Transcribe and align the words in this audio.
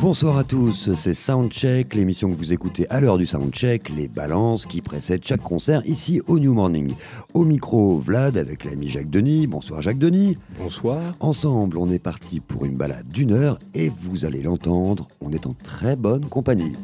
Bonsoir 0.00 0.38
à 0.38 0.44
tous, 0.44 0.94
c'est 0.94 1.12
Soundcheck, 1.12 1.92
l'émission 1.94 2.30
que 2.30 2.34
vous 2.36 2.52
écoutez 2.52 2.88
à 2.88 3.00
l'heure 3.00 3.18
du 3.18 3.26
Soundcheck, 3.26 3.88
les 3.88 4.06
balances 4.06 4.64
qui 4.64 4.80
précèdent 4.80 5.24
chaque 5.24 5.40
concert 5.40 5.82
ici 5.86 6.22
au 6.28 6.38
New 6.38 6.54
Morning. 6.54 6.94
Au 7.34 7.44
micro, 7.44 7.98
Vlad 7.98 8.38
avec 8.38 8.64
l'ami 8.64 8.86
Jacques 8.86 9.10
Denis. 9.10 9.48
Bonsoir 9.48 9.82
Jacques 9.82 9.98
Denis. 9.98 10.38
Bonsoir. 10.56 11.14
Ensemble, 11.18 11.78
on 11.78 11.90
est 11.90 11.98
parti 11.98 12.38
pour 12.38 12.64
une 12.64 12.76
balade 12.76 13.08
d'une 13.08 13.32
heure 13.32 13.58
et 13.74 13.90
vous 14.02 14.24
allez 14.24 14.42
l'entendre, 14.42 15.08
on 15.20 15.32
est 15.32 15.46
en 15.46 15.54
très 15.54 15.96
bonne 15.96 16.26
compagnie. 16.26 16.76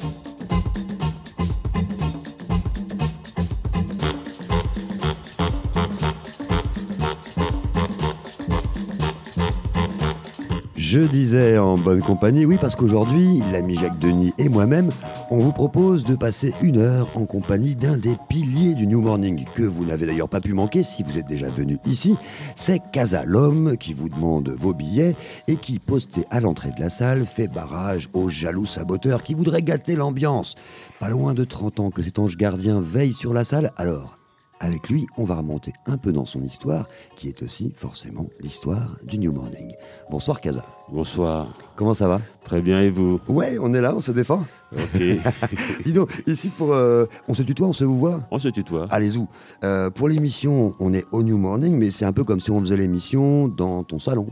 Je 10.94 11.00
disais 11.00 11.58
en 11.58 11.76
bonne 11.76 11.98
compagnie, 11.98 12.46
oui, 12.46 12.56
parce 12.60 12.76
qu'aujourd'hui, 12.76 13.42
l'ami 13.50 13.74
Jacques 13.74 13.98
Denis 13.98 14.32
et 14.38 14.48
moi-même, 14.48 14.90
on 15.28 15.38
vous 15.38 15.50
propose 15.50 16.04
de 16.04 16.14
passer 16.14 16.54
une 16.62 16.78
heure 16.78 17.10
en 17.16 17.24
compagnie 17.24 17.74
d'un 17.74 17.98
des 17.98 18.16
piliers 18.28 18.74
du 18.74 18.86
New 18.86 19.00
Morning, 19.00 19.44
que 19.56 19.64
vous 19.64 19.84
n'avez 19.84 20.06
d'ailleurs 20.06 20.28
pas 20.28 20.40
pu 20.40 20.52
manquer 20.52 20.84
si 20.84 21.02
vous 21.02 21.18
êtes 21.18 21.26
déjà 21.26 21.48
venu 21.48 21.78
ici. 21.84 22.14
C'est 22.54 22.80
Casa, 22.92 23.24
l'homme 23.24 23.76
qui 23.76 23.92
vous 23.92 24.08
demande 24.08 24.50
vos 24.50 24.72
billets 24.72 25.16
et 25.48 25.56
qui, 25.56 25.80
posté 25.80 26.26
à 26.30 26.38
l'entrée 26.38 26.70
de 26.70 26.80
la 26.80 26.90
salle, 26.90 27.26
fait 27.26 27.48
barrage 27.48 28.08
aux 28.12 28.28
jaloux 28.28 28.64
saboteurs 28.64 29.24
qui 29.24 29.34
voudraient 29.34 29.62
gâter 29.62 29.96
l'ambiance. 29.96 30.54
Pas 31.00 31.08
loin 31.08 31.34
de 31.34 31.42
30 31.42 31.80
ans 31.80 31.90
que 31.90 32.04
cet 32.04 32.20
ange 32.20 32.36
gardien 32.36 32.80
veille 32.80 33.14
sur 33.14 33.34
la 33.34 33.42
salle, 33.42 33.72
alors 33.76 34.14
avec 34.64 34.88
lui, 34.88 35.06
on 35.18 35.24
va 35.24 35.36
remonter 35.36 35.74
un 35.84 35.98
peu 35.98 36.10
dans 36.10 36.24
son 36.24 36.42
histoire, 36.42 36.86
qui 37.16 37.28
est 37.28 37.42
aussi 37.42 37.70
forcément 37.76 38.26
l'histoire 38.40 38.96
du 39.04 39.18
New 39.18 39.30
Morning. 39.30 39.74
Bonsoir 40.10 40.40
Casa. 40.40 40.64
Bonsoir. 40.90 41.52
Comment 41.76 41.92
ça 41.92 42.08
va? 42.08 42.20
Très 42.42 42.62
bien, 42.62 42.80
et 42.80 42.88
vous? 42.88 43.20
Ouais, 43.28 43.58
on 43.60 43.74
est 43.74 43.80
là, 43.82 43.94
on 43.94 44.00
se 44.00 44.10
défend. 44.10 44.44
Ok. 44.72 45.02
Dis 45.84 45.92
donc, 45.92 46.10
ici 46.26 46.48
pour... 46.48 46.72
euh, 46.72 47.04
on 47.28 47.34
se 47.34 47.42
tutoie, 47.42 47.68
on 47.68 47.72
se 47.74 47.84
vous 47.84 47.98
voit? 47.98 48.22
On 48.30 48.38
se 48.38 48.48
tutoie. 48.48 48.86
Allez-y. 48.90 49.20
Euh, 49.64 49.90
pour 49.90 50.08
l'émission, 50.08 50.74
on 50.80 50.94
est 50.94 51.04
au 51.12 51.22
New 51.22 51.36
Morning, 51.36 51.76
mais 51.76 51.90
c'est 51.90 52.06
un 52.06 52.12
peu 52.12 52.24
comme 52.24 52.40
si 52.40 52.50
on 52.50 52.58
faisait 52.60 52.78
l'émission 52.78 53.48
dans 53.48 53.82
ton 53.82 53.98
salon. 53.98 54.26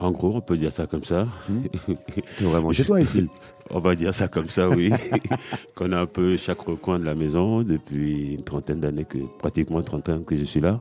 En 0.00 0.12
gros, 0.12 0.32
on 0.34 0.40
peut 0.40 0.56
dire 0.56 0.72
ça 0.72 0.86
comme 0.86 1.04
ça. 1.04 1.28
T'es 2.36 2.44
vraiment 2.44 2.72
chez 2.72 2.84
toi 2.84 3.00
ici. 3.00 3.28
On 3.72 3.78
va 3.78 3.94
dire 3.94 4.12
ça 4.12 4.26
comme 4.26 4.48
ça, 4.48 4.68
oui. 4.68 4.90
Qu'on 5.76 5.92
a 5.92 6.00
un 6.00 6.06
peu 6.06 6.36
chaque 6.36 6.60
recoin 6.60 6.98
de 6.98 7.04
la 7.04 7.14
maison 7.14 7.62
depuis 7.62 8.34
une 8.34 8.42
trentaine 8.42 8.80
d'années, 8.80 9.04
que 9.04 9.18
pratiquement 9.38 9.80
30 9.80 10.08
ans 10.08 10.22
que 10.22 10.34
je 10.34 10.42
suis 10.42 10.60
là. 10.60 10.80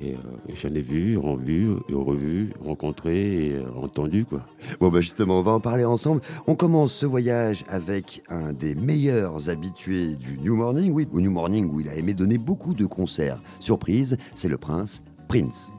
Et 0.00 0.12
euh, 0.12 0.16
j'en 0.54 0.74
ai 0.74 0.80
vu, 0.80 1.16
revu, 1.16 1.72
et 1.88 1.94
revu, 1.94 2.50
rencontré 2.64 3.46
et 3.46 3.54
euh, 3.54 3.82
entendu, 3.82 4.24
quoi. 4.24 4.44
Bon, 4.78 4.90
bah 4.90 5.00
justement, 5.00 5.38
on 5.38 5.42
va 5.42 5.52
en 5.52 5.60
parler 5.60 5.84
ensemble. 5.84 6.20
On 6.46 6.54
commence 6.54 6.92
ce 6.92 7.06
voyage 7.06 7.64
avec 7.68 8.22
un 8.28 8.52
des 8.52 8.74
meilleurs 8.74 9.48
habitués 9.48 10.16
du 10.16 10.38
New 10.38 10.56
Morning, 10.56 10.92
oui, 10.92 11.08
au 11.12 11.20
New 11.20 11.30
Morning 11.30 11.70
où 11.72 11.80
il 11.80 11.88
a 11.88 11.94
aimé 11.94 12.12
donner 12.12 12.38
beaucoup 12.38 12.74
de 12.74 12.86
concerts. 12.86 13.38
Surprise, 13.60 14.18
c'est 14.34 14.48
le 14.48 14.58
prince 14.58 15.02
Prince. 15.28 15.72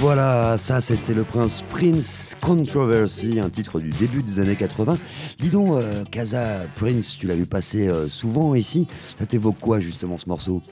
Voilà, 0.00 0.56
ça 0.58 0.80
c'était 0.80 1.12
le 1.14 1.24
prince 1.24 1.62
Prince 1.70 2.36
Controversy, 2.40 3.40
un 3.40 3.50
titre 3.50 3.80
du 3.80 3.90
début 3.90 4.22
des 4.22 4.38
années 4.38 4.54
80. 4.54 4.96
Dis 5.40 5.50
donc, 5.50 5.72
euh, 5.72 6.04
Casa 6.04 6.66
Prince, 6.76 7.16
tu 7.18 7.26
l'as 7.26 7.34
vu 7.34 7.46
passer 7.46 7.88
euh, 7.88 8.08
souvent 8.08 8.54
ici. 8.54 8.86
Ça 9.18 9.26
t'évoque 9.26 9.58
quoi 9.58 9.80
justement 9.80 10.16
ce 10.16 10.28
morceau? 10.28 10.62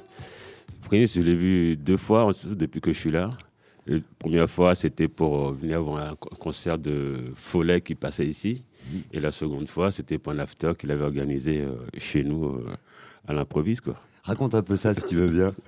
Prince, 0.84 1.14
je 1.16 1.22
l'ai 1.22 1.34
vu 1.34 1.76
deux 1.76 1.96
fois 1.96 2.30
depuis 2.48 2.80
que 2.80 2.92
je 2.92 2.98
suis 2.98 3.10
là. 3.10 3.30
La 3.88 3.98
première 4.18 4.48
fois, 4.48 4.74
c'était 4.76 5.08
pour 5.08 5.48
euh, 5.48 5.52
venir 5.52 5.82
voir 5.82 6.08
un 6.10 6.14
co- 6.14 6.30
concert 6.36 6.78
de 6.78 7.32
Follet 7.34 7.80
qui 7.80 7.96
passait 7.96 8.26
ici. 8.26 8.62
Et 9.12 9.18
la 9.18 9.32
seconde 9.32 9.66
fois, 9.68 9.90
c'était 9.90 10.18
pour 10.18 10.32
un 10.32 10.38
after 10.38 10.72
qu'il 10.78 10.92
avait 10.92 11.02
organisé 11.04 11.62
euh, 11.62 11.74
chez 11.98 12.22
nous 12.22 12.60
à 13.26 13.32
l'improviste. 13.32 13.80
quoi. 13.80 13.96
Raconte 14.22 14.54
un 14.54 14.62
peu 14.62 14.76
ça 14.76 14.94
si 14.94 15.02
tu 15.04 15.16
veux 15.16 15.28
bien. 15.28 15.50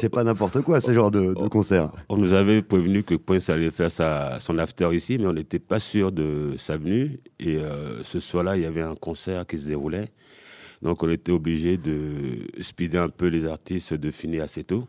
C'est- 0.00 0.08
pas 0.08 0.24
n'importe 0.24 0.60
quoi 0.62 0.80
ce 0.80 0.92
genre 0.92 1.10
de, 1.10 1.34
de 1.34 1.48
concert. 1.48 1.90
On 2.08 2.16
nous 2.16 2.32
avait 2.34 2.62
prévenu 2.62 3.02
que 3.02 3.14
Prince 3.14 3.50
allait 3.50 3.70
faire 3.70 3.90
sa, 3.90 4.38
son 4.40 4.58
after 4.58 4.94
ici, 4.94 5.18
mais 5.18 5.26
on 5.26 5.32
n'était 5.32 5.58
pas 5.58 5.78
sûr 5.78 6.12
de 6.12 6.54
sa 6.56 6.76
venue. 6.76 7.20
Et 7.38 7.56
euh, 7.56 8.02
ce 8.04 8.20
soir-là, 8.20 8.56
il 8.56 8.62
y 8.62 8.66
avait 8.66 8.82
un 8.82 8.94
concert 8.94 9.46
qui 9.46 9.58
se 9.58 9.66
déroulait. 9.68 10.08
Donc 10.82 11.02
on 11.02 11.10
était 11.10 11.32
obligé 11.32 11.76
de 11.76 12.38
speeder 12.60 13.02
un 13.02 13.08
peu 13.10 13.26
les 13.26 13.44
artistes, 13.46 13.92
de 13.94 14.10
finir 14.10 14.44
assez 14.44 14.64
tôt. 14.64 14.86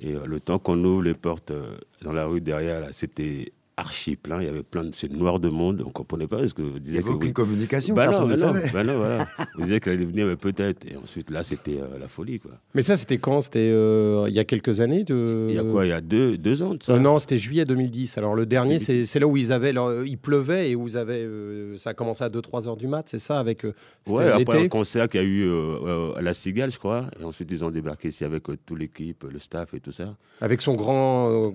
Et 0.00 0.14
euh, 0.14 0.20
le 0.26 0.40
temps 0.40 0.58
qu'on 0.58 0.82
ouvre 0.84 1.02
les 1.02 1.14
portes 1.14 1.50
euh, 1.50 1.76
dans 2.02 2.12
la 2.12 2.26
rue 2.26 2.40
derrière, 2.40 2.86
c'était 2.92 3.52
archi 3.76 4.16
plein. 4.16 4.40
Il 4.40 4.46
y 4.46 4.48
avait 4.48 4.62
plein 4.62 4.84
de. 4.84 4.90
C'est 4.94 5.10
noir 5.10 5.38
de 5.40 5.48
monde. 5.48 5.82
On 5.84 5.88
ne 5.88 5.92
comprenait 5.92 6.26
pas 6.26 6.38
parce 6.38 6.52
que 6.52 6.62
vous 6.62 6.68
Il 6.68 6.74
n'y 6.74 6.80
disiez 6.80 6.98
avait 6.98 7.08
que. 7.10 7.14
aucune 7.14 7.32
communication, 7.32 7.94
Bah 7.94 8.06
non, 8.06 8.26
ne 8.26 8.34
bah 8.34 8.46
non, 8.46 8.52
savait. 8.54 8.70
bah 8.72 8.84
non, 8.84 8.96
voilà. 8.98 9.26
Vous 9.56 9.62
disiez 9.62 9.80
qu'elle 9.80 9.94
allait 9.94 10.04
venir, 10.04 10.26
mais 10.26 10.36
peut-être. 10.36 10.86
Et 10.86 10.96
ensuite, 10.96 11.30
là, 11.30 11.42
c'était 11.42 11.78
euh, 11.78 11.98
la 11.98 12.08
folie, 12.08 12.40
quoi. 12.40 12.52
Mais 12.74 12.82
ça, 12.82 12.96
c'était 12.96 13.18
quand? 13.18 13.40
C'était 13.40 13.70
euh, 13.72 14.26
il 14.28 14.34
y 14.34 14.38
a 14.38 14.44
quelques 14.44 14.80
années 14.80 15.04
de... 15.04 15.46
Il 15.50 15.54
y 15.54 15.58
a 15.58 15.64
quoi? 15.64 15.84
Il 15.86 15.88
y 15.90 15.92
a 15.92 16.00
deux, 16.00 16.36
deux 16.38 16.62
ans 16.62 16.74
de 16.74 16.82
ça 16.82 16.94
Euh, 16.94 16.98
non, 16.98 17.18
c'était 17.18 17.38
juillet 17.38 17.64
2010. 17.64 18.18
Alors 18.18 18.34
le 18.34 18.46
dernier, 18.46 18.78
c'est 18.78 19.04
c'est 19.04 19.18
là 19.20 19.26
où 19.26 19.36
ils 19.36 19.52
avaient, 19.52 19.72
leur- 19.72 20.04
il 20.04 20.18
pleuvait 20.18 20.70
et 20.70 20.74
où 20.76 20.82
vous 20.82 20.96
avez, 20.96 21.24
euh, 21.24 21.76
ça 21.78 21.90
a 21.90 21.94
commencé 21.94 22.24
à 22.24 22.28
2-3 22.28 22.66
heures 22.68 22.76
du 22.76 22.86
mat, 22.88 23.06
c'est 23.08 23.18
ça 23.18 23.38
avec 23.38 23.64
euh, 23.64 23.74
Ouais, 24.08 24.28
après 24.30 24.64
un 24.64 24.68
concert 24.68 25.08
qu'il 25.08 25.20
y 25.20 25.24
a 25.24 25.26
eu 25.26 25.42
euh, 25.42 25.52
euh, 25.84 26.14
à 26.14 26.22
la 26.22 26.34
Cigale, 26.34 26.70
je 26.70 26.78
crois. 26.78 27.06
Et 27.20 27.24
ensuite, 27.24 27.50
ils 27.50 27.64
ont 27.64 27.70
débarqué 27.70 28.08
ici 28.08 28.24
avec 28.24 28.48
euh, 28.48 28.56
toute 28.64 28.78
l'équipe, 28.78 29.24
le 29.30 29.38
staff 29.38 29.74
et 29.74 29.80
tout 29.80 29.92
ça. 29.92 30.16
Avec 30.40 30.60
son 30.60 30.74
grand, 30.74 31.52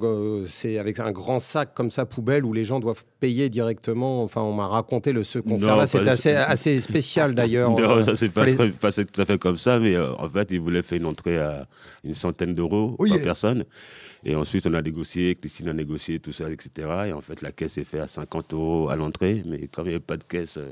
c'est 0.47 0.77
avec 0.77 0.99
un 0.99 1.11
grand 1.11 1.39
sac 1.39 1.73
comme 1.73 1.91
ça 1.91 2.05
poubelle 2.11 2.45
où 2.45 2.53
les 2.53 2.63
gens 2.63 2.79
doivent 2.79 3.03
payer 3.19 3.49
directement. 3.49 4.23
Enfin, 4.23 4.41
on 4.41 4.53
m'a 4.53 4.67
raconté 4.67 5.11
le 5.13 5.23
ce 5.23 5.39
concert-là, 5.39 5.87
c'était 5.87 6.09
assez, 6.09 6.31
assez 6.33 6.79
spécial 6.79 7.33
d'ailleurs. 7.33 7.71
Non, 7.79 7.97
Euh, 7.97 8.03
ça 8.03 8.15
s'est 8.15 8.29
pas 8.29 8.45
fallait- 8.45 8.71
passé 8.71 9.05
tout 9.05 9.19
à 9.19 9.25
fait 9.25 9.37
comme 9.39 9.57
ça, 9.57 9.79
mais 9.79 9.95
euh, 9.95 10.13
en 10.19 10.29
fait, 10.29 10.49
ils 10.51 10.59
voulaient 10.61 10.83
faire 10.83 10.99
une 10.99 11.05
entrée 11.07 11.39
à 11.39 11.67
une 12.03 12.13
centaine 12.13 12.53
d'euros 12.53 12.95
Oui, 12.99 13.09
par 13.09 13.19
et- 13.19 13.23
personne. 13.23 13.65
Et 14.23 14.35
ensuite, 14.35 14.67
on 14.67 14.73
a 14.75 14.81
négocié, 14.81 15.33
Christine 15.35 15.69
a 15.69 15.73
négocié 15.73 16.19
tout 16.19 16.31
ça, 16.31 16.49
etc. 16.49 16.87
Et 17.07 17.13
en 17.13 17.21
fait, 17.21 17.41
la 17.41 17.51
caisse 17.51 17.77
est 17.79 17.83
faite 17.83 18.01
à 18.01 18.07
50 18.07 18.53
euros 18.53 18.89
à 18.89 18.95
l'entrée. 18.95 19.43
Mais 19.47 19.67
comme 19.67 19.85
il 19.85 19.89
n'y 19.89 19.95
avait 19.95 20.03
pas 20.03 20.17
de 20.17 20.23
caisse, 20.23 20.57
euh, 20.57 20.69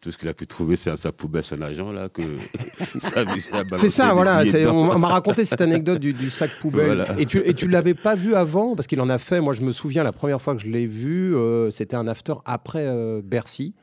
tout 0.00 0.10
ce 0.10 0.16
qu'il 0.16 0.28
a 0.28 0.34
pu 0.34 0.46
trouver, 0.46 0.76
c'est 0.76 0.88
un 0.88 0.96
sac 0.96 1.14
poubelle, 1.14 1.42
son 1.42 1.60
agent, 1.60 1.92
là, 1.92 2.08
que 2.08 2.22
ça 2.98 3.20
a 3.20 3.76
C'est 3.76 3.88
ça, 3.88 4.14
voilà. 4.14 4.42
On 4.66 4.90
on 4.90 4.98
m'a 4.98 5.08
raconté 5.08 5.44
cette 5.44 5.60
anecdote 5.60 5.98
du, 5.98 6.14
du 6.14 6.30
sac 6.30 6.50
poubelle. 6.60 6.86
Voilà. 6.86 7.20
Et 7.20 7.26
tu, 7.26 7.42
et 7.44 7.52
tu 7.52 7.68
l'avais 7.68 7.94
pas 7.94 8.14
vu 8.14 8.34
avant? 8.34 8.74
Parce 8.74 8.86
qu'il 8.86 9.00
en 9.02 9.10
a 9.10 9.18
fait. 9.18 9.40
Moi, 9.40 9.52
je 9.52 9.62
me 9.62 9.72
souviens, 9.72 10.02
la 10.02 10.12
première 10.12 10.40
fois 10.40 10.54
que 10.54 10.62
je 10.62 10.68
l'ai 10.68 10.86
vu, 10.86 11.36
euh, 11.36 11.70
c'était 11.70 11.96
un 11.96 12.06
after 12.06 12.34
après 12.46 12.86
euh, 12.86 13.20
Bercy. 13.22 13.74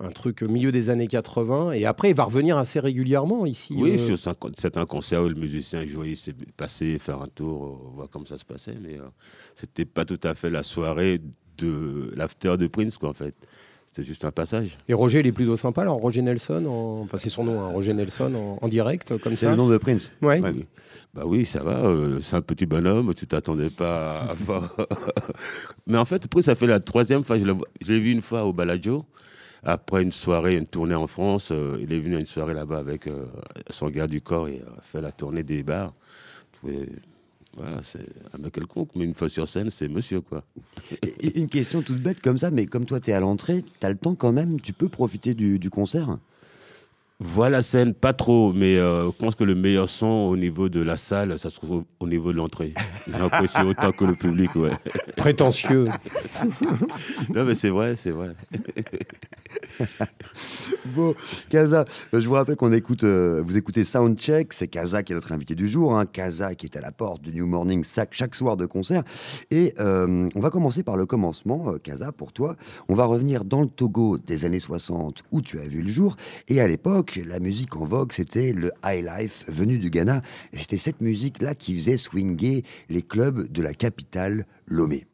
Un 0.00 0.10
truc 0.10 0.42
au 0.42 0.48
milieu 0.48 0.70
des 0.70 0.90
années 0.90 1.08
80. 1.08 1.72
Et 1.72 1.84
après, 1.84 2.10
il 2.10 2.14
va 2.16 2.22
revenir 2.24 2.56
assez 2.56 2.78
régulièrement 2.78 3.46
ici. 3.46 3.74
Oui, 3.76 3.94
euh, 3.94 3.96
sur 3.98 4.16
cinq- 4.18 4.36
c'est 4.56 4.76
un 4.76 4.86
concert 4.86 5.22
où 5.24 5.28
le 5.28 5.34
musicien 5.34 5.84
jouait, 5.86 6.10
il 6.10 6.16
s'est 6.16 6.34
passé, 6.56 6.98
faire 7.00 7.20
un 7.20 7.26
tour, 7.26 7.64
euh, 7.66 7.96
voir 7.96 8.08
comment 8.08 8.24
ça 8.26 8.38
se 8.38 8.44
passait. 8.44 8.76
Mais 8.80 8.96
euh, 8.96 9.02
c'était 9.56 9.84
pas 9.84 10.04
tout 10.04 10.20
à 10.22 10.34
fait 10.34 10.50
la 10.50 10.62
soirée 10.62 11.20
de 11.58 12.12
l'after 12.14 12.56
de 12.56 12.68
Prince, 12.68 12.96
quoi, 12.96 13.08
en 13.08 13.12
fait. 13.12 13.34
C'était 13.86 14.04
juste 14.04 14.24
un 14.24 14.30
passage. 14.30 14.78
Et 14.88 14.94
Roger, 14.94 15.18
il 15.20 15.26
est 15.26 15.32
plutôt 15.32 15.56
sympa, 15.56 15.80
alors 15.80 15.96
Roger 15.96 16.22
Nelson, 16.22 16.64
en... 16.66 17.00
enfin, 17.02 17.16
c'est 17.16 17.30
son 17.30 17.42
nom, 17.42 17.60
hein, 17.60 17.68
Roger 17.72 17.94
Nelson, 17.94 18.32
en, 18.34 18.58
en 18.64 18.68
direct, 18.68 19.18
comme 19.18 19.32
C'est 19.34 19.46
ça. 19.46 19.50
le 19.50 19.56
nom 19.56 19.66
de 19.68 19.78
Prince. 19.78 20.12
Ouais. 20.22 20.40
Bah 21.14 21.22
oui, 21.24 21.44
ça 21.46 21.62
va. 21.64 21.86
euh, 21.86 22.20
c'est 22.20 22.36
un 22.36 22.42
petit 22.42 22.66
bonhomme. 22.66 23.14
Tu 23.14 23.26
t'attendais 23.26 23.70
pas 23.70 24.10
à 24.20 24.34
voir. 24.38 24.76
Mais 25.86 25.96
en 25.98 26.04
fait, 26.04 26.26
après, 26.26 26.42
ça 26.42 26.54
fait 26.54 26.66
la 26.66 26.78
troisième 26.80 27.24
fois. 27.24 27.38
Je 27.38 27.46
l'ai 27.46 27.54
je 27.80 27.92
l'ai 27.92 27.98
vu 27.98 28.12
une 28.12 28.22
fois 28.22 28.44
au 28.44 28.52
Baladio. 28.52 29.04
Après 29.64 30.02
une 30.02 30.12
soirée, 30.12 30.56
une 30.56 30.66
tournée 30.66 30.94
en 30.94 31.06
France. 31.06 31.50
euh, 31.52 31.78
il 31.80 31.92
est 31.92 32.00
venu 32.00 32.16
à 32.16 32.20
une 32.20 32.26
soirée 32.26 32.54
là-bas 32.54 32.78
avec 32.78 33.06
euh, 33.06 33.26
son 33.70 33.88
gars 33.90 34.06
du 34.06 34.20
corps 34.20 34.48
et 34.48 34.60
a 34.60 34.82
fait 34.82 35.00
la 35.00 35.12
tournée 35.12 35.42
des 35.42 35.62
bars. 35.62 35.94
Voilà, 36.62 37.82
c'est 37.82 38.06
un 38.32 38.38
mec 38.38 38.52
quelconque. 38.52 38.90
Mais 38.94 39.04
une 39.04 39.14
fois 39.14 39.28
sur 39.28 39.48
scène, 39.48 39.70
c'est 39.70 39.88
monsieur, 39.88 40.20
quoi. 40.20 40.44
Une 41.34 41.48
question 41.48 41.82
toute 41.82 42.00
bête 42.00 42.20
comme 42.20 42.38
ça, 42.38 42.50
mais 42.50 42.66
comme 42.66 42.84
toi, 42.84 43.00
tu 43.00 43.10
es 43.10 43.14
à 43.14 43.20
l'entrée, 43.20 43.64
tu 43.80 43.86
as 43.86 43.90
le 43.90 43.96
temps 43.96 44.14
quand 44.14 44.32
même, 44.32 44.60
tu 44.60 44.72
peux 44.72 44.88
profiter 44.88 45.34
du 45.34 45.70
concert? 45.70 46.18
Voilà 47.20 47.58
la 47.58 47.62
scène, 47.62 47.94
pas 47.94 48.12
trop, 48.12 48.52
mais 48.52 48.76
euh, 48.76 49.06
je 49.06 49.10
pense 49.10 49.34
que 49.34 49.42
le 49.42 49.56
meilleur 49.56 49.88
son 49.88 50.06
au 50.06 50.36
niveau 50.36 50.68
de 50.68 50.80
la 50.80 50.96
salle, 50.96 51.36
ça 51.36 51.50
se 51.50 51.56
trouve 51.56 51.72
au, 51.72 51.84
au 51.98 52.06
niveau 52.06 52.30
de 52.30 52.36
l'entrée. 52.36 52.74
J'apprécie 53.10 53.60
autant 53.62 53.90
que 53.90 54.04
le 54.04 54.14
public, 54.14 54.54
ouais. 54.54 54.70
Prétentieux. 55.16 55.88
Non, 57.34 57.44
mais 57.44 57.54
c'est 57.54 57.70
vrai, 57.70 57.96
c'est 57.96 58.10
vrai. 58.12 58.34
Bon, 60.94 61.14
Kaza, 61.50 61.84
euh, 62.14 62.20
je 62.20 62.28
vous 62.28 62.34
rappelle 62.34 62.56
qu'on 62.56 62.72
écoute, 62.72 63.04
euh, 63.04 63.42
vous 63.44 63.56
écoutez 63.56 63.84
Soundcheck, 63.84 64.52
c'est 64.52 64.68
Kaza 64.68 65.02
qui 65.02 65.12
est 65.12 65.14
notre 65.14 65.32
invité 65.32 65.54
du 65.54 65.68
jour, 65.68 65.96
hein. 65.96 66.06
Kaza 66.06 66.54
qui 66.54 66.66
est 66.66 66.76
à 66.76 66.80
la 66.80 66.92
porte 66.92 67.22
du 67.22 67.32
New 67.32 67.46
Morning 67.46 67.84
chaque, 67.84 68.14
chaque 68.14 68.34
soir 68.34 68.56
de 68.56 68.66
concert. 68.66 69.02
Et 69.50 69.74
euh, 69.80 70.28
on 70.34 70.40
va 70.40 70.50
commencer 70.50 70.82
par 70.82 70.96
le 70.96 71.06
commencement, 71.06 71.72
euh, 71.72 71.78
Kaza, 71.78 72.12
pour 72.12 72.32
toi. 72.32 72.56
On 72.88 72.94
va 72.94 73.04
revenir 73.04 73.44
dans 73.44 73.62
le 73.62 73.68
Togo 73.68 74.18
des 74.18 74.44
années 74.44 74.60
60 74.60 75.22
où 75.32 75.40
tu 75.40 75.58
as 75.58 75.66
vu 75.66 75.82
le 75.82 75.88
jour. 75.88 76.16
Et 76.48 76.60
à 76.60 76.68
l'époque, 76.68 77.07
la 77.16 77.40
musique 77.40 77.76
en 77.76 77.84
vogue, 77.84 78.12
c'était 78.12 78.52
le 78.52 78.70
high 78.84 79.04
life 79.04 79.44
venu 79.48 79.78
du 79.78 79.90
Ghana. 79.90 80.22
C'était 80.52 80.76
cette 80.76 81.00
musique-là 81.00 81.54
qui 81.54 81.74
faisait 81.74 81.96
swinger 81.96 82.64
les 82.88 83.02
clubs 83.02 83.50
de 83.50 83.62
la 83.62 83.74
capitale, 83.74 84.46
Lomé. 84.66 85.06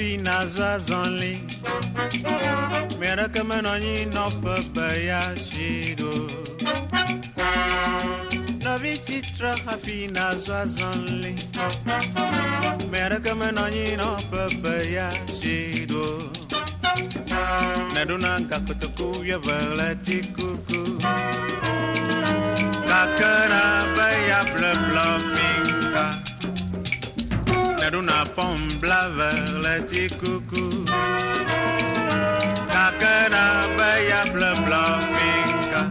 ti 0.00 0.16
na 0.26 0.36
zụ 0.54 0.62
azọli 0.74 1.32
mere 3.00 3.24
kemena 3.34 3.70
onye 3.76 3.94
nọbebe 4.14 4.86
ya 5.08 5.20
jiro 5.48 6.14
nọbi 8.64 8.92
titra 9.06 9.52
hafi 9.66 9.96
na 10.16 10.24
zụ 10.44 10.52
azọli 10.62 11.32
mere 12.92 13.18
kemena 13.24 13.60
onye 13.66 13.84
nọbebe 14.00 14.74
ya 14.96 15.08
jiro 15.40 16.06
neduna 17.94 18.32
gakotoku 18.50 19.08
yebele 19.28 19.88
ti 20.04 20.16
kuku 20.36 20.80
kakana 22.88 23.59
Naduna 27.90 28.24
pombla 28.36 29.08
vers 29.16 29.50
le 29.64 29.80
petit 29.82 30.08
coucou 30.20 30.84
Kakana 32.70 33.66
baya 33.76 34.22
bla 34.32 34.54
bla 34.64 35.00
finka. 35.14 35.88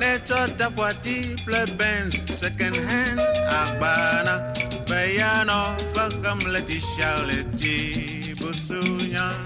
Let's 0.00 0.30
ta 0.56 0.70
voiture 0.70 1.36
ple 1.44 1.66
Benz 1.76 2.14
second 2.32 2.76
hand 2.76 3.20
Akbana 3.60 4.54
Bayano 4.86 5.76
fakam 5.92 6.40
le 6.50 6.62
ti 6.62 6.80
Charlotte 6.96 8.34
Busunya. 8.40 9.36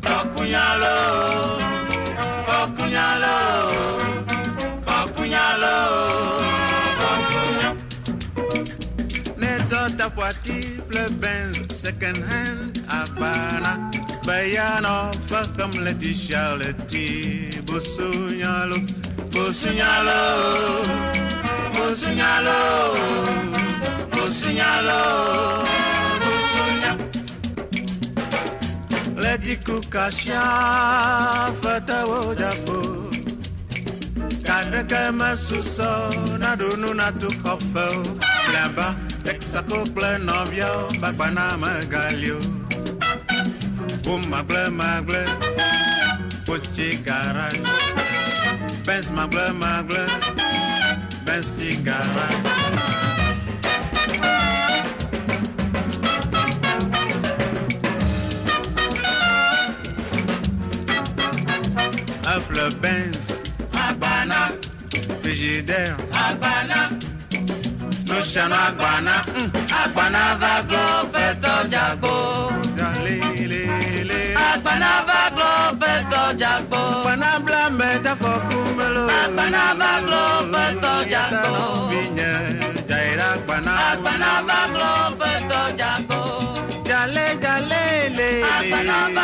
Fakunyalo 0.00 0.96
Fakunyalo 2.46 3.36
Fakunyalo 4.86 5.76
Fakunyalo 5.76 6.41
Netto 9.82 9.96
ta 9.96 10.08
voiture, 10.08 10.84
le 10.90 11.10
Benz, 11.10 11.56
second 11.74 12.22
hand, 12.30 12.80
Habana. 12.88 13.90
Bayano, 14.24 15.10
fuck 15.26 15.56
comme 15.56 15.82
le 15.82 15.92
t-shirt, 15.96 16.76
Bosunyalo, 17.66 18.76
Bosunyalo, 19.32 20.84
Bosunyalo, 21.72 22.94
Bosunyalo, 24.12 25.00
Bosunyalo. 26.22 27.10
Lady 29.16 29.56
Kukasha. 29.56 30.42
kaneke 34.46 35.02
susɔ 35.46 35.90
naɖo 36.42 36.68
nu 36.82 36.88
natu 37.00 37.28
xɔfewo 37.42 38.02
blaba 38.46 38.86
texaco 39.24 39.78
kple 39.92 40.10
nɔviawo 40.26 40.84
gbagbana 40.98 41.44
megalio 41.62 42.38
womagblemagble 44.06 45.22
kotsi 46.46 46.88
gara 47.06 47.48
bens 48.86 49.06
magblemagble 49.16 50.04
bensi 51.26 51.68
gara 51.86 52.28
le 62.54 62.70
Benz, 62.80 63.21
frigidaire. 65.32 65.96
Agbana. 66.12 66.80
Luciano 68.08 68.54
Agbana. 68.54 69.14
Agbana 69.80 70.22
va 70.40 70.54
glow, 70.68 71.08
fet 71.12 71.42
ọjà. 71.56 71.84
Agbana 74.48 74.90
va 75.08 75.20
glow, 75.34 75.64
fet 75.80 76.12
ọjà. 76.24 76.52
Agbana 77.00 77.30
mẹ́ta 77.78 78.12
fọ 78.22 78.32
kúmbelo. 78.48 79.04
Agbana 79.20 79.62
va 79.80 79.90
glow, 80.06 80.34
fet 80.52 80.82
ọjà 80.94 81.22
gbó. 81.32 81.52
Bíyẹn 81.90 82.44
jàìrà 82.88 83.28
agbana. 83.36 83.72
Agbana 83.90 84.30
va 84.48 84.58
glow, 84.74 85.04
fet 85.20 85.50
ọjà 85.64 85.90
gbó. 86.06 86.20
Jalé. 86.88 87.26
Agbana 88.54 88.98
va. 89.16 89.22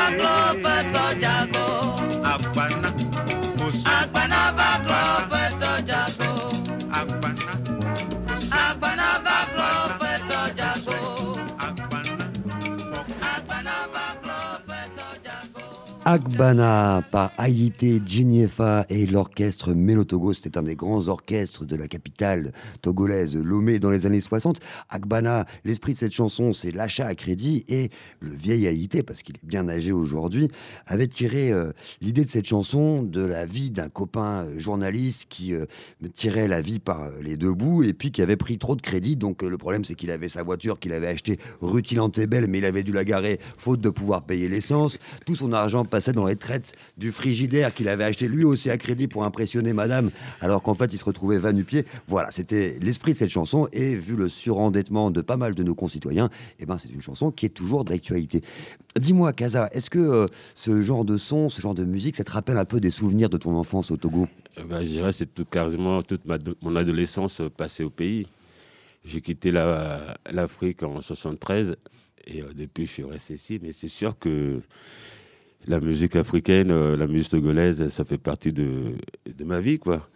Agbana 16.11 17.03
par 17.11 17.33
Haïté 17.37 18.00
Djiniefa 18.03 18.87
et 18.88 19.05
l'orchestre 19.05 19.75
Mélotogo. 19.75 20.33
C'était 20.33 20.57
un 20.57 20.62
des 20.62 20.75
grands 20.75 21.09
orchestres 21.09 21.67
de 21.67 21.77
la 21.77 21.87
capitale 21.87 22.55
togolaise, 22.81 23.37
Lomé, 23.37 23.79
dans 23.79 23.91
les 23.91 24.07
années 24.07 24.23
60. 24.23 24.59
Agbana, 24.88 25.45
l'esprit 25.67 25.93
de 25.93 25.99
cette 25.99 26.15
chanson, 26.15 26.55
c'est 26.55 26.71
l'achat 26.71 27.07
à 27.07 27.15
crédit 27.15 27.67
et 27.69 27.91
le 28.21 28.31
vieil 28.31 28.67
Haïté, 28.67 29.03
parce 29.03 29.21
qu'il 29.21 29.37
est 29.37 29.47
bien 29.47 29.69
âgé 29.69 29.93
aujourd'hui, 29.93 30.49
avait 30.87 31.09
tiré 31.09 31.53
euh, 31.53 31.73
l'idée 32.00 32.25
de 32.25 32.31
cette 32.31 32.47
chanson 32.47 33.03
de 33.03 33.21
la 33.21 33.45
vie 33.45 33.71
d'un 33.71 33.91
copain 33.91 34.47
euh, 34.47 34.59
journaliste 34.59 35.27
qui 35.29 35.53
euh, 35.53 35.67
tirait 36.15 36.49
la 36.49 36.62
vie 36.62 36.79
par 36.79 37.03
euh, 37.03 37.11
les 37.21 37.37
deux 37.37 37.53
bouts 37.53 37.83
et 37.83 37.93
puis 37.93 38.12
qui 38.12 38.23
avait 38.23 38.37
pris 38.37 38.57
trop 38.57 38.77
de 38.77 38.81
crédit. 38.81 39.17
Donc 39.17 39.43
le 39.43 39.59
problème, 39.59 39.85
c'est 39.85 39.95
qu'il 39.95 40.11
avait 40.11 40.31
sa 40.31 40.43
voiture 40.43 40.81
qu'il 40.81 40.95
avait 40.95 41.09
achetée 41.09 41.38
rue 41.61 41.83
Tilantébel, 41.83 42.47
mais 42.49 42.61
il 42.61 42.65
avait 42.65 42.83
dû 42.83 42.93
la 42.93 43.05
garer 43.05 43.38
faute 43.59 43.83
de 43.83 43.91
pouvoir 43.91 44.23
payer 44.23 44.49
l'essence. 44.49 44.99
Tout 45.27 45.37
son 45.37 45.53
argent 45.53 45.85
passait 45.99 46.12
dans 46.12 46.26
les 46.26 46.37
traites 46.37 46.75
du 46.97 47.11
frigidaire 47.11 47.75
qu'il 47.75 47.88
avait 47.88 48.05
acheté 48.05 48.28
lui 48.28 48.45
aussi 48.45 48.71
à 48.71 48.78
crédit 48.78 49.09
pour 49.09 49.25
impressionner 49.25 49.73
madame, 49.73 50.12
alors 50.40 50.62
qu'en 50.62 50.75
fait 50.75 50.93
il 50.93 50.99
se 50.99 51.02
retrouvait 51.05 51.38
va-nu-pied. 51.38 51.85
Voilà, 52.07 52.31
c'était 52.31 52.78
l'esprit 52.81 53.14
de 53.14 53.19
cette 53.19 53.31
chanson 53.31 53.67
et 53.73 53.97
vu 53.97 54.14
le 54.14 54.28
surendettement 54.28 55.11
de 55.11 55.21
pas 55.23 55.37
mal 55.37 55.57
de 55.57 55.64
nos 55.64 55.75
concitoyens, 55.75 56.31
eh 56.61 56.67
ben, 56.67 56.78
c'est 56.78 56.88
une 56.88 57.00
chanson 57.02 57.33
qui 57.33 57.47
est 57.47 57.49
toujours 57.49 57.85
d'actualité. 57.85 58.43
Dis-moi, 58.97 59.33
Kaza, 59.33 59.69
est-ce 59.73 59.90
que 59.90 59.99
euh, 59.99 60.26
ce 60.55 60.83
genre 60.83 61.05
de 61.05 61.19
son, 61.19 61.49
ce 61.49 61.61
genre 61.61 61.75
de 61.75 61.83
musique, 61.85 62.14
ça 62.14 62.23
te 62.23 62.31
rappelle 62.31 62.59
un 62.59 62.64
peu 62.64 62.78
des 62.78 62.93
souvenirs 62.93 63.28
de 63.28 63.38
ton 63.38 63.57
enfance 63.57 63.90
au 63.90 63.97
Togo? 63.97 64.28
Ben, 64.69 64.85
je 64.85 64.88
dirais 64.90 65.11
c'est 65.11 65.35
tout, 65.35 65.45
quasiment 65.45 66.00
toute 66.02 66.23
mon 66.62 66.76
adolescence 66.76 67.40
euh, 67.40 67.50
passée 67.50 67.83
au 67.83 67.90
pays. 67.90 68.28
J'ai 69.05 69.21
quitté 69.21 69.50
la- 69.50 70.17
l'Afrique 70.31 70.85
en 70.85 71.00
73 71.00 71.75
et 72.28 72.43
depuis 72.55 72.87
je 72.87 72.93
suis 72.93 73.05
resté 73.05 73.35
ici. 73.35 73.59
Mais 73.61 73.73
c'est 73.73 73.88
sûr 73.88 74.17
que 74.17 74.61
la 75.67 75.81
musique 75.81 76.17
africaine, 76.17 76.71
euh, 76.71 76.97
la 76.97 77.07
musique 77.07 77.31
togolaise, 77.31 77.88
ça 77.88 78.05
fait 78.05 78.19
partie 78.19 78.53
de, 78.53 78.95
ma 79.45 79.61
vie. 79.61 79.79
quoi. 79.79 80.09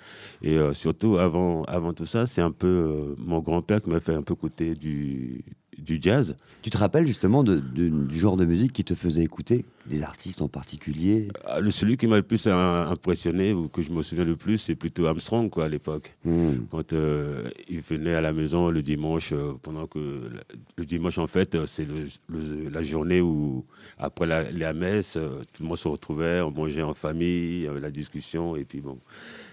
Et 0.43 0.57
euh, 0.57 0.73
surtout, 0.73 1.19
avant, 1.19 1.63
avant 1.65 1.93
tout 1.93 2.07
ça, 2.07 2.27
c'est 2.27 2.41
un 2.41 2.51
peu 2.51 2.67
euh, 2.67 3.15
mon 3.19 3.41
grand-père 3.41 3.83
qui 3.83 3.91
m'a 3.91 4.01
fait 4.01 4.15
un 4.15 4.23
peu 4.23 4.35
écouter 4.35 4.75
du, 4.75 5.45
du 5.79 5.99
jazz. 6.01 6.37
Tu 6.63 6.71
te 6.71 6.79
rappelles 6.79 7.07
justement 7.07 7.43
de- 7.43 7.59
de- 7.59 7.89
du 7.89 8.19
genre 8.19 8.37
de 8.37 8.45
musique 8.45 8.73
qui 8.73 8.85
te 8.85 8.95
faisait 8.95 9.23
écouter 9.23 9.65
Des 9.87 10.03
artistes 10.03 10.43
en 10.43 10.49
particulier? 10.49 11.29
Ah, 11.45 11.61
Le, 11.61 11.71
celui 11.71 11.97
qui 11.97 12.07
m'a 12.07 12.17
le 12.17 12.23
plus 12.23 12.47
euh, 12.47 12.87
impressionné, 12.87 13.53
ou 13.53 13.69
que 13.69 13.83
je 13.83 13.91
me 13.91 14.03
souviens 14.03 14.25
le 14.25 14.37
plus, 14.37 14.59
c'est 14.59 14.75
plutôt 14.77 15.07
Armstrong 15.07 15.51
quoi, 15.51 15.65
à 15.65 15.69
l'époque. 15.69 16.15
Hmm. 16.25 16.67
quand 16.71 16.93
euh, 16.93 17.49
il 17.69 17.81
venait 17.81 18.15
à 18.15 18.21
la 18.21 18.33
maison 18.33 18.71
le 18.71 18.83
dimanche, 18.83 19.33
euh, 19.33 19.55
pendant 19.63 19.87
que 19.87 20.31
le, 20.77 20.85
dimanche 20.85 21.19
en 21.19 21.27
fait, 21.27 21.57
c'est 21.67 21.85
le- 21.87 22.07
le- 22.29 22.69
la 22.71 22.83
journée 22.83 23.21
où 23.21 23.65
après 23.99 24.27
la, 24.27 24.51
la 24.53 24.73
messe, 24.75 25.17
euh, 25.17 25.41
tout 25.53 25.63
le 25.63 25.69
monde 25.69 25.79
se 25.79 25.89
retrouvait, 25.89 26.41
on 26.43 26.51
mangeait 26.51 26.83
en 26.83 26.95
famille, 26.95 27.69
la 27.81 27.91
discussion 27.91 28.55
et 28.57 28.65
puis 28.65 28.81
bon, 28.81 28.99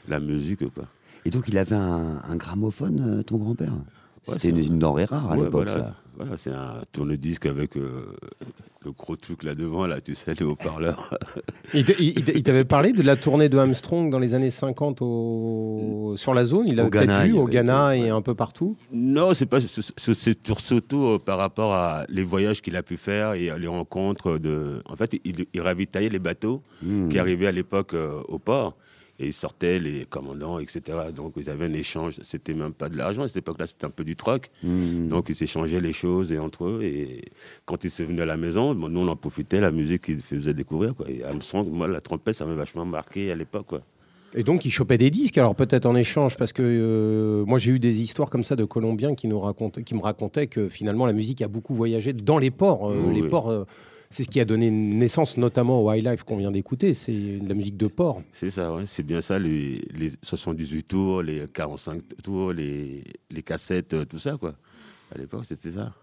la 0.07 0.19
musique 0.19 0.69
quoi. 0.73 0.85
Et 1.25 1.31
donc 1.31 1.47
il 1.47 1.57
avait 1.57 1.75
un, 1.75 2.21
un 2.23 2.35
gramophone, 2.35 3.23
ton 3.25 3.38
grand-père? 3.38 3.73
C'était 4.33 4.50
une, 4.50 4.59
une 4.59 4.79
denrée 4.79 5.05
rare 5.05 5.31
à 5.31 5.36
Ouais, 5.36 5.43
l'époque, 5.45 5.67
voilà, 5.67 5.74
ça. 5.74 5.95
voilà, 6.17 6.38
c'est 6.38 6.51
un 6.51 6.81
tourne-disque 6.91 7.45
avec 7.45 7.77
euh, 7.77 8.15
le 8.86 8.91
gros 8.91 9.15
truc 9.15 9.43
là 9.43 9.55
devant, 9.55 9.88
là, 9.88 10.00
tu 10.01 10.15
sais, 10.15 10.33
les 10.39 10.45
haut-parleurs. 10.45 11.13
Il 11.74 12.43
t'avait 12.43 12.65
parlé 12.65 12.93
de 12.93 13.01
la 13.01 13.15
tournée 13.15 13.50
de 13.50 13.57
Armstrong 13.57 14.09
dans 14.09 14.19
les 14.19 14.33
années 14.33 14.50
50 14.50 15.01
au... 15.01 16.13
sur 16.15 16.33
la 16.33 16.45
zone? 16.45 16.65
Il 16.67 16.79
a 16.79 16.88
peut-être 16.89 17.24
vu 17.24 17.33
au 17.33 17.45
Ghana 17.45 17.95
été, 17.95 18.05
et 18.07 18.12
ouais. 18.12 18.17
un 18.17 18.21
peu 18.21 18.33
partout? 18.36 18.75
Non, 18.91 19.33
c'est 19.33 19.45
pas. 19.45 19.59
c'est- 19.62 20.50
surtout 20.59 21.03
euh, 21.05 21.19
par 21.19 21.38
rapport 21.38 21.74
à 21.74 22.05
les 22.09 22.24
voyages 22.24 22.62
qu'il 22.62 22.75
a 22.75 22.83
pu 22.83 22.98
faire 22.98 23.33
et 23.33 23.50
à 23.50 23.57
les 23.57 23.67
rencontres 23.67 24.38
de. 24.38 24.81
En 24.88 24.95
fait, 24.95 25.19
il, 25.24 25.45
il 25.53 25.62
ravitaillait 25.62 26.09
les 26.09 26.19
bateaux 26.19 26.62
Hmm. 26.81 27.09
qui 27.09 27.19
arrivaient 27.19 27.48
à 27.48 27.51
l'époque 27.51 27.93
euh, 27.93 28.21
au 28.29 28.39
port 28.39 28.75
et 29.19 29.27
ils 29.27 29.33
sortaient 29.33 29.79
les 29.79 30.05
commandants, 30.05 30.59
etc. 30.59 30.81
Donc 31.15 31.33
ils 31.38 31.49
avaient 31.49 31.65
un 31.65 31.73
échange. 31.73 32.15
C'était 32.23 32.53
même 32.53 32.73
pas 32.73 32.89
de 32.89 32.97
l'argent 32.97 33.23
à 33.23 33.27
cette 33.27 33.38
époque-là, 33.38 33.67
c'était 33.67 33.85
un 33.85 33.89
peu 33.89 34.03
du 34.03 34.15
troc. 34.15 34.49
Hmm. 34.63 35.09
Donc 35.09 35.29
ils 35.29 35.35
s'échangeaient 35.35 35.81
les 35.81 35.93
choses 35.93 36.31
et 36.31 36.39
entre 36.39 36.65
eux. 36.65 36.81
Et 36.83 37.25
quand 37.65 37.83
ils 37.83 37.91
se 37.91 38.03
venaient 38.03 38.21
à 38.21 38.25
la 38.25 38.38
maison, 38.38 38.73
bon, 38.75 38.89
nous 38.89 39.01
on 39.01 39.07
en 39.07 39.15
profitait, 39.15 39.59
la 39.59 39.71
musique 39.71 40.03
qu'ils 40.03 40.21
faisaient 40.21 40.53
découvrir. 40.53 40.95
Quoi. 40.95 41.09
Et 41.09 41.23
Armstrong, 41.23 41.67
moi, 41.69 41.88
la 41.88 42.01
trompette, 42.01 42.35
ça 42.35 42.45
m'a 42.45 42.53
vachement 42.55 42.85
marqué 42.85 43.31
à 43.31 43.35
l'époque. 43.35 43.67
Quoi. 43.67 43.81
Et 44.35 44.43
donc, 44.43 44.65
il 44.65 44.71
chopait 44.71 44.97
des 44.97 45.09
disques, 45.09 45.38
alors 45.38 45.55
peut-être 45.55 45.85
en 45.85 45.95
échange, 45.95 46.38
parce 46.38 46.53
que 46.53 46.61
euh, 46.63 47.45
moi, 47.45 47.57
j'ai 47.57 47.71
eu 47.71 47.79
des 47.79 48.01
histoires 48.01 48.29
comme 48.29 48.43
ça 48.43 48.55
de 48.55 48.63
Colombiens 48.63 49.15
qui, 49.15 49.27
nous 49.27 49.41
qui 49.85 49.95
me 49.95 50.01
racontaient 50.01 50.47
que 50.47 50.69
finalement, 50.69 51.05
la 51.05 51.13
musique 51.13 51.41
a 51.41 51.47
beaucoup 51.47 51.73
voyagé 51.73 52.13
dans 52.13 52.38
les 52.38 52.51
ports. 52.51 52.89
Euh, 52.91 52.95
Oui, 53.07 53.15
les 53.15 53.21
oui. 53.23 53.29
ports, 53.29 53.49
euh, 53.49 53.65
c'est 54.12 54.24
ce 54.24 54.30
qui 54.30 54.39
a 54.39 54.46
donné 54.46 54.72
naissance 54.72 55.38
notamment 55.38 55.84
au 55.84 55.94
High 55.94 56.04
Life 56.04 56.24
qu'on 56.24 56.38
vient 56.38 56.51
d'écouter. 56.51 56.94
C'est 56.94 57.38
de 57.38 57.48
la 57.48 57.54
musique 57.54 57.78
de 57.78 57.88
port. 57.88 58.22
C'est 58.32 58.50
ça, 58.50 58.74
ouais. 58.74 58.84
c'est 58.86 59.04
bien 59.04 59.22
ça, 59.22 59.38
les, 59.38 59.82
les 59.94 60.12
78 60.24 60.84
tours, 60.84 61.22
les 61.22 61.46
45 61.48 62.01
tours, 62.24 62.51
les, 62.54 63.04
les 63.30 63.44
cassettes, 63.44 63.94
euh, 63.94 64.06
tout 64.06 64.18
ça, 64.18 64.36
quoi. 64.38 64.56
À 65.13 65.18
l'époque, 65.18 65.46
c'était 65.46 65.72
ça. 65.72 65.94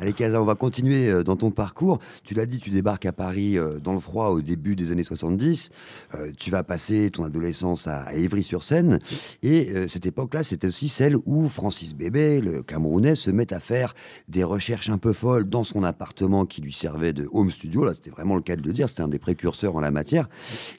Allez, 0.00 0.12
Kaza, 0.12 0.40
on 0.40 0.44
va 0.44 0.54
continuer 0.54 1.08
euh, 1.08 1.24
dans 1.24 1.34
ton 1.34 1.50
parcours. 1.50 1.98
Tu 2.22 2.32
l'as 2.32 2.46
dit, 2.46 2.60
tu 2.60 2.70
débarques 2.70 3.04
à 3.04 3.12
Paris 3.12 3.58
euh, 3.58 3.80
dans 3.80 3.94
le 3.94 3.98
froid 3.98 4.28
au 4.28 4.40
début 4.40 4.76
des 4.76 4.92
années 4.92 5.02
70. 5.02 5.70
Euh, 6.14 6.30
tu 6.38 6.52
vas 6.52 6.62
passer 6.62 7.10
ton 7.10 7.24
adolescence 7.24 7.88
à, 7.88 8.14
Évry-sur-Seine. 8.14 9.00
Et 9.42 9.88
cette 9.88 10.06
époque-là, 10.06 10.44
c'était 10.44 10.68
aussi 10.68 10.88
celle 10.88 11.16
où 11.26 11.48
Francis 11.48 11.94
Bébé, 11.94 12.40
le 12.40 12.62
Camerounais, 12.62 13.16
se 13.16 13.30
met 13.32 13.52
à 13.52 13.58
faire 13.58 13.94
des 14.28 14.44
recherches 14.44 14.88
un 14.88 14.98
peu 14.98 15.12
folles 15.12 15.48
dans 15.48 15.64
son 15.64 15.82
appartement 15.82 16.46
qui 16.46 16.60
lui 16.60 16.72
servait 16.72 17.12
de 17.12 17.28
home 17.32 17.50
studio. 17.50 17.84
Là, 17.84 17.94
c'était 17.94 18.10
vraiment 18.10 18.36
le 18.36 18.42
cas 18.42 18.54
de 18.54 18.62
le 18.62 18.72
dire. 18.72 18.88
C'était 18.88 19.02
un 19.02 19.08
des 19.08 19.18
précurseurs 19.18 19.74
en 19.74 19.80
la 19.80 19.90
matière. 19.90 20.28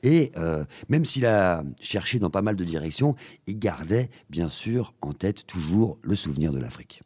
Et 0.04 0.32
même 0.88 1.06
s'il 1.06 1.26
a 1.26 1.64
cherché 1.80 2.20
dans 2.20 2.30
pas 2.30 2.42
mal 2.42 2.56
de 2.56 2.64
directions, 2.64 3.16
il 3.48 3.60
gardait 3.60 4.10
bien 4.30 4.50
sûr 4.50 4.94
en 5.02 5.14
tête 5.14 5.46
toujours 5.46 5.98
le 6.02 6.16
souvenir 6.16 6.52
de 6.52 6.60
l'Afrique. 6.60 7.02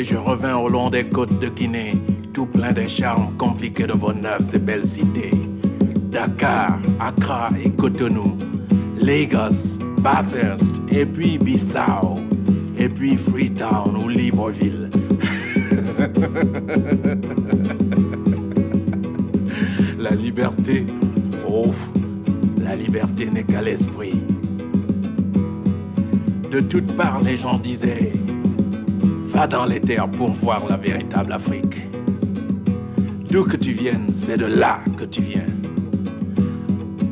Et 0.00 0.04
je 0.04 0.16
revins 0.16 0.56
au 0.56 0.68
long 0.70 0.88
des 0.88 1.04
côtes 1.04 1.38
de 1.40 1.48
Guinée, 1.48 1.94
tout 2.32 2.46
plein 2.46 2.72
des 2.72 2.88
charmes 2.88 3.36
compliqués 3.36 3.86
de 3.86 3.92
vos 3.92 4.14
neufs 4.14 4.54
et 4.54 4.58
belles 4.58 4.86
cités. 4.86 5.32
Dakar, 6.10 6.78
Accra 6.98 7.50
et 7.62 7.68
Cotonou, 7.68 8.38
Lagos, 8.98 9.76
Bathurst, 9.98 10.72
et 10.90 11.04
puis 11.04 11.36
Bissau, 11.36 12.18
et 12.78 12.88
puis 12.88 13.18
Freetown 13.18 13.94
ou 13.94 14.08
Libreville. 14.08 14.88
la 19.98 20.12
liberté, 20.12 20.86
oh, 21.46 21.74
la 22.56 22.74
liberté 22.74 23.26
n'est 23.26 23.44
qu'à 23.44 23.60
l'esprit. 23.60 24.18
De 26.50 26.60
toutes 26.60 26.96
parts, 26.96 27.20
les 27.20 27.36
gens 27.36 27.58
disaient 27.58 28.14
Va 29.32 29.46
dans 29.46 29.64
les 29.64 29.80
terres 29.80 30.10
pour 30.10 30.30
voir 30.30 30.66
la 30.68 30.76
véritable 30.76 31.32
Afrique. 31.32 31.76
D'où 33.30 33.44
que 33.44 33.56
tu 33.56 33.72
viennes, 33.72 34.10
c'est 34.12 34.36
de 34.36 34.46
là 34.46 34.80
que 34.98 35.04
tu 35.04 35.22
viens. 35.22 35.46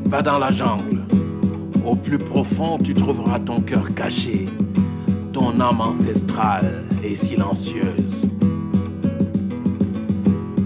Va 0.07 0.21
dans 0.21 0.39
la 0.39 0.51
jungle. 0.51 1.05
Au 1.87 1.95
plus 1.95 2.19
profond, 2.19 2.77
tu 2.83 2.93
trouveras 2.93 3.39
ton 3.39 3.61
cœur 3.61 3.95
caché, 3.95 4.47
ton 5.33 5.61
âme 5.61 5.81
ancestrale 5.81 6.87
et 7.05 7.15
silencieuse. 7.15 8.29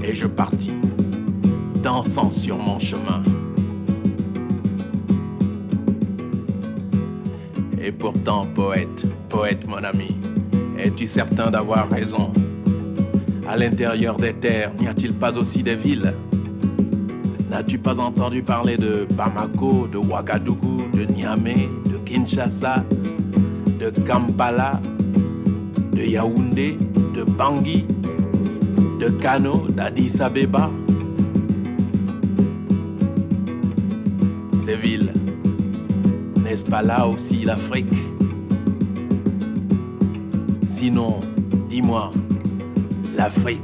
Et 0.03 0.15
je 0.15 0.27
partis, 0.27 0.73
dansant 1.83 2.31
sur 2.31 2.57
mon 2.57 2.79
chemin. 2.79 3.23
Et 7.79 7.93
pourtant, 7.93 8.47
poète, 8.55 9.07
poète 9.29 9.69
mon 9.69 9.85
ami, 9.85 10.17
es-tu 10.79 11.09
certain 11.09 11.51
d'avoir 11.51 11.89
raison? 11.89 12.33
À 13.49 13.57
l'intérieur 13.57 14.17
des 14.17 14.33
terres, 14.35 14.73
n'y 14.81 14.89
a-t-il 14.89 15.13
pas 15.15 15.37
aussi 15.37 15.63
des 15.63 15.77
villes? 15.77 16.15
N'as-tu 17.51 17.79
pas 17.79 18.01
entendu 18.01 18.43
parler 18.43 18.77
de 18.77 19.07
Bamako, 19.13 19.87
de 19.87 19.99
Ouagadougou, 19.99 20.85
de 20.95 21.05
Niamey, 21.05 21.69
de 21.87 21.99
Kinshasa, 21.99 22.85
de 23.79 23.91
Kampala, 24.07 24.81
de 25.93 26.03
Yaoundé, 26.03 26.79
de 27.15 27.25
Bangui, 27.25 27.85
de 28.99 29.09
Kano, 29.11 29.67
d'Addis 29.69 30.21
Abeba? 30.21 30.71
Ces 34.65 34.77
villes, 34.77 35.13
n'est-ce 36.43 36.65
pas 36.65 36.83
là 36.83 37.07
aussi 37.07 37.45
l'Afrique? 37.45 37.93
Sinon, 40.83 41.21
dis-moi, 41.71 42.11
l'Afrique, 43.15 43.61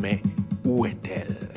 mais 0.00 0.22
où 0.64 0.86
est-elle? 0.86 1.48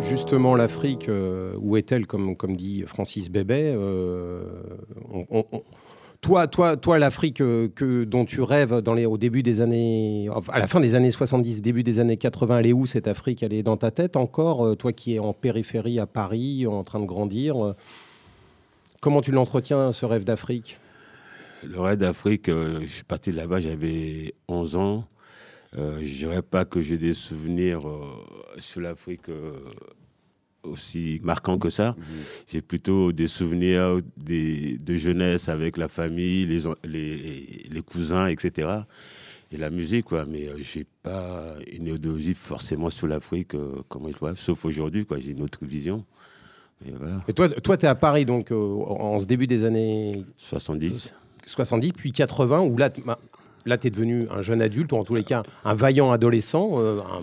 Justement, 0.00 0.56
l'Afrique, 0.56 1.08
euh, 1.08 1.54
où 1.58 1.78
est-elle, 1.78 2.06
comme, 2.06 2.36
dit 2.54 2.84
Francis 2.86 3.30
Bébé 3.30 3.72
euh, 3.74 4.42
Toi, 6.20 6.46
toi, 6.48 6.76
toi 6.76 6.98
l'Afrique 6.98 7.40
euh, 7.40 7.68
que, 7.74 8.04
dont 8.04 8.26
tu 8.26 8.42
rêves 8.42 8.82
dans 8.82 8.92
les, 8.92 9.06
au 9.06 9.16
début 9.16 9.42
des 9.42 9.62
années, 9.62 10.28
à 10.52 10.58
la 10.58 10.66
fin 10.66 10.80
des 10.80 10.94
années 10.94 11.10
70, 11.10 11.62
début 11.62 11.82
des 11.82 11.98
années 11.98 12.18
80, 12.18 12.58
elle 12.58 12.66
est 12.66 12.72
où 12.74 12.84
cette 12.84 13.08
Afrique? 13.08 13.42
Elle 13.42 13.54
est 13.54 13.62
dans 13.62 13.78
ta 13.78 13.90
tête 13.90 14.16
encore 14.16 14.76
Toi 14.76 14.92
qui 14.92 15.14
es 15.14 15.18
en 15.18 15.32
périphérie 15.32 15.98
à 15.98 16.04
Paris, 16.04 16.66
en 16.66 16.84
train 16.84 17.00
de 17.00 17.06
grandir, 17.06 17.74
comment 19.00 19.20
tu 19.22 19.30
l'entretiens, 19.32 19.92
ce 19.92 20.06
rêve 20.06 20.24
d'Afrique? 20.24 20.78
Le 21.64 21.80
rêve 21.80 21.98
d'Afrique, 21.98 22.48
euh, 22.48 22.80
je 22.82 22.86
suis 22.86 23.04
parti 23.04 23.30
de 23.32 23.36
là-bas, 23.36 23.60
j'avais 23.60 24.34
11 24.48 24.76
ans. 24.76 25.04
Euh, 25.76 25.98
je 26.02 26.08
dirais 26.14 26.42
pas 26.42 26.64
que 26.64 26.80
j'ai 26.80 26.96
des 26.98 27.12
souvenirs 27.12 27.86
euh, 27.88 28.06
sur 28.58 28.80
l'Afrique 28.80 29.28
euh, 29.28 29.52
aussi 30.62 31.20
marquants 31.22 31.58
que 31.58 31.68
ça. 31.68 31.94
J'ai 32.50 32.62
plutôt 32.62 33.12
des 33.12 33.26
souvenirs 33.26 34.00
des- 34.16 34.78
de 34.78 34.96
jeunesse 34.96 35.48
avec 35.48 35.76
la 35.76 35.88
famille, 35.88 36.46
les, 36.46 36.66
en- 36.66 36.74
les, 36.84 37.66
les 37.70 37.82
cousins, 37.82 38.26
etc. 38.28 38.86
Et 39.50 39.56
la 39.56 39.70
musique, 39.70 40.06
quoi. 40.06 40.24
Mais 40.26 40.48
euh, 40.48 40.56
j'ai 40.58 40.86
pas 41.02 41.54
une 41.70 41.86
idéologie 41.88 42.34
forcément 42.34 42.90
sur 42.90 43.06
l'Afrique, 43.06 43.54
euh, 43.54 43.82
comment 43.88 44.10
je 44.10 44.16
vois, 44.16 44.36
sauf 44.36 44.64
aujourd'hui, 44.64 45.04
quoi. 45.06 45.18
J'ai 45.18 45.32
une 45.32 45.42
autre 45.42 45.64
vision. 45.64 46.04
Et 46.86 46.92
voilà, 46.92 47.20
Et 47.28 47.32
toi, 47.32 47.48
toi 47.48 47.76
tu 47.76 47.86
es 47.86 47.88
à 47.88 47.94
Paris, 47.94 48.24
donc 48.24 48.52
euh, 48.52 48.56
en 48.56 49.18
ce 49.20 49.26
début 49.26 49.46
des 49.46 49.64
années 49.64 50.24
70. 50.36 51.14
70, 51.46 51.92
puis 51.92 52.12
80, 52.12 52.60
où 52.60 52.76
là, 52.76 52.90
bah, 53.04 53.18
là 53.66 53.78
tu 53.78 53.86
es 53.88 53.90
devenu 53.90 54.26
un 54.30 54.42
jeune 54.42 54.62
adulte, 54.62 54.92
ou 54.92 54.96
en 54.96 55.04
tous 55.04 55.14
les 55.14 55.24
cas 55.24 55.42
un 55.64 55.74
vaillant 55.74 56.10
adolescent. 56.12 56.72
euh, 56.78 57.00
un- 57.00 57.22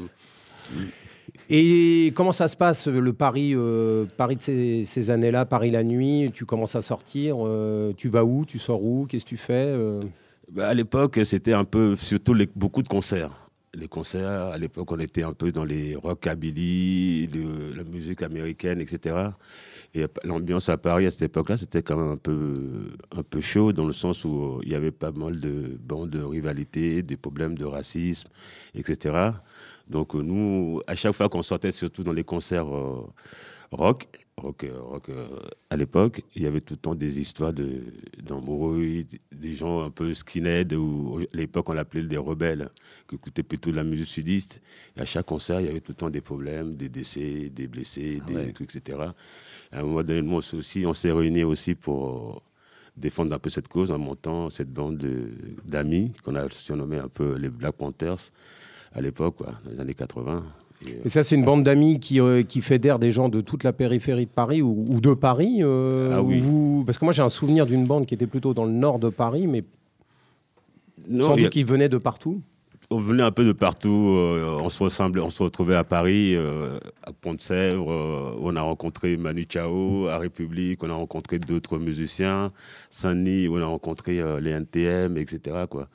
Et 1.49 2.11
comment 2.15 2.31
ça 2.31 2.47
se 2.47 2.57
passe, 2.57 2.87
le 2.87 3.13
Paris, 3.13 3.51
euh, 3.53 4.05
Paris 4.17 4.35
de 4.37 4.41
ces, 4.41 4.85
ces 4.85 5.09
années-là, 5.09 5.45
Paris 5.45 5.69
la 5.71 5.83
nuit 5.83 6.31
Tu 6.33 6.45
commences 6.45 6.75
à 6.75 6.81
sortir, 6.81 7.37
euh, 7.39 7.93
tu 7.95 8.09
vas 8.09 8.23
où 8.25 8.45
Tu 8.45 8.57
sors 8.57 8.83
où 8.83 9.05
Qu'est-ce 9.07 9.25
que 9.25 9.29
tu 9.29 9.37
fais 9.37 9.53
euh? 9.53 10.01
Bah, 10.51 10.67
à 10.67 10.73
l'époque, 10.73 11.19
c'était 11.23 11.53
un 11.53 11.63
peu, 11.65 11.95
surtout 11.95 12.33
les- 12.33 12.49
beaucoup 12.55 12.81
de 12.81 12.87
concerts. 12.87 13.31
Les 13.77 13.87
concerts, 13.89 14.29
à 14.53 14.57
l'époque, 14.57 14.91
on 14.91 14.99
était 14.99 15.23
un 15.23 15.33
peu 15.33 15.51
dans 15.51 15.65
les 15.65 15.95
rockabilly, 15.95 17.27
le- 17.27 17.73
la 17.73 17.83
musique 17.83 18.21
américaine, 18.21 18.79
etc. 18.79 19.31
Et 19.93 20.05
l'ambiance 20.23 20.69
à 20.69 20.77
Paris 20.77 21.05
à 21.07 21.11
cette 21.11 21.23
époque-là, 21.23 21.57
c'était 21.57 21.81
quand 21.83 21.97
même 21.97 22.11
un 22.11 22.17
peu, 22.17 22.53
un 23.15 23.23
peu 23.23 23.41
chaud, 23.41 23.73
dans 23.73 23.85
le 23.85 23.93
sens 23.93 24.23
où 24.25 24.57
euh, 24.59 24.59
il 24.63 24.69
y 24.71 24.75
avait 24.75 24.91
pas 24.91 25.11
mal 25.11 25.39
de 25.39 25.77
bandes 25.81 26.09
de 26.09 26.21
rivalité, 26.21 27.01
des 27.01 27.17
problèmes 27.17 27.57
de 27.57 27.65
racisme, 27.65 28.29
etc. 28.75 29.31
Donc 29.89 30.15
euh, 30.15 30.21
nous, 30.21 30.81
à 30.87 30.95
chaque 30.95 31.13
fois 31.13 31.27
qu'on 31.29 31.41
sortait, 31.41 31.71
surtout 31.71 32.03
dans 32.03 32.13
les 32.13 32.23
concerts 32.23 32.67
euh, 32.73 33.01
rock, 33.71 34.07
rock, 34.45 34.65
rock 34.91 35.09
euh, 35.09 35.27
à 35.69 35.75
l'époque, 35.77 36.21
il 36.35 36.43
y 36.43 36.45
avait 36.47 36.61
tout 36.61 36.75
le 36.75 36.79
temps 36.79 36.95
des 36.95 37.19
histoires 37.19 37.53
de- 37.53 37.81
d'embrouilles, 38.21 39.05
des 39.31 39.53
gens 39.53 39.81
un 39.81 39.89
peu 39.89 40.13
skinhead, 40.13 40.73
ou 40.73 41.19
à 41.33 41.37
l'époque 41.37 41.69
on 41.69 41.73
l'appelait 41.73 42.03
des 42.03 42.17
rebelles, 42.17 42.69
qui 43.07 43.15
écoutaient 43.15 43.43
plutôt 43.43 43.71
de 43.71 43.75
la 43.75 43.83
musique 43.83 44.07
sudiste. 44.07 44.61
Et 44.97 45.01
à 45.01 45.05
chaque 45.05 45.25
concert, 45.25 45.59
il 45.61 45.67
y 45.67 45.69
avait 45.69 45.81
tout 45.81 45.91
le 45.91 45.95
temps 45.95 46.09
des 46.09 46.21
problèmes, 46.21 46.75
des 46.75 46.89
décès, 46.89 47.49
des 47.49 47.67
blessés, 47.67 48.21
des 48.27 48.35
ouais. 48.35 48.51
trucs, 48.53 48.75
etc. 48.75 48.99
À 49.71 49.79
un 49.79 49.83
moment 49.83 50.03
donné, 50.03 50.21
nous 50.21 50.35
aussi, 50.35 50.85
on 50.85 50.93
s'est 50.93 51.11
réunis 51.11 51.43
aussi 51.43 51.75
pour 51.75 52.35
euh, 52.35 52.39
défendre 52.97 53.33
un 53.35 53.39
peu 53.39 53.49
cette 53.49 53.67
cause 53.67 53.91
en 53.91 53.97
montant 53.97 54.49
cette 54.49 54.71
bande 54.71 54.97
de- 54.97 55.29
d'amis 55.65 56.13
qu'on 56.23 56.35
a 56.35 56.49
surnommé 56.49 56.97
un 56.97 57.09
peu 57.09 57.35
les 57.37 57.49
Black 57.49 57.75
Panthers 57.75 58.31
à 58.93 59.01
l'époque, 59.01 59.37
dans 59.65 59.71
les 59.71 59.79
années 59.81 59.93
80. 59.95 60.45
Et, 61.05 61.09
ça, 61.09 61.23
c'est 61.23 61.35
une 61.35 61.45
bande 61.45 61.63
d'amis 61.63 61.99
qui, 61.99 62.19
euh, 62.19 62.43
qui 62.43 62.61
fédère 62.61 62.99
des 62.99 63.11
gens 63.11 63.29
de 63.29 63.41
toute 63.41 63.63
la 63.63 63.73
périphérie 63.73 64.25
de 64.25 64.31
Paris 64.31 64.61
ou, 64.61 64.85
ou 64.89 64.99
de 65.01 65.13
Paris 65.13 65.57
euh, 65.61 66.11
Ah 66.13 66.21
oui. 66.21 66.39
vous- 66.39 66.83
Parce 66.85 66.97
que 66.97 67.05
moi, 67.05 67.11
j'ai 67.13 67.21
un 67.21 67.29
souvenir 67.29 67.65
d'une 67.65 67.85
bande 67.85 68.05
qui 68.05 68.13
était 68.13 68.27
plutôt 68.27 68.53
dans 68.53 68.65
le 68.65 68.71
nord 68.71 68.99
de 68.99 69.09
Paris, 69.09 69.47
mais 69.47 69.63
non, 71.07 71.27
sans 71.27 71.33
a- 71.33 71.37
doute 71.37 71.49
qu'ils 71.49 71.65
venaient 71.65 71.89
de 71.89 71.97
partout. 71.97 72.41
on 72.91 72.97
venait 72.97 73.23
un 73.23 73.31
peu 73.31 73.45
de 73.45 73.51
partout. 73.51 74.09
euh, 74.15 74.59
on 74.61 74.69
se 74.69 74.83
ressemblait, 74.83 75.21
on 75.21 75.29
se 75.29 75.41
retrouvait 75.43 75.75
à 75.75 75.83
Paris, 75.83 76.35
à 76.35 77.11
Pont-de-Sèvres. 77.21 78.35
on 78.41 78.55
a 78.55 78.61
rencontré 78.61 79.17
Manu 79.17 79.45
Chao 79.49 80.07
à 80.07 80.17
République. 80.19 80.83
On 80.83 80.89
a 80.89 80.93
rencontré 80.95 81.39
d'autres 81.39 81.77
musiciens. 81.77 82.51
Saint-Denis, 82.89 83.47
on 83.49 83.57
a 83.61 83.65
rencontré 83.65 84.21
les 84.41 84.51
NTM, 84.51 85.17
etc. 85.17 85.65
Quoi. 85.69 85.87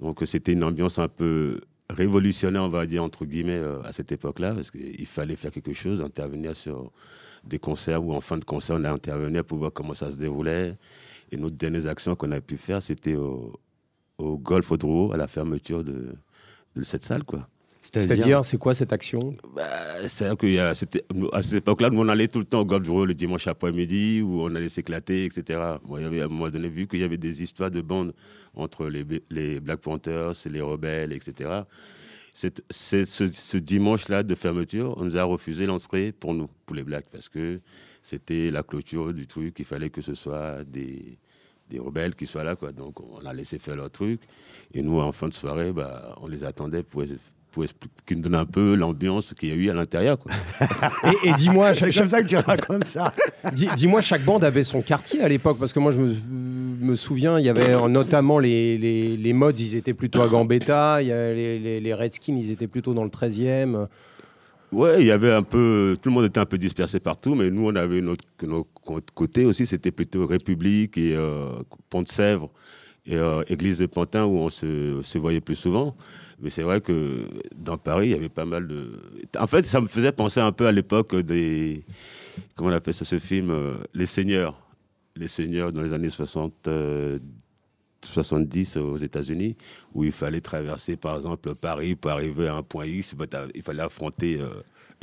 Donc 0.00 0.22
c'était 0.26 0.52
une 0.52 0.64
ambiance 0.64 0.98
un 0.98 1.08
peu 1.08 1.58
révolutionnaire, 1.90 2.62
on 2.62 2.68
va 2.68 2.86
dire 2.86 3.02
entre 3.02 3.24
guillemets, 3.24 3.58
euh, 3.58 3.82
à 3.82 3.92
cette 3.92 4.12
époque-là, 4.12 4.54
parce 4.54 4.70
qu'il 4.70 5.06
fallait 5.06 5.36
faire 5.36 5.50
quelque 5.50 5.72
chose, 5.72 6.02
intervenir 6.02 6.56
sur 6.56 6.92
des 7.44 7.58
concerts 7.58 8.04
ou 8.04 8.14
en 8.14 8.20
fin 8.20 8.38
de 8.38 8.44
concert, 8.44 8.76
on 8.78 8.84
a 8.84 8.90
intervenu 8.90 9.42
pour 9.42 9.58
voir 9.58 9.72
comment 9.72 9.94
ça 9.94 10.10
se 10.10 10.16
déroulait. 10.16 10.76
Et 11.30 11.36
notre 11.36 11.56
dernière 11.56 11.86
action 11.88 12.16
qu'on 12.16 12.32
a 12.32 12.40
pu 12.40 12.56
faire, 12.56 12.80
c'était 12.80 13.16
au, 13.16 13.52
au 14.18 14.38
Golf 14.38 14.70
Audreau, 14.72 15.12
à 15.12 15.16
la 15.16 15.26
fermeture 15.28 15.84
de 15.84 16.14
cette 16.82 17.02
salle, 17.02 17.24
quoi. 17.24 17.48
C'est-à-dire, 17.92 18.44
c'est 18.44 18.58
quoi 18.58 18.74
cette 18.74 18.92
action 18.92 19.36
Bah, 19.54 19.68
c'est 20.06 20.36
qu'il 20.38 20.52
y 20.52 20.58
a, 20.58 20.74
c'était, 20.74 21.04
à 21.32 21.42
cette 21.42 21.54
époque-là, 21.54 21.90
nous, 21.90 22.00
on 22.00 22.08
allait 22.08 22.28
tout 22.28 22.38
le 22.38 22.44
temps 22.44 22.60
au 22.60 22.64
Golf 22.64 22.88
Audreau 22.88 23.04
le 23.04 23.14
dimanche 23.14 23.46
après-midi, 23.46 24.22
où 24.22 24.42
on 24.42 24.54
allait 24.54 24.68
s'éclater, 24.68 25.24
etc. 25.24 25.60
Bon, 25.84 25.98
y 25.98 26.04
avait, 26.04 26.22
à 26.22 26.24
un 26.24 26.28
moment 26.28 26.48
donné, 26.48 26.68
vu 26.68 26.86
qu'il 26.86 27.00
y 27.00 27.04
avait 27.04 27.18
des 27.18 27.42
histoires 27.42 27.70
de 27.70 27.80
bandes 27.80 28.14
entre 28.54 28.86
les, 28.86 29.04
les 29.30 29.60
Black 29.60 29.80
Panthers 29.80 30.32
les 30.46 30.60
rebelles, 30.60 31.12
etc. 31.12 31.60
C'est, 32.32 32.62
c'est 32.70 33.04
ce, 33.04 33.30
ce 33.30 33.58
dimanche-là 33.58 34.22
de 34.22 34.34
fermeture, 34.34 34.94
on 34.96 35.04
nous 35.04 35.16
a 35.16 35.22
refusé 35.22 35.66
l'entrée 35.66 36.12
pour 36.12 36.34
nous, 36.34 36.48
pour 36.66 36.74
les 36.74 36.82
Blacks, 36.82 37.06
parce 37.12 37.28
que 37.28 37.60
c'était 38.02 38.50
la 38.50 38.62
clôture 38.62 39.14
du 39.14 39.26
truc, 39.26 39.54
il 39.58 39.64
fallait 39.64 39.90
que 39.90 40.00
ce 40.00 40.14
soit 40.14 40.64
des, 40.64 41.18
des 41.70 41.78
rebelles 41.78 42.14
qui 42.14 42.26
soient 42.26 42.44
là, 42.44 42.56
quoi. 42.56 42.72
Donc 42.72 43.00
on 43.00 43.24
a 43.24 43.32
laissé 43.32 43.58
faire 43.58 43.76
leur 43.76 43.90
truc. 43.90 44.20
Et 44.72 44.82
nous, 44.82 44.98
en 44.98 45.12
fin 45.12 45.28
de 45.28 45.32
soirée, 45.32 45.72
bah, 45.72 46.16
on 46.20 46.26
les 46.26 46.44
attendait 46.44 46.82
pour, 46.82 47.04
expliquer, 47.62 47.94
qu'ils 48.06 48.16
nous 48.16 48.24
donnent 48.24 48.34
un 48.34 48.44
peu 48.46 48.74
l'ambiance 48.74 49.32
qu'il 49.34 49.50
y 49.50 49.52
a 49.52 49.54
eu 49.54 49.70
à 49.70 49.74
l'intérieur. 49.74 50.18
Et, 51.24 51.28
et 51.28 51.32
dis-moi, 51.34 51.74
C'est 51.74 51.92
chaque, 51.92 52.02
comme 52.02 52.08
ça 52.08 52.22
que 52.22 52.28
tu 52.28 52.36
racontes 52.36 52.84
ça. 52.84 53.12
dis- 53.52 53.68
dis-moi, 53.76 54.00
chaque 54.00 54.24
bande 54.24 54.42
avait 54.44 54.64
son 54.64 54.82
quartier 54.82 55.20
à 55.22 55.28
l'époque, 55.28 55.58
parce 55.60 55.72
que 55.72 55.78
moi, 55.78 55.92
je 55.92 55.98
me, 55.98 56.14
me 56.30 56.96
souviens, 56.96 57.38
il 57.38 57.44
y 57.44 57.48
avait 57.48 57.76
notamment 57.88 58.38
les, 58.38 58.76
les, 58.78 59.16
les 59.16 59.32
mods, 59.32 59.50
ils 59.52 59.76
étaient 59.76 59.94
plutôt 59.94 60.22
à 60.22 60.28
Gambetta, 60.28 61.00
il 61.02 61.08
y 61.08 61.12
a 61.12 61.32
les, 61.32 61.58
les, 61.58 61.80
les 61.80 61.94
Redskins, 61.94 62.36
ils 62.36 62.50
étaient 62.50 62.66
plutôt 62.68 62.94
dans 62.94 63.04
le 63.04 63.10
13e. 63.10 63.86
Ouais, 64.72 64.96
il 65.00 65.06
y 65.06 65.12
avait 65.12 65.32
un 65.32 65.42
peu, 65.44 65.96
tout 66.02 66.08
le 66.08 66.14
monde 66.14 66.24
était 66.24 66.40
un 66.40 66.46
peu 66.46 66.58
dispersé 66.58 66.98
partout, 66.98 67.36
mais 67.36 67.48
nous, 67.50 67.68
on 67.68 67.76
avait 67.76 68.00
notre, 68.00 68.24
notre 68.42 69.12
côté 69.14 69.44
aussi, 69.44 69.66
c'était 69.66 69.92
plutôt 69.92 70.26
République 70.26 70.98
et 70.98 71.14
euh, 71.14 71.50
Pont-de-Sèvres 71.90 72.50
et 73.06 73.16
euh, 73.16 73.42
Église 73.48 73.78
de 73.78 73.86
Pantin 73.86 74.24
où 74.24 74.38
on 74.38 74.48
se, 74.48 75.18
voyait 75.18 75.40
plus 75.40 75.54
souvent. 75.54 75.96
Mais 76.40 76.50
c'est 76.50 76.62
vrai 76.62 76.80
que 76.80 77.28
dans 77.56 77.78
Paris, 77.78 78.08
il 78.08 78.10
y 78.12 78.14
avait 78.14 78.28
pas 78.28 78.44
mal 78.44 78.66
de. 78.66 78.92
En 79.38 79.46
fait, 79.46 79.64
ça 79.64 79.80
me 79.80 79.86
faisait 79.86 80.12
penser 80.12 80.40
un 80.40 80.52
peu 80.52 80.66
à 80.66 80.72
l'époque 80.72 81.14
des. 81.14 81.84
Comment 82.56 82.70
on 82.70 82.72
appelle 82.72 82.94
ça, 82.94 83.04
ce 83.04 83.18
film 83.18 83.50
euh, 83.50 83.74
Les 83.94 84.06
Seigneurs. 84.06 84.60
Les 85.16 85.28
Seigneurs 85.28 85.72
dans 85.72 85.82
les 85.82 85.92
années 85.92 86.10
60. 86.10 86.66
euh, 86.66 87.18
70 88.04 88.76
aux 88.76 88.96
États-Unis, 88.96 89.56
où 89.94 90.04
il 90.04 90.12
fallait 90.12 90.40
traverser, 90.40 90.96
par 90.96 91.16
exemple, 91.16 91.54
Paris 91.54 91.94
pour 91.94 92.10
arriver 92.10 92.48
à 92.48 92.56
un 92.56 92.62
point 92.62 92.86
X. 92.86 93.14
il 93.54 93.62
fallait 93.62 93.82
affronter, 93.82 94.40
euh, 94.40 94.48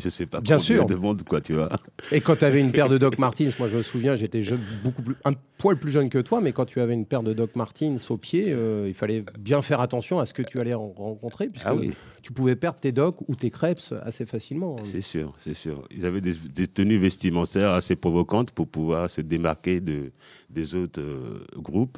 je 0.01 0.09
sais 0.09 0.25
pas, 0.25 0.41
Bien 0.41 0.57
sûr. 0.57 0.85
de 0.85 0.95
monde, 0.95 1.23
quoi, 1.23 1.39
tu 1.41 1.53
vois. 1.53 1.69
Et 2.11 2.19
quand 2.21 2.35
tu 2.37 2.45
avais 2.45 2.59
une 2.59 2.71
paire 2.71 2.89
de 2.89 2.97
Doc 2.97 3.17
Martens, 3.19 3.57
moi 3.59 3.69
je 3.69 3.77
me 3.77 3.81
souviens, 3.81 4.15
j'étais 4.15 4.41
beaucoup 4.57 5.01
plus, 5.03 5.15
un 5.23 5.33
poil 5.57 5.77
plus 5.77 5.91
jeune 5.91 6.09
que 6.09 6.17
toi, 6.19 6.41
mais 6.41 6.51
quand 6.51 6.65
tu 6.65 6.79
avais 6.81 6.93
une 6.93 7.05
paire 7.05 7.23
de 7.23 7.33
Doc 7.33 7.55
Martens 7.55 8.09
au 8.09 8.17
pied, 8.17 8.45
euh, 8.49 8.85
il 8.87 8.93
fallait 8.93 9.23
bien 9.39 9.61
faire 9.61 9.79
attention 9.79 10.19
à 10.19 10.25
ce 10.25 10.33
que 10.33 10.41
tu 10.41 10.59
allais 10.59 10.73
ren- 10.73 10.93
rencontrer, 10.97 11.47
puisque 11.47 11.67
Ah 11.67 11.75
oui, 11.75 11.93
tu 12.23 12.33
pouvais 12.33 12.55
perdre 12.55 12.79
tes 12.79 12.91
Doc 12.91 13.17
ou 13.29 13.35
tes 13.35 13.51
crêpes 13.51 13.79
assez 14.03 14.25
facilement. 14.25 14.77
c'est 14.83 15.01
sûr, 15.01 15.33
c'est 15.39 15.53
sûr. 15.53 15.87
Ils 15.91 16.05
avaient 16.05 16.21
des, 16.21 16.33
des 16.33 16.67
tenues 16.67 16.97
vestimentaires 16.97 17.71
assez 17.71 17.95
provocantes 17.95 18.51
pour 18.51 18.67
pouvoir 18.67 19.09
se 19.09 19.21
démarquer 19.21 19.79
de, 19.79 20.11
des 20.49 20.75
autres 20.75 21.01
euh, 21.01 21.45
groupes. 21.55 21.97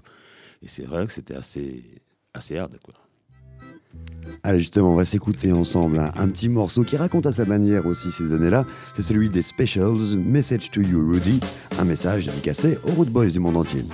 Et 0.62 0.68
c'est 0.68 0.84
vrai 0.86 1.06
que 1.06 1.12
c'était 1.12 1.36
assez, 1.36 1.84
assez 2.34 2.58
hard, 2.58 2.78
quoi. 2.84 2.94
Allez, 4.46 4.60
justement, 4.60 4.92
on 4.92 4.96
va 4.96 5.06
s'écouter 5.06 5.54
ensemble 5.54 6.00
un, 6.00 6.28
petit 6.28 6.50
morceau 6.50 6.84
qui 6.84 6.98
raconte 6.98 7.26
à 7.26 7.32
sa 7.32 7.46
manière 7.46 7.86
aussi 7.86 8.12
ces 8.12 8.34
années-là. 8.34 8.66
C'est 8.96 9.02
celui 9.02 9.30
des 9.30 9.42
Specials, 9.42 10.18
Message 10.18 10.70
to 10.72 10.82
You, 10.82 11.00
Rudy. 11.08 11.40
Un 11.80 11.86
message 11.86 12.26
dédicacé 12.26 12.78
aux 12.84 12.92
Root 12.92 13.06
Boys 13.06 13.28
du 13.28 13.40
monde 13.40 13.56
entier. 13.56 13.86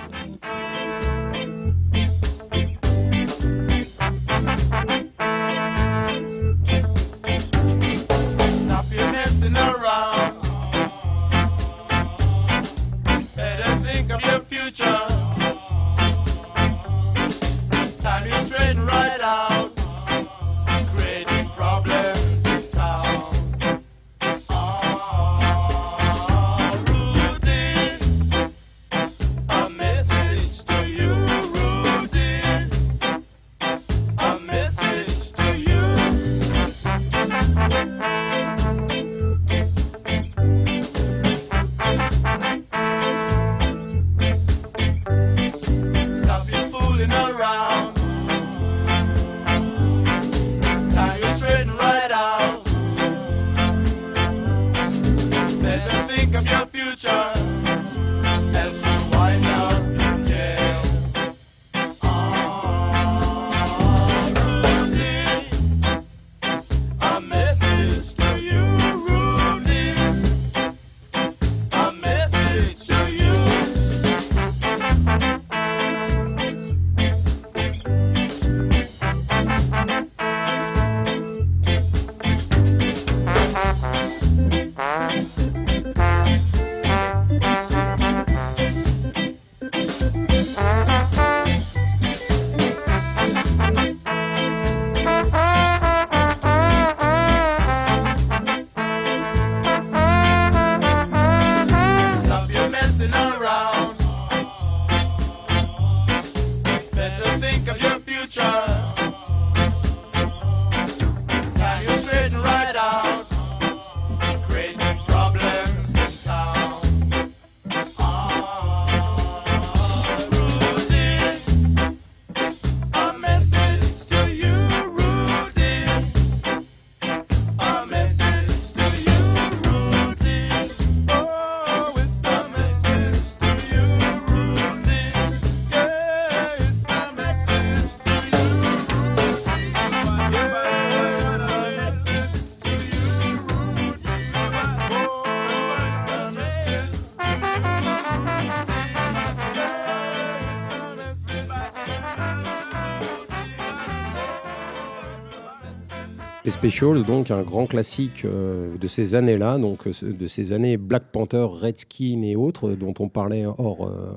Specials, 156.64 157.04
donc 157.04 157.30
un 157.30 157.40
grand 157.40 157.64
classique 157.66 158.26
euh, 158.26 158.76
de 158.78 158.86
ces 158.86 159.14
années-là, 159.14 159.56
donc 159.56 159.86
euh, 159.86 159.92
de 160.02 160.26
ces 160.26 160.52
années 160.52 160.76
Black 160.76 161.04
Panther, 161.10 161.46
Redskin 161.50 162.20
et 162.22 162.36
autres, 162.36 162.72
dont 162.72 162.92
on 162.98 163.08
parlait 163.08 163.46
hors, 163.46 163.86
euh, 163.88 164.12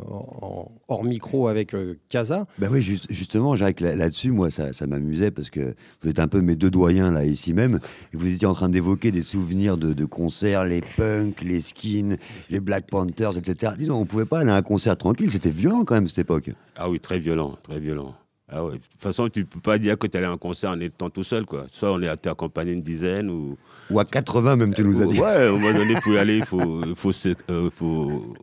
hors 0.89 1.06
micro 1.06 1.47
avec 1.47 1.73
euh, 1.73 1.97
Kaza. 2.10 2.45
Ben 2.60 2.67
oui, 2.69 2.82
juste- 2.82 3.06
justement, 3.10 3.56
Jacques, 3.56 3.79
là- 3.79 3.95
là-dessus, 3.95 4.32
moi, 4.32 4.51
ça, 4.51 4.73
ça 4.73 4.86
m'amusait 4.88 5.32
parce 5.32 5.49
que 5.49 5.73
vous 6.01 6.10
êtes 6.10 6.19
un 6.19 6.27
peu 6.27 6.41
mes 6.41 6.58
deux 6.58 6.69
doyens, 6.69 7.12
là, 7.13 7.23
ici 7.23 7.53
même, 7.53 7.79
et 8.13 8.17
vous 8.17 8.27
étiez 8.27 8.45
en 8.45 8.53
train 8.53 8.67
d'évoquer 8.67 9.12
des 9.12 9.21
souvenirs 9.21 9.77
de, 9.77 9.93
de 9.93 10.03
concerts, 10.03 10.65
les 10.65 10.82
punks, 10.97 11.41
les 11.43 11.62
skins, 11.62 12.17
les 12.49 12.60
Black 12.60 12.88
Panthers, 12.89 13.38
etc. 13.38 13.71
Dis 13.79 13.86
donc, 13.86 14.01
on 14.01 14.06
pouvait 14.06 14.25
pas 14.25 14.39
aller 14.39 14.51
à 14.51 14.56
un 14.56 14.62
concert 14.63 14.97
tranquille, 14.97 15.32
c'était 15.32 15.49
violent 15.49 15.86
quand 15.86 15.95
même, 15.95 16.08
cette 16.08 16.19
époque. 16.19 16.49
Ah 16.75 16.89
oui, 16.89 16.99
très 16.99 17.19
violent, 17.19 17.53
très 17.63 17.79
violent. 17.79 18.13
Ah 18.49 18.63
ouais. 18.65 18.73
De 18.73 18.77
toute 18.77 18.99
façon, 18.99 19.29
tu 19.29 19.45
peux 19.45 19.60
pas 19.60 19.77
dire 19.77 19.97
que 19.97 20.08
tu 20.08 20.17
allais 20.17 20.27
à 20.27 20.32
un 20.32 20.38
concert 20.38 20.71
en 20.71 20.79
étant 20.79 21.10
tout 21.10 21.23
seul, 21.23 21.45
quoi. 21.45 21.65
Soit 21.71 21.91
on 21.91 22.01
est 22.01 22.27
accompagné 22.27 22.73
une 22.73 22.82
dizaine 22.82 23.29
ou. 23.29 23.58
Ou 23.89 23.99
à 23.99 24.06
80 24.06 24.56
même, 24.58 24.73
tu 24.73 24.84
nous 24.84 25.01
as 25.01 25.08
dit. 25.08 25.19
Ouais, 25.19 25.47
au 25.47 25.58
moment 25.58 25.77
donné, 25.77 25.95
pour 26.01 26.13
y 26.13 26.17
aller, 26.17 26.38
il 26.38 26.45
faut, 26.45 26.84
faut, 26.95 27.12
euh, 27.49 27.69
faut, 27.69 28.36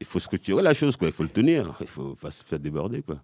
il 0.00 0.06
faut 0.06 0.18
structurer 0.20 0.62
la 0.62 0.74
chose, 0.74 0.96
quoi. 0.96 1.08
Il 1.08 1.12
faut 1.12 1.24
le 1.24 1.28
tenir. 1.28 1.74
Il 1.80 1.86
faut 1.86 2.14
pas 2.14 2.30
se 2.30 2.44
faire 2.44 2.60
déborder, 2.60 3.02
quoi. 3.02 3.20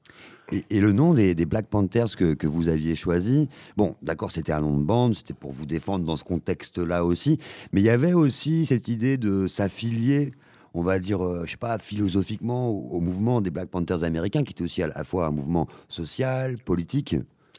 Et, 0.53 0.65
et 0.71 0.81
le 0.81 0.93
nom 0.93 1.15
des, 1.15 1.35
des 1.35 1.45
Black 1.45 1.67
Panthers 1.67 2.17
que, 2.17 2.35
que 2.35 2.47
vous 2.47 2.69
aviez 2.69 2.95
choisi, 2.95 3.49
bon, 3.77 3.95
d'accord, 4.03 4.33
c'était 4.33 4.53
un 4.53 4.61
nom 4.63 4.79
de 4.79 4.85
bande, 4.85 5.15
c'était 5.15 5.35
pour 5.35 5.53
vous 5.53 5.67
défendre 5.67 6.05
dans 6.05 6.17
ce 6.17 6.25
contexte-là 6.25 7.05
aussi, 7.05 7.39
mais 7.73 7.83
il 7.83 7.85
y 7.85 7.91
avait 7.91 8.15
aussi 8.15 8.65
cette 8.65 8.89
idée 8.89 9.19
de 9.19 9.47
s'affilier, 9.47 10.33
on 10.75 10.83
va 10.83 10.99
dire, 10.99 11.25
euh, 11.25 11.45
je 11.45 11.53
sais 11.53 11.57
pas, 11.57 11.79
philosophiquement 11.79 12.69
au, 12.71 13.01
mouvement 13.01 13.41
des 13.41 13.51
Black 13.51 13.69
Panthers 13.69 14.05
américains, 14.05 14.45
qui 14.45 14.53
était 14.53 14.65
aussi 14.65 14.83
à 14.83 14.89
la 14.89 15.05
fois 15.05 15.27
un 15.27 15.31
mouvement 15.31 15.67
social, 15.89 16.59
politique. 16.59 17.17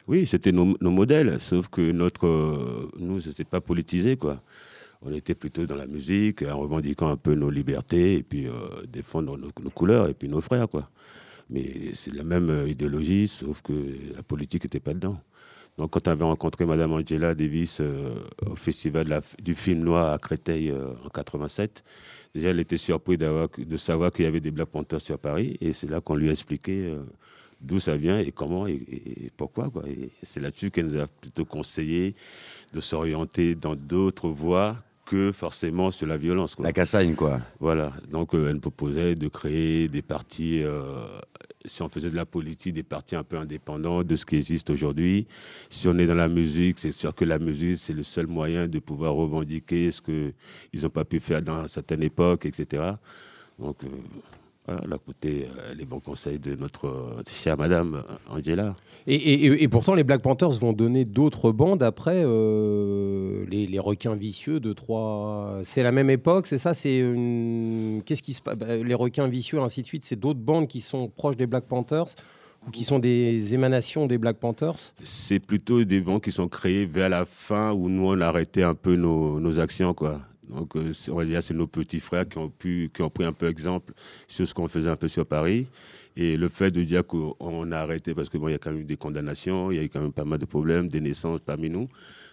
Oui, 0.08 0.26
c'était 0.26 0.52
nos, 0.52 0.74
modèles, 0.80 1.40
sauf 1.40 1.68
que 1.68 1.92
notre, 1.92 2.26
euh, 2.26 2.90
nous, 2.98 3.20
pas 3.50 3.60
politisé, 3.60 4.16
quoi. 4.16 4.42
On 5.02 5.12
était 5.12 5.34
plutôt 5.34 5.66
dans 5.66 5.76
la 5.76 5.86
musique, 5.86 6.42
en 6.42 6.58
revendiquant 6.58 7.08
un 7.08 7.16
peu 7.16 7.34
nos 7.34 7.48
libertés 7.48 8.16
et 8.16 8.22
puis 8.22 8.46
euh, 8.46 8.52
défendre 8.86 9.38
nos, 9.38 9.50
nos 9.62 9.70
couleurs 9.70 10.08
et 10.08 10.14
puis 10.14 10.28
nos 10.28 10.40
frères, 10.40 10.68
quoi. 10.68 10.90
Mais 11.50 11.90
c'est 11.94 12.14
la 12.14 12.22
même 12.22 12.48
euh, 12.48 12.68
idéologie, 12.68 13.26
sauf 13.26 13.60
que 13.60 13.72
la 14.14 14.22
politique 14.22 14.64
n'était 14.64 14.80
pas 14.80 14.94
dedans. 14.94 15.20
Donc, 15.80 15.92
quand 15.92 16.06
on 16.08 16.10
avait 16.10 16.24
rencontré 16.24 16.66
Madame 16.66 16.92
Angela 16.92 17.34
Davis 17.34 17.78
euh, 17.80 18.14
au 18.44 18.54
festival 18.54 19.06
de 19.06 19.10
la- 19.10 19.22
du 19.42 19.54
film 19.54 19.80
noir 19.82 20.12
à 20.12 20.18
Créteil 20.18 20.68
euh, 20.70 20.92
en 21.06 21.08
87, 21.08 21.82
déjà 22.34 22.50
elle 22.50 22.60
était 22.60 22.76
surprise 22.76 23.16
de 23.18 23.76
savoir 23.78 24.12
qu'il 24.12 24.26
y 24.26 24.28
avait 24.28 24.40
des 24.40 24.50
Black 24.50 24.68
Panthers 24.68 25.00
sur 25.00 25.18
Paris, 25.18 25.56
et 25.62 25.72
c'est 25.72 25.88
là 25.88 26.02
qu'on 26.02 26.16
lui 26.16 26.28
a 26.28 26.32
expliqué 26.32 26.84
euh, 26.84 27.00
d'où 27.62 27.80
ça 27.80 27.96
vient 27.96 28.18
et 28.18 28.30
comment 28.30 28.66
et, 28.66 29.30
pourquoi. 29.38 29.70
Quoi. 29.70 29.84
Et 29.88 30.10
c'est 30.22 30.40
là-dessus 30.40 30.70
qu'elle 30.70 30.86
nous 30.88 31.00
a 31.00 31.06
plutôt 31.06 31.46
conseillé 31.46 32.14
de 32.74 32.80
s'orienter 32.82 33.54
dans 33.54 33.74
d'autres 33.74 34.28
voies 34.28 34.76
que 35.06 35.32
forcément 35.32 35.90
sur 35.90 36.06
la 36.06 36.18
violence. 36.18 36.56
Quoi. 36.56 36.66
La 36.66 36.74
castagne, 36.74 37.14
quoi. 37.14 37.40
Voilà, 37.58 37.94
donc 38.10 38.34
elle 38.34 38.52
nous 38.52 38.60
proposait 38.60 39.14
de 39.14 39.28
créer 39.28 39.88
des 39.88 40.02
partis, 40.02 40.62
si 41.64 41.82
on 41.82 41.88
faisait 41.88 42.10
de 42.10 42.16
la 42.16 42.26
politique, 42.26 42.74
des 42.74 42.82
partis 42.82 43.16
un 43.16 43.24
peu 43.24 43.36
indépendants 43.36 44.02
de 44.02 44.16
ce 44.16 44.24
qui 44.24 44.36
existe 44.36 44.70
aujourd'hui. 44.70 45.26
Si 45.68 45.88
on 45.88 45.98
est 45.98 46.06
dans 46.06 46.14
la 46.14 46.28
musique, 46.28 46.78
c'est 46.78 46.92
sûr 46.92 47.14
que 47.14 47.24
la 47.24 47.38
musique, 47.38 47.78
c'est 47.78 47.92
le 47.92 48.02
seul 48.02 48.26
moyen 48.26 48.66
de 48.66 48.78
pouvoir 48.78 49.14
revendiquer 49.14 49.90
ce 49.90 50.00
qu'ils 50.00 50.82
n'ont 50.82 50.90
pas 50.90 51.04
pu 51.04 51.20
faire 51.20 51.42
dans 51.42 51.68
certaines 51.68 52.02
époques, 52.02 52.46
etc. 52.46 52.94
Donc, 53.58 53.84
euh, 53.84 53.88
voilà, 54.78 54.96
écouté 54.96 55.46
euh, 55.58 55.74
les 55.76 55.84
bons 55.84 56.00
conseils 56.00 56.38
de 56.38 56.54
notre 56.54 56.86
euh, 56.86 57.22
chère 57.28 57.56
Madame 57.58 57.96
euh, 57.96 58.34
Angela. 58.36 58.74
Et, 59.06 59.14
et- 59.14 59.62
et 59.62 59.68
pourtant, 59.68 59.94
les 59.94 60.04
Black 60.04 60.22
Panthers 60.22 60.50
vont 60.52 60.72
donner 60.72 61.04
d'autres 61.04 61.52
bandes 61.52 61.82
après, 61.82 62.22
euh, 62.24 63.44
les, 63.48 63.66
les 63.66 63.78
requins 63.78 64.14
vicieux 64.14 64.60
de 64.60 64.72
trois. 64.72 65.60
C'est 65.64 65.82
la 65.82 65.92
même 65.92 66.10
époque, 66.10 66.46
c'est 66.46 66.58
ça 66.58 66.74
C'est 66.74 66.98
une. 66.98 68.02
Qu'est-ce 68.04 68.22
qui 68.22 68.34
se 68.34 68.42
passe 68.42 68.56
Bah, 68.56 68.76
Les 68.76 68.94
requins 68.94 69.28
vicieux, 69.28 69.60
ainsi 69.60 69.82
de 69.82 69.86
suite, 69.86 70.04
c'est 70.04 70.18
d'autres 70.18 70.40
bandes 70.40 70.68
qui 70.68 70.80
sont 70.80 71.08
proches 71.08 71.36
des 71.36 71.46
Black 71.46 71.64
Panthers 71.64 72.06
ou 72.66 72.70
qui 72.70 72.84
sont 72.84 72.98
des 72.98 73.54
émanations 73.54 74.06
des 74.06 74.18
Black 74.18 74.36
Panthers? 74.36 74.92
C'est 75.02 75.38
plutôt 75.40 75.82
des 75.84 76.00
bancs 76.00 76.22
qui 76.22 76.30
sont 76.30 76.46
créés 76.48 76.84
vers 76.84 77.08
la 77.08 77.24
fin 77.24 77.72
où 77.72 77.88
nous, 77.88 78.06
on 78.06 78.20
a 78.20 78.26
arrêté 78.26 78.62
un 78.62 78.74
peu 78.74 78.96
nos, 78.96 79.40
nos 79.40 79.58
actions, 79.58 79.94
quoi. 79.94 80.20
Donc, 80.50 80.76
euh, 80.76 80.92
on 81.08 81.14
va 81.14 81.24
dire, 81.24 81.42
c'est 81.42 81.54
nos 81.54 81.66
petits 81.66 82.00
frères 82.00 82.28
qui 82.28 82.38
ont, 82.38 82.50
pu, 82.50 82.90
qui 82.92 83.02
ont 83.02 83.10
pris 83.10 83.24
un 83.24 83.32
peu 83.32 83.48
exemple 83.48 83.92
sur 84.26 84.46
ce 84.46 84.52
qu'on 84.52 84.68
faisait 84.68 84.90
un 84.90 84.96
peu 84.96 85.08
sur 85.08 85.24
Paris. 85.24 85.68
Et 86.16 86.36
le 86.36 86.48
fait 86.48 86.70
de 86.70 86.82
dire 86.82 87.06
qu'on 87.06 87.72
a 87.72 87.78
arrêté, 87.78 88.14
parce 88.14 88.28
que 88.28 88.36
bon, 88.36 88.48
y 88.48 88.54
a 88.54 88.58
quand 88.58 88.72
même 88.72 88.80
eu 88.80 88.84
des 88.84 88.96
condamnations, 88.96 89.70
il 89.70 89.76
y 89.76 89.78
a 89.78 89.82
eu 89.82 89.88
quand 89.88 90.00
même 90.00 90.12
pas 90.12 90.24
mal 90.24 90.40
de 90.40 90.44
problèmes, 90.44 90.88
des 90.88 91.00
naissances 91.00 91.40
parmi 91.40 91.70
nous. 91.70 91.88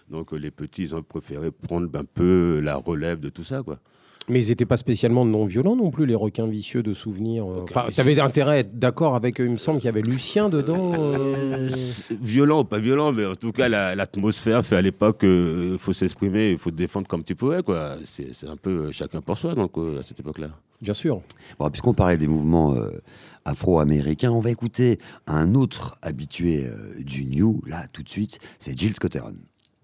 Donc, 0.09 0.33
euh, 0.33 0.37
les 0.37 0.51
petits, 0.51 0.83
ils 0.83 0.95
ont 0.95 1.03
préféré 1.03 1.51
prendre 1.51 1.87
un 1.97 2.05
peu 2.05 2.59
la 2.59 2.75
relève 2.75 3.19
de 3.19 3.29
tout 3.29 3.43
ça, 3.43 3.61
quoi. 3.61 3.79
Mais 4.29 4.43
ils 4.43 4.49
n'étaient 4.49 4.65
pas 4.65 4.75
spécialement 4.75 5.23
non 5.23 5.45
violents 5.45 5.77
non 5.77 5.89
plus, 5.89 6.05
les 6.05 6.13
requins 6.13 6.47
vicieux 6.47 6.83
de 6.83 6.93
souvenirs. 6.93 7.49
euh. 7.49 7.63
Enfin, 7.63 7.85
tu 7.93 8.01
avais 8.01 8.19
intérêt 8.19 8.55
à 8.55 8.59
être 8.59 8.77
d'accord 8.77 9.15
avec 9.15 9.39
eux. 9.39 9.45
Il 9.45 9.51
me 9.51 9.57
semble 9.57 9.79
qu'il 9.79 9.85
y 9.85 9.89
avait 9.89 10.01
Lucien 10.01 10.49
dedans. 10.49 10.93
euh. 10.97 11.69
C'est 11.69 12.19
Violent 12.19 12.59
ou 12.59 12.63
pas 12.65 12.79
violent, 12.79 13.13
mais 13.13 13.25
en 13.25 13.35
tout 13.35 13.53
cas, 13.53 13.69
la- 13.69 13.95
l'atmosphère 13.95 14.65
fait 14.65 14.75
à 14.75 14.81
l'époque 14.81 15.21
qu'il 15.21 15.77
faut 15.79 15.93
s'exprimer, 15.93 16.51
il 16.51 16.57
faut 16.57 16.71
te 16.71 16.75
défendre 16.75 17.07
comme 17.07 17.23
tu 17.23 17.35
pouvais. 17.35 17.63
quoi. 17.63 17.95
C'est 18.03 18.33
c'est 18.33 18.47
un 18.49 18.57
peu 18.57 18.87
euh, 18.87 18.91
chacun 18.91 19.21
pour 19.21 19.37
soi 19.37 19.55
donc, 19.55 19.77
euh, 19.77 19.99
à 19.99 20.01
cette 20.01 20.19
époque-là. 20.19 20.49
Bien 20.81 20.93
sûr. 20.93 21.21
Bon, 21.57 21.69
Puisqu'on 21.69 21.93
parlait 21.93 22.17
des 22.17 22.27
mouvements 22.27 22.73
euh, 22.75 23.01
afro-américains, 23.45 24.31
on 24.31 24.41
va 24.41 24.51
écouter 24.51 24.99
un 25.25 25.55
autre 25.55 25.97
habitué 26.01 26.65
euh, 26.65 27.01
du 27.01 27.23
New, 27.23 27.61
là, 27.65 27.85
tout 27.93 28.03
de 28.03 28.09
suite, 28.09 28.39
c'est 28.59 28.77
Jill 28.77 28.93
Scotteron. 28.93 29.35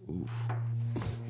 Early 0.09 1.22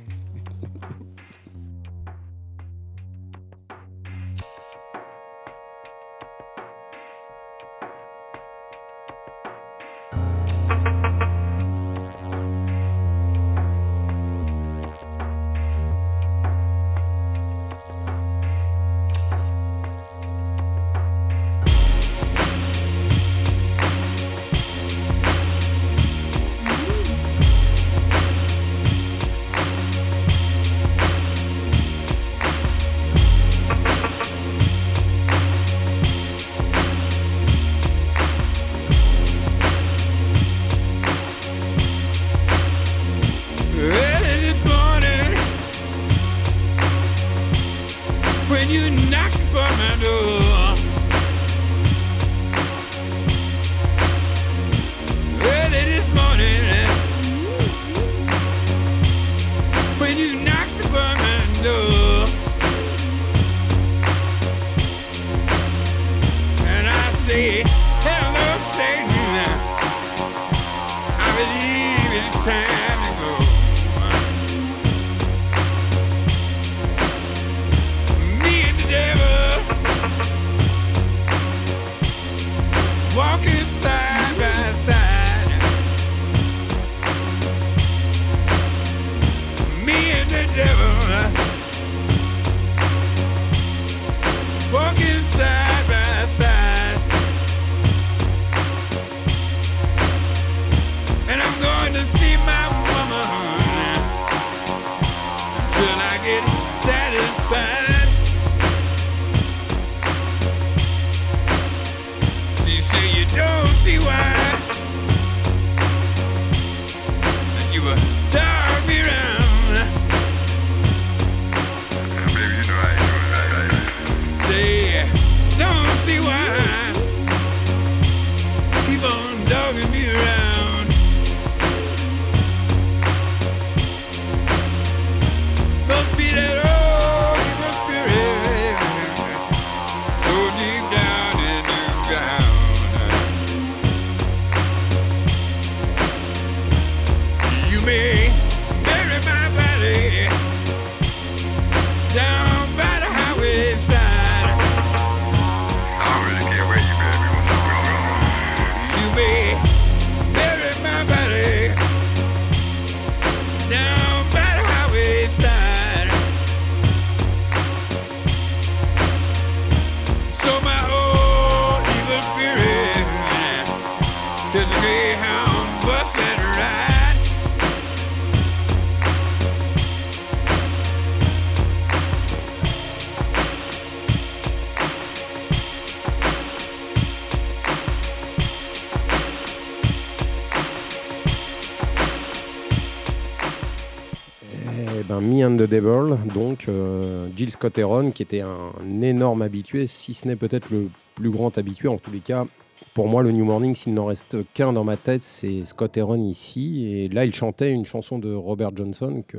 and 195.53 195.57
the 195.57 195.69
Devil, 195.69 196.17
donc 196.33 196.65
euh, 196.67 197.27
Jill 197.35 197.51
Scott 197.51 197.77
Heron, 197.77 198.11
qui 198.11 198.23
était 198.23 198.41
un 198.41 199.01
énorme 199.01 199.41
habitué, 199.41 199.87
si 199.87 200.13
ce 200.13 200.27
n'est 200.27 200.35
peut-être 200.35 200.69
le 200.71 200.89
plus 201.15 201.29
grand 201.29 201.57
habitué. 201.57 201.87
En 201.87 201.97
tous 201.97 202.11
les 202.11 202.19
cas, 202.19 202.45
pour 202.93 203.07
moi, 203.07 203.23
le 203.23 203.31
New 203.31 203.45
Morning, 203.45 203.75
s'il 203.75 203.93
n'en 203.93 204.05
reste 204.05 204.37
qu'un 204.53 204.73
dans 204.73 204.83
ma 204.83 204.97
tête, 204.97 205.23
c'est 205.23 205.63
Scott 205.65 205.95
Heron 205.97 206.21
ici. 206.21 206.87
Et 206.91 207.09
là, 207.09 207.25
il 207.25 207.33
chantait 207.33 207.71
une 207.71 207.85
chanson 207.85 208.19
de 208.19 208.33
Robert 208.33 208.71
Johnson, 208.75 209.23
que, 209.27 209.37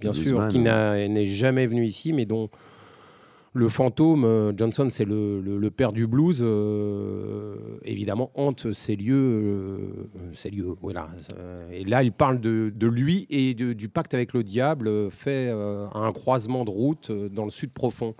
bien 0.00 0.12
sûr, 0.12 0.48
qui 0.48 0.58
n'a- 0.60 1.08
n'est 1.08 1.26
jamais 1.26 1.66
venu 1.66 1.84
ici, 1.86 2.12
mais 2.12 2.24
dont 2.24 2.48
le 3.56 3.68
fantôme, 3.70 4.24
euh, 4.24 4.52
Johnson, 4.54 4.88
c'est 4.90 5.06
le, 5.06 5.68
père 5.70 5.92
du 5.92 6.06
blues, 6.06 6.40
euh, 6.42 7.56
évidemment, 7.84 8.30
hante 8.34 8.72
ces 8.72 8.96
lieux. 8.96 9.14
euh, 9.14 9.78
ces 10.34 10.50
lieux 10.50 10.74
voilà. 10.80 11.08
Et 11.72 11.84
là, 11.84 12.02
il 12.02 12.12
parle 12.12 12.40
de, 12.40 12.86
lui 12.86 13.26
et 13.30 13.54
du 13.54 13.88
pacte 13.88 14.14
avec 14.14 14.34
le 14.34 14.44
diable 14.44 15.10
fait 15.10 15.48
à 15.48 15.98
un 15.98 16.12
croisement 16.12 16.64
de 16.64 16.70
route 16.70 17.10
dans 17.10 17.44
le 17.44 17.50
sud 17.50 17.70
profond. 17.72 18.14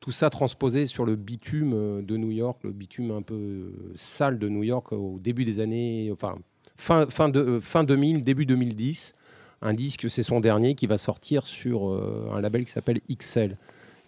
Tout 0.00 0.12
ça 0.12 0.30
transposé 0.30 0.86
sur 0.86 1.04
le 1.04 1.16
bitume 1.16 2.04
de 2.04 2.16
New 2.16 2.30
York, 2.30 2.58
le 2.62 2.70
bitume 2.70 3.10
un 3.10 3.22
peu 3.22 3.72
sale 3.96 4.38
de 4.38 4.48
New 4.48 4.62
York 4.62 4.92
au 4.92 5.18
début 5.20 5.44
des 5.44 5.60
années, 5.60 6.10
enfin 6.12 6.36
fin, 6.76 7.06
fin, 7.06 7.28
de, 7.28 7.58
fin 7.60 7.82
2000, 7.82 8.22
début 8.22 8.46
2010. 8.46 9.14
Un 9.62 9.74
disque, 9.74 10.08
c'est 10.08 10.22
son 10.22 10.40
dernier, 10.40 10.74
qui 10.74 10.86
va 10.86 10.98
sortir 10.98 11.46
sur 11.46 11.90
un 12.32 12.40
label 12.40 12.64
qui 12.64 12.70
s'appelle 12.70 13.00
XL 13.10 13.56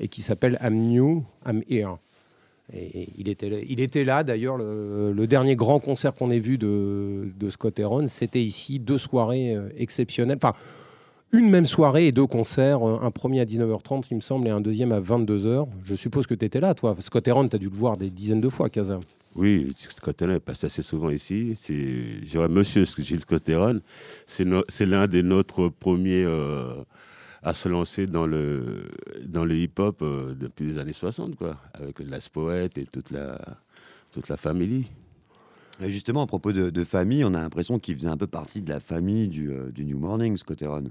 et 0.00 0.08
qui 0.08 0.22
s'appelle 0.22 0.58
I'm 0.62 0.74
New, 0.74 1.24
I'm 1.46 1.62
Here. 1.68 1.96
Et, 2.72 3.08
il, 3.16 3.28
était, 3.28 3.48
là- 3.48 3.60
il 3.66 3.80
était 3.80 4.04
là, 4.04 4.24
d'ailleurs, 4.24 4.58
le, 4.58 5.26
dernier 5.26 5.56
grand 5.56 5.80
concert 5.80 6.14
qu'on 6.14 6.30
ait 6.30 6.38
vu 6.38 6.58
de, 6.58 7.30
de 7.38 7.50
Scott 7.50 7.78
Heron, 7.78 8.08
c'était 8.08 8.42
ici, 8.42 8.78
deux 8.78 8.98
soirées 8.98 9.54
euh, 9.54 9.68
exceptionnelles. 9.76 10.38
Enfin, 10.42 10.54
une 11.32 11.50
même 11.50 11.66
soirée 11.66 12.06
et 12.06 12.12
deux 12.12 12.26
concerts, 12.26 12.86
euh, 12.86 12.98
un 13.02 13.10
premier 13.10 13.40
à 13.40 13.44
19h30, 13.44 14.06
il 14.10 14.16
me 14.16 14.20
semble, 14.20 14.46
et 14.48 14.50
un 14.50 14.60
deuxième 14.60 14.92
à 14.92 15.00
22h. 15.00 15.66
Je 15.82 15.94
suppose 15.94 16.26
que 16.26 16.34
tu 16.34 16.44
étais 16.44 16.60
là, 16.60 16.74
toi. 16.74 16.94
Scott 17.00 17.26
Heron, 17.26 17.48
tu 17.48 17.56
as 17.56 17.58
dû 17.58 17.66
le 17.70 17.76
voir 17.76 17.96
des 17.96 18.10
dizaines 18.10 18.40
de 18.40 18.48
fois, 18.48 18.68
Casa. 18.68 19.00
Oui, 19.34 19.72
Scott 19.76 20.20
Heron 20.20 20.34
est 20.34 20.40
passé 20.40 20.66
assez 20.66 20.82
souvent 20.82 21.10
ici. 21.10 21.52
C'est, 21.54 22.48
Monsieur 22.48 22.84
Gilles 22.84 23.20
Scott 23.20 23.48
Heron, 23.48 23.80
c'est 24.26 24.86
l'un 24.86 25.06
des 25.06 25.22
nôtres 25.22 25.70
premiers 25.70 26.24
euh, 26.24 26.82
à 27.42 27.52
se 27.52 27.68
lancer 27.68 28.06
dans 28.06 28.26
le, 28.26 28.88
dans 29.26 29.44
le 29.44 29.54
hip-hop 29.56 30.02
euh, 30.02 30.34
depuis 30.34 30.66
les 30.66 30.78
années 30.78 30.92
60, 30.92 31.36
quoi, 31.36 31.56
avec 31.74 31.98
Las 32.00 32.28
Poète 32.28 32.78
et 32.78 32.84
toute 32.86 33.10
la, 33.10 33.38
toute 34.12 34.28
la 34.28 34.36
famille. 34.36 34.86
Et 35.80 35.90
justement, 35.90 36.22
à 36.22 36.26
propos 36.26 36.52
de, 36.52 36.70
de 36.70 36.84
famille, 36.84 37.24
on 37.24 37.34
a 37.34 37.40
l'impression 37.40 37.78
qu'il 37.78 37.94
faisait 37.94 38.08
un 38.08 38.16
peu 38.16 38.26
partie 38.26 38.60
de 38.62 38.68
la 38.70 38.80
famille 38.80 39.28
du, 39.28 39.50
euh, 39.50 39.70
du 39.70 39.84
New 39.84 39.98
Morning, 39.98 40.36
Scott 40.36 40.60
Heron. 40.60 40.84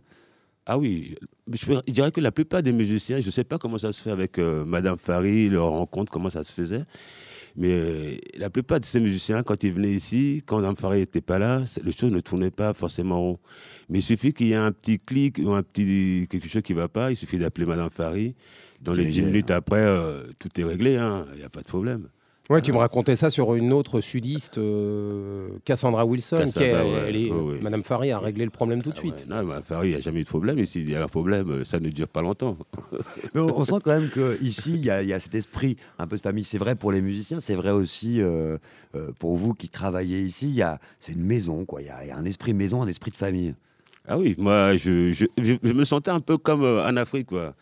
Ah 0.65 0.77
oui, 0.77 1.15
je, 1.51 1.65
peux- 1.65 1.81
je 1.87 1.91
dirais 1.93 2.11
que 2.11 2.21
la 2.21 2.31
plupart 2.31 2.61
des 2.63 2.71
musiciens, 2.73 3.19
je 3.21 3.25
ne 3.25 3.31
sais 3.31 3.43
pas 3.43 3.57
comment 3.57 3.77
ça 3.77 3.91
se 3.91 4.01
fait 4.01 4.11
avec 4.11 4.37
euh, 4.39 4.63
Madame 4.65 4.97
Fari, 4.97 5.49
leur 5.49 5.69
rencontre, 5.69 6.11
comment 6.11 6.29
ça 6.29 6.43
se 6.43 6.51
faisait, 6.51 6.83
mais 7.55 7.69
euh, 7.71 8.17
la 8.37 8.49
plupart 8.49 8.79
de 8.79 8.85
ces 8.85 8.99
musiciens, 8.99 9.43
quand 9.43 9.63
ils 9.63 9.71
venaient 9.71 9.93
ici, 9.93 10.43
quand 10.45 10.57
Madame 10.57 10.75
Fari 10.77 10.99
n'était 10.99 11.21
pas 11.21 11.39
là, 11.39 11.63
les 11.83 11.91
choses 11.91 12.11
ne 12.11 12.19
tournaient 12.19 12.51
pas 12.51 12.73
forcément 12.73 13.19
rond. 13.19 13.39
Mais 13.89 13.99
il 13.99 14.03
suffit 14.03 14.33
qu'il 14.33 14.47
y 14.47 14.51
ait 14.51 14.55
un 14.55 14.71
petit 14.71 14.99
clic 14.99 15.39
ou 15.43 15.51
un 15.51 15.63
petit 15.63 16.27
quelque 16.29 16.47
chose 16.47 16.61
qui 16.61 16.73
ne 16.73 16.79
va 16.79 16.87
pas, 16.87 17.11
il 17.11 17.15
suffit 17.15 17.37
d'appeler 17.37 17.65
Madame 17.65 17.89
Fari. 17.89 18.35
Dans 18.81 18.93
les 18.93 19.05
Qui 19.05 19.11
10 19.11 19.19
est- 19.19 19.23
minutes 19.23 19.51
après, 19.51 19.79
euh, 19.79 20.23
tout 20.39 20.49
est 20.59 20.63
réglé, 20.63 20.97
hein, 20.97 21.25
il 21.33 21.39
n'y 21.39 21.45
a 21.45 21.49
pas 21.49 21.61
de 21.61 21.67
problème. 21.67 22.09
Ouais, 22.49 22.61
tu 22.61 22.71
me 22.71 22.77
racontais 22.77 23.17
ça 23.17 23.29
sur 23.29 23.55
une 23.55 23.73
autre 23.73 23.99
sudiste, 23.99 24.57
euh, 24.57 25.49
Cassandra 25.65 26.05
Wilson. 26.05 26.37
Cassandra, 26.37 26.61
qui 26.61 26.65
est- 26.87 26.93
ouais, 26.93 27.03
elle 27.07 27.15
est- 27.17 27.29
ouais. 27.31 27.59
Madame 27.59 27.83
Fari 27.83 28.11
a 28.11 28.19
réglé 28.19 28.45
le 28.45 28.51
problème 28.51 28.81
tout 28.81 28.91
de 28.91 28.95
Ah 28.95 28.99
suite. 29.01 29.13
ouais, 29.15 29.25
non, 29.27 29.43
Madame 29.43 29.63
Fari, 29.63 29.87
il 29.87 29.91
n'y 29.91 29.97
a 29.97 29.99
jamais 29.99 30.21
eu 30.21 30.23
de 30.23 30.29
problème. 30.29 30.57
Ici, 30.59 30.79
il 30.79 30.89
y 30.89 30.95
a 30.95 31.03
un 31.03 31.07
problème, 31.07 31.49
euh, 31.49 31.63
ça 31.65 31.79
ne 31.81 31.89
dure 31.89 32.07
pas 32.07 32.21
longtemps. 32.21 32.57
Mais 33.35 33.41
on, 33.41 33.57
on 33.59 33.65
sent 33.65 33.75
quand 33.83 33.99
même 33.99 34.09
qu'ici, 34.09 34.75
il 34.75 34.85
y, 34.85 34.89
a- 34.89 35.01
il 35.03 35.09
y 35.09 35.13
a 35.13 35.19
cet 35.19 35.35
esprit 35.35 35.75
un 35.99 36.07
peu 36.07 36.15
de 36.15 36.21
famille. 36.21 36.45
C'est 36.45 36.57
vrai 36.57 36.75
pour 36.75 36.93
les 36.93 37.01
musiciens, 37.01 37.41
c'est 37.41 37.55
vrai 37.55 37.71
aussi 37.71 38.21
euh, 38.21 38.57
euh, 38.95 39.09
pour 39.19 39.35
vous 39.35 39.53
qui 39.53 39.67
travaillez 39.67 40.21
ici. 40.21 40.47
il 40.47 40.55
y 40.55 40.61
a- 40.61 40.79
C'est 41.01 41.11
une 41.13 41.23
maison, 41.25 41.65
quoi. 41.65 41.81
Il 41.81 41.87
y, 41.87 41.89
a, 41.89 42.03
il 42.05 42.07
y 42.07 42.11
a 42.11 42.17
un 42.17 42.25
esprit 42.25 42.53
maison, 42.53 42.81
un 42.81 42.87
esprit 42.87 43.11
de 43.11 43.17
famille. 43.17 43.55
Ah 44.09 44.17
oui, 44.17 44.35
moi, 44.37 44.77
je, 44.77 45.25
me 45.73 45.83
sentais 45.83 46.11
un 46.11 46.21
peu 46.21 46.37
comme 46.37 46.63
euh, 46.63 46.87
en 46.87 46.95
Afrique. 46.95 47.27
Quoi. 47.27 47.53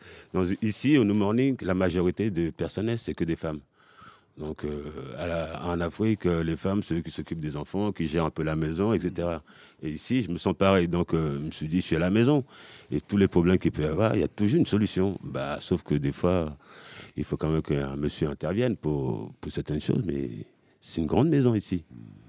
Ici, 0.62 0.96
au 0.96 1.04
New 1.04 1.16
Morning, 1.16 1.58
la 1.62 1.74
majorité 1.74 2.30
des 2.30 2.52
personnels, 2.52 3.00
c'est 3.00 3.16
que 3.16 3.24
des 3.24 3.36
femmes. 3.36 3.62
Donc, 4.38 4.64
euh, 4.64 5.56
en 5.64 5.80
Afrique, 5.80 6.28
euh, 6.28 6.44
les 6.44 6.56
femmes, 6.56 6.84
ceux 6.84 7.02
qui 7.02 7.10
s'occupent 7.10 7.40
des 7.40 7.58
enfants, 7.58 7.92
qui 7.92 8.06
gèrent 8.06 8.26
un 8.26 8.30
peu 8.30 8.44
la 8.44 8.56
maison, 8.56 8.94
etc. 8.94 9.40
Et 9.82 9.90
ici, 9.90 10.22
je 10.22 10.30
me 10.30 10.38
sens 10.38 10.54
pareil. 10.56 10.88
Donc, 10.88 11.14
je 11.14 11.18
me 11.18 11.50
suis 11.50 11.68
dit, 11.68 11.82
je 11.82 11.86
suis 11.88 11.96
à 11.96 12.00
la 12.00 12.12
maison. 12.12 12.44
Et 12.92 13.02
tous 13.02 13.18
les 13.18 13.28
problèmes 13.28 13.58
qu'il 13.58 13.72
peut 13.72 13.82
y 13.82 13.86
avoir, 13.86 14.14
il 14.14 14.22
y 14.22 14.24
a 14.24 14.28
toujours 14.28 14.60
une 14.60 14.68
solution. 14.68 15.18
Bah, 15.24 15.58
sauf 15.62 15.82
que 15.82 15.96
des 15.96 16.12
fois, 16.12 16.56
il 17.18 17.24
faut 17.24 17.38
quand 17.38 17.50
même 17.50 17.64
qu'un 17.64 17.96
monsieur 17.96 18.30
intervienne 18.30 18.76
pour 18.76 19.34
certaines 19.48 19.82
choses. 19.82 20.04
Mais 20.06 20.30
c'est 20.80 21.02
une 21.02 21.08
grande 21.08 21.30
maison 21.30 21.56
ici. 21.56 21.86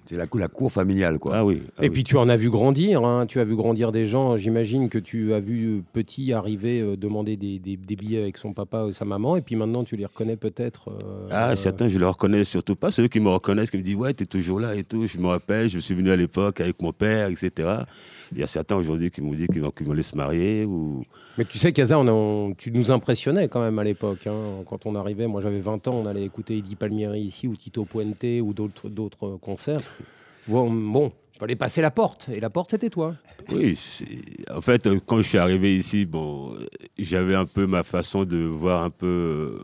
C'est 0.08 0.16
la, 0.16 0.26
cou- 0.26 0.38
la 0.38 0.48
cour 0.48 0.70
familiale, 0.70 1.18
quoi. 1.18 1.36
Ah 1.36 1.44
oui. 1.44 1.62
ah 1.78 1.84
Et 1.84 1.88
oui. 1.88 1.94
puis 1.94 2.04
tu 2.04 2.16
en 2.16 2.28
as 2.28 2.36
vu 2.36 2.48
grandir, 2.50 3.04
hein. 3.04 3.26
tu 3.26 3.40
as 3.40 3.44
vu 3.44 3.56
grandir 3.56 3.90
des 3.92 4.06
gens. 4.06 4.36
J'imagine 4.36 4.88
que 4.88 4.98
tu 4.98 5.32
as 5.34 5.40
vu 5.40 5.78
euh, 5.78 5.82
petit 5.92 6.32
arriver 6.32 6.80
euh, 6.80 6.96
demander 6.96 7.36
des, 7.36 7.58
des- 7.58 7.76
des 7.76 7.96
billets 7.96 8.20
avec 8.22 8.38
son 8.38 8.52
papa 8.52 8.84
ou 8.84 8.92
sa 8.92 9.04
maman, 9.04 9.36
et 9.36 9.40
puis 9.40 9.56
maintenant 9.56 9.82
tu 9.84 9.96
les 9.96 10.06
reconnais 10.06 10.36
peut-être. 10.36 10.90
euh, 10.90 11.28
Ah, 11.30 11.50
euh, 11.50 11.56
certains, 11.56 11.88
je 11.88 11.98
les 11.98 12.04
reconnais 12.06 12.44
surtout 12.44 12.76
pas. 12.76 12.90
Ceux 12.90 13.08
qui 13.08 13.18
me 13.20 13.28
reconnaissent, 13.30 13.70
qui 13.70 13.78
me 13.78 13.82
disent 13.82 13.96
Ouais, 13.96 14.14
tu 14.14 14.22
es 14.22 14.26
toujours 14.26 14.60
là 14.60 14.74
et 14.74 14.84
tout. 14.84 15.06
Je 15.06 15.18
me 15.18 15.26
rappelle, 15.26 15.68
je 15.68 15.78
suis 15.80 15.94
venu 15.94 16.10
à 16.10 16.16
l'époque 16.16 16.60
avec 16.60 16.80
mon 16.82 16.92
père, 16.92 17.28
etc. 17.28 17.68
Il 18.32 18.38
y 18.38 18.42
a 18.42 18.46
certains 18.46 18.76
aujourd'hui 18.76 19.10
qui 19.10 19.20
m'ont 19.22 19.32
dit 19.34 19.46
qu'ils 19.46 19.62
vont 19.62 19.72
aller 19.92 20.02
se 20.02 20.16
marier. 20.16 20.64
Ou... 20.64 21.02
Mais 21.38 21.44
tu 21.44 21.58
sais, 21.58 21.72
Kaza, 21.72 21.98
on 21.98 22.54
tu 22.58 22.70
nous 22.72 22.90
impressionnais 22.90 23.48
quand 23.48 23.60
même 23.62 23.78
à 23.78 23.84
l'époque. 23.84 24.26
hein. 24.26 24.62
Quand 24.68 24.84
on 24.86 24.94
arrivait, 24.96 25.26
moi 25.26 25.40
j'avais 25.40 25.60
20 25.60 25.86
ans, 25.88 25.94
on 26.02 26.06
allait 26.06 26.24
écouter 26.24 26.56
Eddie 26.58 26.74
Palmieri 26.76 27.20
ici, 27.20 27.46
ou 27.46 27.54
Tito 27.56 27.84
Puente, 27.84 28.24
ou 28.42 28.52
d'autres 28.52 29.36
concerts. 29.40 29.82
Bon, 30.48 30.70
bon, 30.70 31.12
fallait 31.38 31.56
passer 31.56 31.80
la 31.82 31.90
porte, 31.90 32.28
et 32.32 32.40
la 32.40 32.50
porte 32.50 32.70
c'était 32.70 32.90
toi. 32.90 33.14
Oui, 33.52 33.78
en 34.52 34.60
fait, 34.60 34.86
euh, 34.86 34.98
quand 35.04 35.18
je 35.18 35.28
suis 35.28 35.38
arrivé 35.38 35.76
ici, 35.76 36.04
bon, 36.06 36.56
j'avais 36.98 37.34
un 37.34 37.46
peu 37.46 37.66
ma 37.66 37.82
façon 37.82 38.24
de 38.24 38.38
voir 38.38 38.82
un 38.84 38.90
peu 38.90 39.06
euh, 39.06 39.58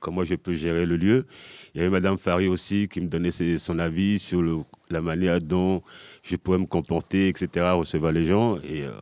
comment 0.00 0.24
je 0.24 0.34
peux 0.36 0.54
gérer 0.54 0.86
le 0.86 0.96
lieu. 0.96 1.26
Il 1.74 1.78
y 1.78 1.80
avait 1.82 1.90
Madame 1.90 2.18
Fari 2.18 2.48
aussi 2.48 2.88
qui 2.88 3.00
me 3.00 3.06
donnait 3.08 3.30
ses- 3.30 3.58
son 3.58 3.78
avis 3.78 4.18
sur 4.18 4.42
le- 4.42 4.58
la 4.90 5.00
manière 5.00 5.38
dont 5.40 5.82
je 6.28 6.36
pourrais 6.36 6.58
me 6.58 6.66
comporter, 6.66 7.28
etc., 7.28 7.66
recevoir 7.72 8.12
les 8.12 8.24
gens. 8.24 8.58
Et 8.58 8.82
euh, 8.82 9.00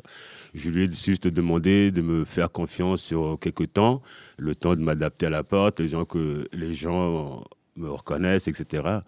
je 0.54 0.70
lui 0.70 0.84
ai 0.84 0.92
juste 0.92 1.26
demandé 1.28 1.90
de 1.90 2.02
me 2.02 2.24
faire 2.24 2.50
confiance 2.50 3.02
sur 3.02 3.38
quelques 3.40 3.72
temps, 3.72 4.02
le 4.38 4.54
temps 4.54 4.74
de 4.74 4.80
m'adapter 4.80 5.26
à 5.26 5.30
la 5.30 5.44
porte, 5.44 5.80
les 5.80 5.88
gens 5.88 6.04
que 6.04 6.48
les 6.52 6.72
gens 6.72 7.44
me 7.76 7.90
reconnaissent, 7.90 8.48
etc. 8.48 9.00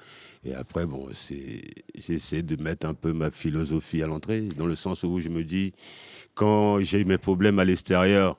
Et 0.44 0.54
après, 0.54 0.86
bon, 0.86 1.08
j'essaie 1.94 2.42
de 2.42 2.62
mettre 2.62 2.86
un 2.86 2.94
peu 2.94 3.12
ma 3.12 3.30
philosophie 3.30 4.02
à 4.02 4.06
l'entrée, 4.06 4.42
dans 4.56 4.66
le 4.66 4.74
sens 4.74 5.02
où 5.02 5.18
je 5.20 5.28
me 5.28 5.42
dis, 5.42 5.72
quand 6.34 6.80
j'ai 6.80 7.04
mes 7.04 7.18
problèmes 7.18 7.58
à 7.58 7.64
l'extérieur, 7.64 8.38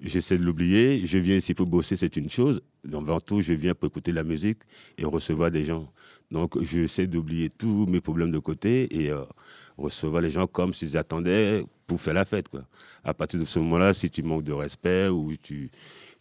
j'essaie 0.00 0.38
de 0.38 0.44
l'oublier. 0.44 1.04
Je 1.04 1.18
viens 1.18 1.36
ici 1.36 1.54
pour 1.54 1.66
bosser, 1.66 1.96
c'est 1.96 2.16
une 2.16 2.28
chose. 2.28 2.62
Avant 2.92 3.20
tout, 3.20 3.40
je 3.40 3.52
viens 3.52 3.74
pour 3.74 3.88
écouter 3.88 4.12
la 4.12 4.22
musique 4.22 4.58
et 4.98 5.04
recevoir 5.04 5.50
des 5.50 5.64
gens. 5.64 5.92
Donc, 6.30 6.62
j'essaie 6.62 7.06
d'oublier 7.06 7.50
tous 7.50 7.86
mes 7.86 8.00
problèmes 8.00 8.30
de 8.30 8.38
côté 8.38 9.02
et 9.02 9.10
euh, 9.10 9.24
recevoir 9.76 10.22
les 10.22 10.30
gens 10.30 10.46
comme 10.46 10.72
s'ils 10.72 10.96
attendaient 10.96 11.64
pour 11.86 12.00
faire 12.00 12.14
la 12.14 12.24
fête. 12.24 12.46
À 13.02 13.14
partir 13.14 13.40
de 13.40 13.44
ce 13.44 13.58
moment-là, 13.58 13.92
si 13.92 14.10
tu 14.10 14.22
manques 14.22 14.44
de 14.44 14.52
respect 14.52 15.08
ou 15.08 15.34
tu, 15.42 15.70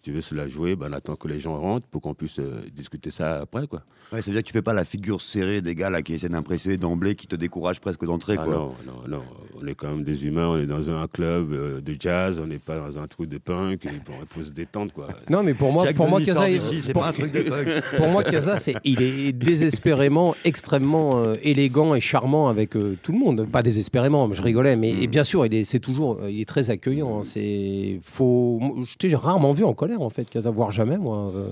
tu 0.01 0.11
veux 0.11 0.21
se 0.21 0.33
la 0.33 0.47
jouer, 0.47 0.75
ben, 0.75 0.87
on 0.89 0.93
attend 0.93 1.15
que 1.15 1.27
les 1.27 1.39
gens 1.39 1.59
rentrent 1.59 1.87
pour 1.87 2.01
qu'on 2.01 2.13
puisse 2.13 2.39
euh, 2.39 2.61
discuter 2.73 3.11
ça 3.11 3.39
après. 3.41 3.67
Quoi. 3.67 3.81
Ouais, 4.13 4.21
ça 4.21 4.31
veut 4.31 4.35
dire 4.35 4.41
que 4.43 4.47
tu 4.47 4.53
fais 4.53 4.61
pas 4.61 4.73
la 4.73 4.85
figure 4.85 5.19
serrée 5.21 5.61
des 5.61 5.75
gars 5.75 5.89
là 5.89 6.01
qui 6.01 6.13
essaient 6.13 6.29
d'impressionner 6.29 6.77
d'emblée, 6.77 7.15
qui 7.15 7.27
te 7.27 7.35
découragent 7.35 7.81
presque 7.81 8.05
d'entrée, 8.05 8.35
Ah 8.39 8.43
quoi. 8.45 8.53
non, 8.53 8.71
non, 8.87 9.17
non. 9.17 9.21
On 9.61 9.67
est 9.67 9.75
quand 9.75 9.89
même 9.89 10.03
des 10.03 10.25
humains, 10.25 10.47
on 10.47 10.57
est 10.57 10.65
dans 10.65 10.89
un 10.89 11.05
club 11.07 11.51
euh, 11.51 11.81
de 11.81 11.95
jazz, 11.99 12.39
on 12.41 12.47
n'est 12.47 12.59
pas 12.59 12.79
dans 12.79 12.97
un 12.97 13.07
truc 13.07 13.29
de 13.29 13.37
punk. 13.37 13.85
et 13.85 13.89
bon, 13.89 14.13
il 14.21 14.27
faut 14.27 14.43
se 14.43 14.51
détendre, 14.53 14.93
quoi. 14.93 15.07
Non, 15.29 15.43
mais 15.43 15.53
pour 15.53 15.71
moi, 15.73 15.85
Jacques 15.85 15.97
pour 15.97 16.07
moi, 16.07 16.19
Denis 16.19 16.31
Kaza, 16.33 16.59
c'est 16.81 16.93
pour, 16.93 17.01
pas 17.03 17.09
un 17.09 17.13
truc 17.13 17.31
de 17.33 17.41
punk. 17.41 17.67
pour 17.97 18.07
moi, 18.07 18.23
Kaza, 18.23 18.57
c'est, 18.57 18.75
il 18.85 19.01
est 19.01 19.33
désespérément, 19.33 20.33
extrêmement 20.45 21.19
euh, 21.19 21.35
élégant 21.43 21.93
et 21.93 21.99
charmant 21.99 22.47
avec 22.47 22.75
euh, 22.77 22.97
tout 23.03 23.11
le 23.11 23.19
monde. 23.19 23.47
Pas 23.51 23.61
désespérément, 23.63 24.33
je 24.33 24.41
rigolais, 24.41 24.77
mais 24.77 24.89
et 24.91 25.07
bien 25.07 25.23
sûr, 25.25 25.45
il 25.45 25.53
est, 25.53 25.65
c'est 25.65 25.79
toujours, 25.79 26.19
il 26.27 26.39
est 26.39 26.45
très 26.47 26.69
accueillant. 26.69 27.19
hein. 27.19 27.23
C'est, 27.25 27.99
faut, 28.03 28.59
je 28.85 28.95
t'ai 28.95 29.13
rarement 29.13 29.51
vu 29.51 29.65
en 29.65 29.73
en 29.95 30.09
fait, 30.09 30.29
Kaza, 30.29 30.49
voire 30.49 30.71
jamais, 30.71 30.97
moi. 30.97 31.31
euh. 31.35 31.49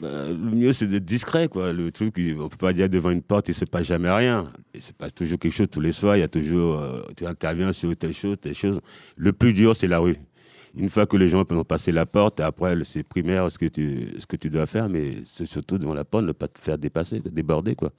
Bah, 0.00 0.28
le 0.28 0.34
mieux, 0.34 0.72
c'est 0.72 0.86
d'être 0.86 1.04
discret, 1.04 1.48
quoi. 1.48 1.72
Le 1.72 1.92
truc, 1.92 2.14
on 2.38 2.48
peut 2.48 2.56
pas 2.56 2.72
dire 2.72 2.88
devant 2.88 3.10
une 3.10 3.22
porte, 3.22 3.48
il 3.48 3.54
se 3.54 3.64
passe 3.64 3.86
jamais 3.86 4.10
rien. 4.10 4.50
Il 4.74 4.80
se 4.80 4.92
passe 4.92 5.14
toujours 5.14 5.38
quelque 5.38 5.52
chose 5.52 5.68
tous 5.70 5.80
les 5.80 5.92
soirs. 5.92 6.16
Il 6.16 6.20
y 6.20 6.22
a 6.24 6.28
toujours, 6.28 6.78
euh, 6.78 7.02
tu 7.16 7.26
interviens 7.26 7.72
sur 7.72 7.94
telle 7.96 8.14
chose, 8.14 8.36
telle 8.40 8.54
chose. 8.54 8.80
Le 9.16 9.32
plus 9.32 9.52
dur, 9.52 9.76
c'est 9.76 9.86
la 9.86 9.98
rue. 9.98 10.16
Une 10.76 10.88
fois 10.88 11.06
que 11.06 11.16
les 11.16 11.28
gens 11.28 11.44
peuvent 11.44 11.64
passer 11.64 11.92
la 11.92 12.06
porte, 12.06 12.40
après, 12.40 12.76
c'est 12.84 13.04
primaire 13.04 13.50
ce 13.52 13.58
que 13.58 13.66
tu, 13.66 14.08
ce 14.18 14.26
que 14.26 14.36
tu 14.36 14.50
dois 14.50 14.66
faire, 14.66 14.88
mais 14.88 15.18
c'est 15.26 15.46
surtout 15.46 15.78
devant 15.78 15.94
la 15.94 16.04
porte, 16.04 16.24
ne 16.24 16.32
pas 16.32 16.48
te 16.48 16.58
faire 16.58 16.78
dépasser, 16.78 17.20
déborder, 17.20 17.76
quoi. 17.76 17.90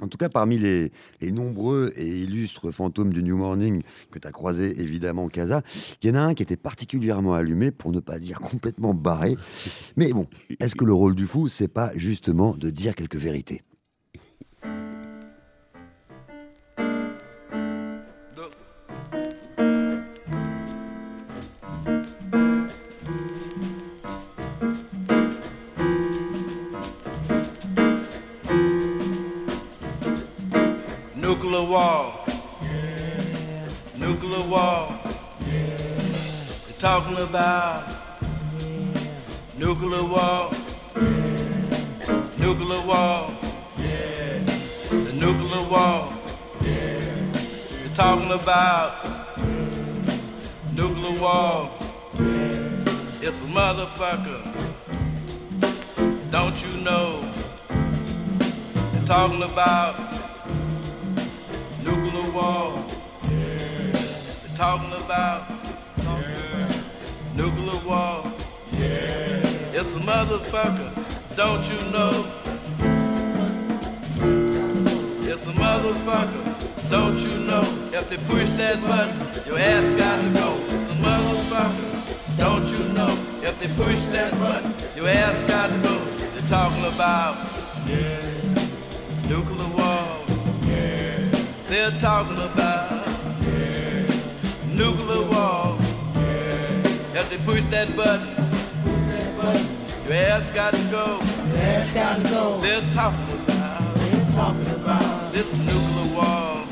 En 0.00 0.08
tout 0.08 0.18
cas, 0.18 0.28
parmi 0.28 0.58
les, 0.58 0.92
nombreux 1.22 1.92
et 1.96 2.22
illustres 2.22 2.70
fantômes 2.70 3.12
du 3.12 3.22
New 3.22 3.36
Morning 3.36 3.82
que 4.10 4.18
tu 4.18 4.28
as 4.28 4.32
croisé 4.32 4.80
évidemment, 4.80 5.28
Casa, 5.28 5.62
il 6.02 6.08
y 6.08 6.12
en 6.12 6.14
a 6.14 6.20
un 6.20 6.34
qui 6.34 6.42
était 6.42 6.56
particulièrement 6.56 7.34
allumé, 7.34 7.70
pour 7.70 7.92
ne 7.92 8.00
pas 8.00 8.18
dire 8.18 8.40
complètement 8.40 8.94
barré. 8.94 9.36
Mais 9.96 10.12
bon, 10.12 10.26
est-ce 10.60 10.74
que 10.74 10.84
le 10.84 10.92
rôle 10.92 11.14
du 11.14 11.26
fou, 11.26 11.48
c'est 11.48 11.68
pas 11.68 11.90
justement 11.96 12.56
de 12.56 12.70
dire 12.70 12.94
quelques 12.94 13.16
vérités 13.16 13.62
about 37.28 37.84
nuclear 39.56 40.04
war. 40.04 40.50
Nuclear 42.38 42.86
war. 42.86 43.30
The 43.76 45.12
nuclear 45.14 45.68
war. 45.70 46.12
They're 46.60 47.94
talking 47.94 48.30
about 48.30 49.06
nuclear 50.74 51.20
war. 51.20 51.70
It's 53.22 53.40
a 53.40 53.48
motherfucker. 53.58 54.42
Don't 56.30 56.62
you 56.62 56.84
know? 56.84 57.22
They're 58.92 59.06
talking 59.06 59.42
about 59.42 59.94
nuclear 61.84 62.30
war. 62.32 62.84
They're 63.22 64.56
talking 64.56 64.92
about 65.04 65.43
nuclear 67.74 67.88
war. 67.88 68.32
It's 69.76 69.92
a 69.92 69.98
motherfucker, 70.00 71.36
don't 71.36 71.64
you 71.70 71.78
know? 71.90 72.24
It's 75.22 75.46
a 75.46 75.52
motherfucker, 75.52 76.90
don't 76.90 77.18
you 77.18 77.38
know? 77.46 77.62
If 77.92 78.08
they 78.08 78.16
push 78.28 78.48
that 78.56 78.80
button, 78.82 79.16
your 79.46 79.58
ass 79.58 79.98
got 79.98 80.22
to 80.22 80.30
go. 80.40 80.56
It's 80.66 80.92
a 80.92 80.96
motherfucker, 81.02 82.38
don't 82.38 82.66
you 82.66 82.92
know? 82.92 83.18
If 83.42 83.58
they 83.60 83.68
push 83.82 84.00
that 84.12 84.32
button, 84.38 84.74
your 84.96 85.08
ass 85.08 85.48
got 85.48 85.70
to 85.70 85.78
go. 85.88 85.98
They're 86.34 86.48
talking 86.48 86.84
about 86.84 87.36
nuclear 89.28 89.68
war. 89.76 90.20
They're 91.66 91.90
talking 92.00 92.38
about 92.38 92.93
If 97.34 97.44
they 97.44 97.52
push 97.52 97.64
that 97.72 97.96
button, 97.96 98.28
your 100.06 100.14
ass 100.14 100.54
got 100.54 100.70
to 100.70 100.78
go. 100.90 101.18
They're 102.60 102.90
talking 102.94 104.66
about 104.68 105.32
this 105.32 105.52
nuclear 105.56 106.14
war. 106.14 106.62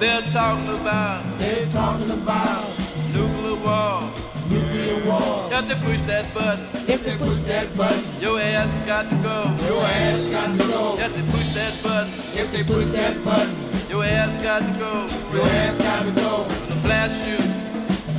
They're 0.00 0.22
talking 0.32 0.68
about 0.68 1.24
nuclear 3.14 3.54
war. 3.62 4.10
If 5.52 5.68
they 5.68 5.76
push 5.86 6.00
that 6.08 6.34
button, 6.34 6.66
If 6.88 7.04
they 7.04 7.16
push 7.16 7.38
that 7.46 7.76
button, 7.76 8.02
your 8.20 8.40
ass 8.40 8.68
got 8.84 9.08
to 9.10 9.16
go. 9.22 9.54
your 9.68 9.84
ass 9.84 10.30
got 10.32 10.58
to 10.58 10.66
go. 10.66 10.96
If 10.98 11.14
they 11.14 11.22
push 11.30 11.54
that 11.54 11.82
button, 11.84 12.12
If 12.34 12.50
they 12.50 12.64
push 12.64 12.86
that 12.86 13.24
button, 13.24 13.54
your 13.88 14.04
ass 14.04 14.42
got 14.42 14.58
to 14.58 14.80
go. 14.80 15.08
your 15.32 15.46
ass 15.46 15.78
got 15.78 16.02
to 16.02 16.20
go. 16.20 16.48
You 16.74 16.80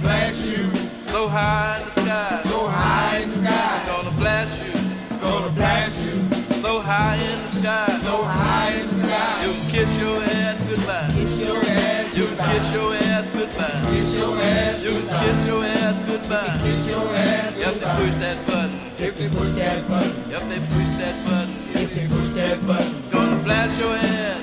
Blast 0.01 0.47
you 0.47 0.80
so 1.11 1.27
high 1.27 1.79
in 1.79 1.85
the 1.85 1.91
sky. 2.01 2.41
so 2.45 2.67
high 2.67 3.17
in 3.17 3.29
the 3.29 3.35
sky. 3.35 3.83
Gonna 3.85 4.11
blast 4.17 4.63
you 4.63 4.71
Gonna 5.19 5.49
blast 5.51 6.01
you 6.01 6.15
so 6.61 6.79
high 6.79 7.15
in 7.15 7.39
the 7.43 7.51
sky. 7.59 7.99
so 8.03 8.23
high 8.23 8.71
in 8.71 8.87
the 8.87 8.95
You 8.95 9.01
sky. 9.01 9.43
can 9.43 9.71
kiss 9.71 9.97
your 9.99 10.23
ass 10.23 10.57
goodbye. 10.69 11.09
Kiss 11.13 11.33
your 11.39 11.57
ass 11.57 12.17
You 12.17 12.25
can 12.25 12.35
goodbye. 12.37 12.53
kiss 12.53 12.71
your 12.71 12.93
ass 12.95 13.25
goodbye. 13.33 13.81
Kiss 13.91 14.15
your 14.15 14.41
ass 14.41 14.83
You 14.83 14.89
can 14.91 15.01
goodbye. 15.01 15.23
kiss 15.25 15.45
your 15.47 15.63
ass 15.65 15.97
goodbye. 16.07 16.57
Kiss 16.63 16.87
your 16.89 17.07
ass 17.15 17.57
If 17.57 17.79
they 17.81 17.89
push 17.99 18.15
that 18.23 18.37
button, 18.47 18.79
If 18.97 19.17
they 19.17 19.29
push 19.29 19.51
that 19.61 19.87
button, 19.89 20.11
if 20.31 20.43
they 20.49 20.59
push 20.73 20.89
that 21.01 21.15
button, 21.25 21.51
if 21.81 21.89
they 21.95 22.07
push 22.07 22.29
that 22.39 22.57
button, 22.67 22.93
gonna 23.11 23.37
blast 23.43 23.79
your 23.79 23.93
ass 23.93 24.40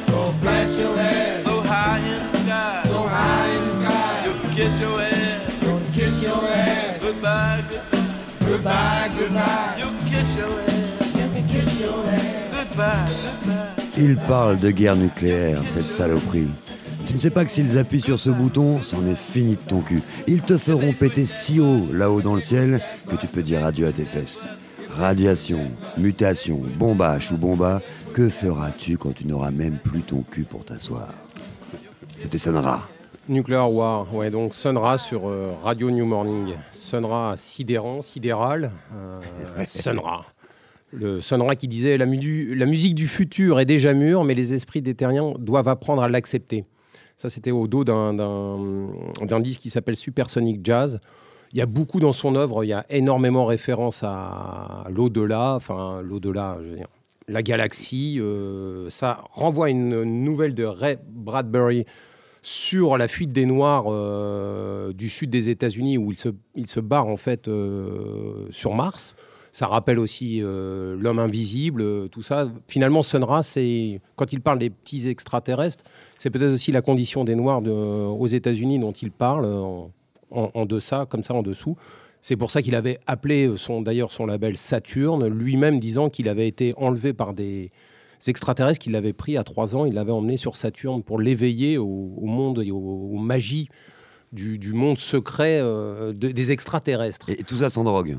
goodbye. 8.49 9.09
goodbye, 9.09 9.09
goodbye. 9.19 9.79
You 9.79 9.87
can 9.87 10.09
kiss 10.09 10.37
your 10.37 10.61
ass 10.61 11.15
You 11.15 11.29
can 11.35 11.47
kiss 11.49 11.81
your 11.81 12.07
ass. 12.07 12.69
goodbye, 12.69 13.07
goodbye. 13.45 13.85
Il 13.97 14.17
parle 14.29 14.59
de 14.59 14.71
guerre 14.71 14.97
nucléaire, 14.97 15.63
cette 15.67 15.87
saloperie. 15.87 16.49
Tu 17.07 17.15
ne 17.15 17.19
sais 17.19 17.31
pas 17.31 17.45
que 17.45 17.51
s'ils 17.51 17.79
appuient 17.79 18.01
sur 18.03 18.19
ce 18.19 18.31
bouton, 18.31 18.81
c'en 18.83 19.05
est 19.07 19.17
fini 19.17 19.53
de 19.53 19.69
ton 19.69 19.81
cul. 19.81 20.03
Ils 20.27 20.43
te 20.43 20.59
feront 20.59 20.93
péter 20.93 21.25
si 21.27 21.59
haut 21.59 21.87
là-haut 21.93 22.21
dans 22.21 22.35
le 22.35 22.41
ciel 22.41 22.81
que 23.09 23.17
tu 23.17 23.27
peux 23.27 23.43
dire 23.43 23.65
adieu 23.65 23.87
à 23.87 23.93
tes 23.93 24.05
fesses. 24.05 24.49
Radiation, 24.91 25.71
mutation, 25.97 26.61
bombache 26.77 27.31
ou 27.33 27.37
bomba, 27.37 27.81
que 28.13 28.29
feras-tu 28.29 28.99
quand 28.99 29.15
tu 29.15 29.27
n'auras 29.27 29.51
même 29.51 29.77
plus 29.79 30.01
ton 30.03 30.23
cul 30.23 30.43
pour 30.45 30.65
t'asseoir? 30.65 31.09
C'était 32.21 32.39
Sonra. 32.39 32.87
Nuclear 33.29 33.71
War, 33.73 34.15
ouais, 34.15 34.31
donc 34.31 34.55
Sunra 34.55 34.97
sur 34.97 35.29
euh, 35.29 35.53
Radio 35.63 35.91
New 35.91 36.07
Morning. 36.07 36.55
Sunra 36.73 37.35
sidérant, 37.37 38.01
sidéral, 38.01 38.73
euh, 38.95 39.21
Sunra. 39.69 40.25
Le 40.93 41.21
Sunra 41.21 41.55
qui 41.55 41.69
disait 41.69 41.99
la, 41.99 42.07
mu- 42.07 42.55
la 42.55 42.65
musique 42.65 42.95
du 42.95 43.07
futur 43.07 43.61
est 43.61 43.67
déjà 43.67 43.93
mûre, 43.93 44.25
mais 44.25 44.35
les 44.35 44.55
esprits 44.55 44.81
des 44.81 44.95
terriens 44.95 45.35
doivent 45.39 45.69
apprendre 45.69 46.03
à 46.03 46.09
l'accepter. 46.09 46.65
Ça, 47.19 47.29
c'était 47.29 47.51
au 47.51 47.67
dos 47.69 47.85
d'un 47.85 49.41
disque 49.41 49.61
qui 49.61 49.71
s'appelle 49.71 49.97
Supersonic 49.97 50.61
Jazz. 50.65 51.01
Il 51.53 51.59
y 51.59 51.63
a 51.63 51.67
beaucoup 51.67 52.01
dans 52.01 52.13
son 52.13 52.35
œuvre, 52.37 52.65
il 52.65 52.69
y 52.69 52.73
a 52.73 52.87
énormément 52.89 53.45
référence 53.45 54.03
à 54.05 54.85
l'au-delà, 54.91 55.55
enfin 55.57 56.01
l'au-delà, 56.03 56.59
je 56.63 56.69
veux 56.69 56.77
dire, 56.77 56.89
la 57.27 57.43
galaxie. 57.43 58.19
euh, 58.21 58.89
ça 58.89 59.25
renvoie 59.33 59.67
à 59.67 59.69
une 59.71 60.03
nouvelle 60.05 60.55
de 60.55 60.65
Ray 60.65 60.97
Bradbury 61.11 61.85
sur 62.49 62.97
la 62.97 63.09
fuite 63.09 63.35
des 63.35 63.45
Noirs 63.45 63.85
euh, 63.89 64.95
du 64.95 65.11
sud 65.11 65.29
des 65.29 65.51
États-Unis 65.51 65.99
où 65.99 66.13
ils 66.13 66.19
se, 66.19 66.31
ils 66.55 66.67
se 66.67 66.81
barrent 66.81 67.09
en 67.09 67.19
fait 67.19 67.47
euh, 67.47 68.47
sur 68.51 68.75
Mars. 68.75 69.15
Ça 69.53 69.67
rappelle 69.67 69.99
aussi 69.99 70.41
euh, 70.43 70.97
l'homme 70.99 71.19
invisible, 71.19 72.09
tout 72.09 72.23
ça. 72.23 72.51
Finalement, 72.67 73.03
Sonra, 73.03 73.43
c'est 73.43 74.01
quand 74.17 74.33
il 74.33 74.41
parle 74.41 74.61
des 74.61 74.71
petits 74.71 75.09
extraterrestres, 75.11 75.85
c'est 76.17 76.31
peut-être 76.31 76.55
aussi 76.55 76.73
la 76.73 76.81
condition 76.81 77.23
des 77.23 77.35
Noirs 77.35 77.61
de- 77.61 77.71
aux 77.71 78.27
États-Unis 78.27 78.79
dont 78.79 78.93
il 78.93 79.11
parle 79.11 79.45
en, 79.45 79.91
en, 80.31 80.51
en 80.55 80.65
deçà, 80.65 81.05
comme 81.07 81.25
ça 81.25 81.35
en 81.35 81.43
dessous. 81.43 81.77
C'est 82.23 82.37
pour 82.37 82.51
ça 82.51 82.63
qu'il 82.63 82.75
avait 82.75 82.99
appelé 83.07 83.53
son, 83.57 83.83
d'ailleurs 83.83 84.11
son 84.11 84.25
label 84.25 84.57
Saturne, 84.57 85.29
lui-même 85.29 85.81
disant 85.81 86.09
qu'il 86.09 86.31
avait 86.31 86.49
été 86.49 86.73
enlevé 86.79 87.13
par 87.13 87.35
des 87.35 87.71
extraterrestres 88.27 88.79
qu'il 88.81 88.97
avait 88.97 89.13
pris 89.13 89.37
à 89.37 89.45
trois 89.45 89.77
ans. 89.77 89.85
Il 89.85 89.95
l'avait 89.95 90.13
emmené 90.13 90.37
sur 90.37 90.57
Saturne 90.57 91.03
pour 91.03 91.21
l'éveiller 91.21 91.79
au, 91.79 91.85
au 92.17 92.27
monde 92.27 92.63
et 92.65 92.71
aux, 92.71 92.77
aux 92.79 93.19
magies 93.19 93.69
du, 94.33 94.59
du 94.59 94.73
monde 94.73 94.99
secret 94.99 95.59
euh, 95.63 96.13
de- 96.13 96.29
des 96.33 96.53
extraterrestres. 96.53 97.31
Et 97.31 97.43
tout 97.45 97.57
ça 97.57 97.71
sans 97.71 97.85
drogue. 97.85 98.19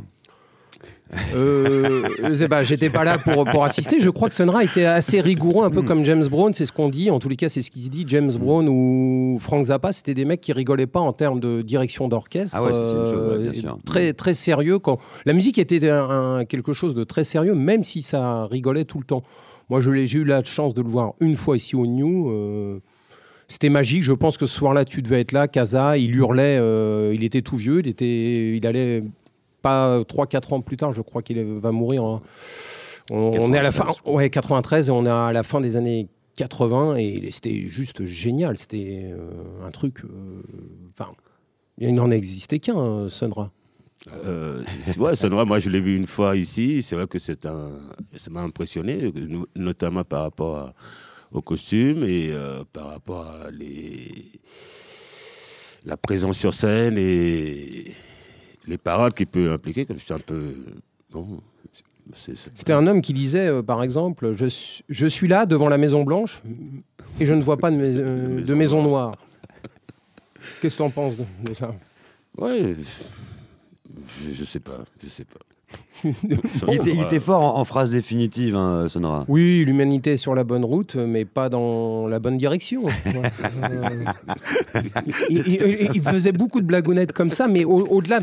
Euh, 1.33 2.03
pas, 2.49 2.63
j'étais 2.63 2.89
pas 2.89 3.03
là 3.03 3.17
pour, 3.17 3.43
pour 3.45 3.63
assister. 3.63 3.99
Je 3.99 4.09
crois 4.09 4.29
que 4.29 4.35
Sonra 4.35 4.63
était 4.63 4.85
assez 4.85 5.21
rigoureux, 5.21 5.65
un 5.65 5.69
peu 5.71 5.81
comme 5.81 6.05
James 6.05 6.25
Brown, 6.27 6.53
c'est 6.53 6.65
ce 6.65 6.71
qu'on 6.71 6.89
dit. 6.89 7.09
En 7.09 7.19
tous 7.19 7.29
les 7.29 7.35
cas, 7.35 7.49
c'est 7.49 7.61
ce 7.63 7.71
qui 7.71 7.83
se 7.83 7.89
dit. 7.89 8.05
James 8.07 8.31
Brown 8.31 8.67
ou 8.69 9.37
Frank 9.41 9.65
Zappa, 9.65 9.91
c'était 9.91 10.13
des 10.13 10.25
mecs 10.25 10.39
qui 10.41 10.53
rigolaient 10.53 10.87
pas 10.87 10.99
en 10.99 11.11
termes 11.13 11.39
de 11.39 11.61
direction 11.63 12.07
d'orchestre. 12.07 12.55
Ah 12.57 12.63
ouais, 12.63 12.69
Euh. 12.73 13.51
Très, 13.85 14.13
très 14.13 14.33
sérieux. 14.35 14.77
Quand... 14.79 14.99
La 15.25 15.33
musique 15.33 15.57
était 15.57 15.89
un- 15.89 16.09
un- 16.09 16.45
quelque 16.45 16.73
chose 16.73 16.93
de 16.93 17.03
très 17.03 17.23
sérieux, 17.23 17.55
même 17.55 17.83
si 17.83 18.01
ça 18.03 18.45
rigolait 18.45 18.85
tout 18.85 18.99
le 18.99 19.05
temps. 19.05 19.23
Moi, 19.69 19.81
je 19.81 19.91
l'ai- 19.91 20.07
j'ai 20.07 20.19
eu 20.19 20.23
la 20.25 20.43
chance 20.43 20.73
de 20.73 20.81
le 20.81 20.89
voir 20.89 21.13
une 21.19 21.35
fois 21.37 21.55
ici 21.57 21.75
au 21.75 21.85
New. 21.85 22.29
euh, 22.29 22.79
C'était 23.47 23.69
magique. 23.69 24.03
Je 24.03 24.13
pense 24.13 24.37
que 24.37 24.45
ce 24.45 24.55
soir-là, 24.55 24.85
tu 24.85 25.01
devais 25.01 25.21
être 25.21 25.31
là. 25.31 25.47
Casa, 25.47 25.97
il 25.97 26.15
hurlait. 26.15 26.57
euh, 26.59 27.11
il 27.15 27.23
était 27.23 27.41
tout 27.41 27.57
vieux. 27.57 27.79
Il, 27.79 27.87
était, 27.87 28.55
il 28.55 28.65
allait 28.67 29.03
pas 29.63 30.03
3-4 30.03 30.53
ans 30.53 30.61
plus 30.61 30.77
tard. 30.77 30.91
Je 30.93 31.01
crois 31.01 31.21
qu'il 31.23 31.41
va 31.43 31.71
mourir. 31.71 32.03
en- 32.03 32.21
On, 33.11 33.31
on 33.39 33.53
est 33.53 33.57
à 33.57 33.63
la 33.63 33.71
fin. 33.71 33.85
93, 33.85 34.13
Ouais, 34.15 34.29
93. 34.29 34.87
Et 34.89 34.91
on 34.91 35.03
est 35.05 35.09
à 35.09 35.31
la 35.33 35.41
fin 35.41 35.61
des 35.61 35.77
années 35.77 36.07
80. 36.35 36.95
Et 36.97 37.29
c'était 37.31 37.61
juste 37.61 38.05
génial. 38.05 38.55
C'était 38.59 39.09
euh, 39.11 39.65
un 39.67 39.71
truc. 39.71 40.03
Enfin, 40.93 41.11
il 41.79 41.95
n'en 41.95 42.11
existait 42.11 42.59
qu'un, 42.59 43.09
Sonra. 43.09 43.51
Euh, 44.07 44.63
c'est- 44.81 44.97
ouais, 44.97 45.15
Sonora, 45.15 45.45
moi 45.45 45.59
je 45.59 45.69
l'ai 45.69 45.81
vu 45.81 45.95
une 45.95 46.07
fois 46.07 46.35
ici. 46.35 46.81
C'est 46.81 46.95
vrai 46.95 47.07
que 47.07 47.19
c'est 47.19 47.45
un, 47.45 47.89
ça 48.15 48.29
m'a 48.31 48.41
impressionné, 48.41 49.11
no- 49.15 49.47
notamment 49.57 50.03
par 50.03 50.21
rapport 50.23 50.57
à- 50.57 50.73
au 51.31 51.41
costume 51.41 52.03
et 52.03 52.29
euh, 52.31 52.63
par 52.71 52.87
rapport 52.87 53.25
à 53.25 53.51
les, 53.51 54.31
la 55.85 55.97
présence 55.97 56.37
sur 56.37 56.53
scène 56.53 56.95
et 56.97 57.91
les 58.67 58.77
paroles 58.77 59.13
qu'il 59.13 59.27
peut 59.27 59.51
impliquer. 59.51 59.85
Comme 59.85 59.99
c'est 59.99 60.13
un 60.13 60.19
peu 60.19 60.55
bon. 61.11 61.41
C'était 62.55 62.73
un 62.73 62.87
homme 62.87 63.01
qui 63.01 63.13
disait, 63.13 63.47
euh, 63.49 63.61
par 63.61 63.83
exemple, 63.83 64.33
je, 64.35 64.45
suis- 64.47 64.83
je 64.89 65.05
suis 65.05 65.27
là 65.27 65.45
devant 65.45 65.69
la 65.69 65.77
Maison 65.77 66.03
Blanche 66.03 66.41
et 67.19 67.25
je 67.27 67.33
ne 67.35 67.41
vois 67.41 67.57
pas 67.57 67.69
de, 67.69 67.75
mais- 67.75 67.83
euh, 67.95 68.41
de 68.43 68.53
Maison 68.55 68.81
Noire. 68.81 69.15
Qu'est-ce 70.61 70.75
que 70.75 70.77
tu 70.77 70.83
en 70.83 70.89
penses 70.89 71.15
de, 71.17 71.25
de 71.49 71.53
ça 71.53 71.75
Ouais, 72.37 72.75
je, 74.07 74.33
je 74.35 74.43
sais 74.45 74.59
pas, 74.59 74.79
je 75.03 75.09
sais 75.09 75.25
pas. 75.25 75.39
Il 76.03 76.73
était, 76.75 76.93
il 76.95 77.01
était 77.01 77.19
fort 77.19 77.43
en, 77.43 77.59
en 77.59 77.65
phrase 77.65 77.91
définitive, 77.91 78.55
hein, 78.55 78.87
Sonora. 78.87 79.25
Oui, 79.27 79.63
l'humanité 79.67 80.13
est 80.13 80.17
sur 80.17 80.33
la 80.33 80.43
bonne 80.43 80.63
route, 80.65 80.95
mais 80.95 81.25
pas 81.25 81.49
dans 81.49 82.07
la 82.07 82.19
bonne 82.19 82.37
direction. 82.37 82.83
Euh, 83.63 84.05
il, 85.29 85.47
il- 85.47 85.89
il 85.95 86.01
faisait 86.01 86.31
beaucoup 86.31 86.61
de 86.61 86.65
blagounettes 86.65 87.13
comme 87.13 87.31
ça, 87.31 87.47
mais 87.47 87.65
au- 87.65 87.85
au-delà. 87.87 88.19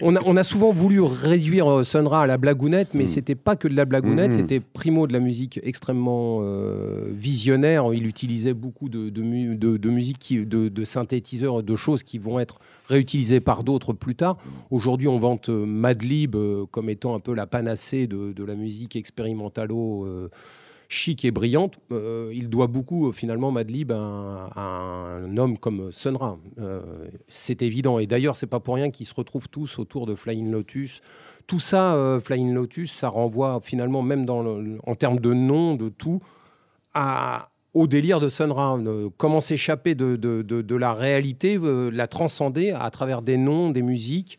On, 0.00 0.14
a, 0.16 0.20
on 0.24 0.36
a 0.36 0.44
souvent 0.44 0.72
voulu 0.72 1.00
réduire 1.00 1.66
euh, 1.70 1.84
Sonra 1.84 2.22
à 2.22 2.26
la 2.26 2.38
blagounette, 2.38 2.94
mais 2.94 3.06
c'était 3.06 3.34
pas 3.34 3.56
que 3.56 3.68
de 3.68 3.74
la 3.74 3.84
blagounette, 3.84 4.30
Mhm. 4.30 4.36
c'était 4.36 4.60
primo 4.60 5.06
de 5.06 5.12
la 5.12 5.20
musique 5.20 5.58
extrêmement 5.62 6.40
euh, 6.42 7.06
visionnaire. 7.12 7.84
Il 7.94 8.06
utilisait 8.06 8.54
beaucoup 8.54 8.88
de, 8.88 9.08
de, 9.10 9.22
mu- 9.22 9.56
de- 9.56 9.76
de 9.76 9.90
musique, 9.90 10.18
qui- 10.18 10.44
de, 10.46 10.84
synthétiseurs, 10.84 11.62
de 11.62 11.76
choses 11.76 12.02
qui 12.02 12.18
vont 12.18 12.38
être 12.38 12.60
réutilisées 12.88 13.40
par 13.40 13.64
d'autres 13.64 13.92
plus 13.92 14.14
tard. 14.14 14.38
Aujourd'hui, 14.70 15.08
on 15.08 15.18
vante 15.18 15.48
euh, 15.48 15.66
Madlib 15.66 16.36
comme 16.70 16.88
étant 16.90 17.14
un 17.14 17.20
peu 17.20 17.34
la 17.34 17.46
panacée 17.46 18.06
de, 18.06 18.32
de 18.32 18.44
la 18.44 18.54
musique 18.54 18.96
expérimentalo. 18.96 20.04
euh, 20.06 20.28
chic 20.88 21.24
et 21.24 21.30
brillante. 21.30 21.78
Euh, 21.92 22.32
il 22.34 22.48
doit 22.48 22.66
beaucoup, 22.66 23.08
euh, 23.08 23.12
finalement, 23.12 23.50
Madlib, 23.50 23.92
à, 23.92 24.48
à 24.54 24.60
un 24.60 25.36
homme 25.36 25.58
comme 25.58 25.92
Sun 25.92 26.16
Ra. 26.16 26.38
Euh, 26.58 26.80
c'est 27.28 27.62
évident. 27.62 27.98
Et 27.98 28.06
d'ailleurs, 28.06 28.36
c'est 28.36 28.46
pas 28.46 28.60
pour 28.60 28.74
rien 28.74 28.90
qu'ils 28.90 29.06
se 29.06 29.14
retrouvent 29.14 29.48
tous 29.48 29.78
autour 29.78 30.06
de 30.06 30.14
Flying 30.14 30.50
Lotus. 30.50 31.02
Tout 31.46 31.60
ça, 31.60 31.94
euh, 31.94 32.20
Flying 32.20 32.52
Lotus, 32.52 32.92
ça 32.92 33.08
renvoie 33.08 33.60
finalement, 33.62 34.02
même 34.02 34.26
en 34.28 34.94
termes 34.94 35.20
de 35.20 35.32
nom, 35.32 35.74
de 35.76 35.88
tout, 35.88 36.20
au 37.74 37.86
délire 37.86 38.20
de 38.20 38.28
Sun 38.28 38.50
Ra. 38.50 38.76
Euh, 38.78 39.08
comment 39.16 39.40
s'échapper 39.40 39.94
de, 39.94 40.74
la 40.74 40.94
réalité, 40.94 41.58
la 41.92 42.08
transcender 42.08 42.70
à 42.70 42.90
travers 42.90 43.22
des 43.22 43.36
noms, 43.36 43.70
des 43.70 43.82
musiques. 43.82 44.38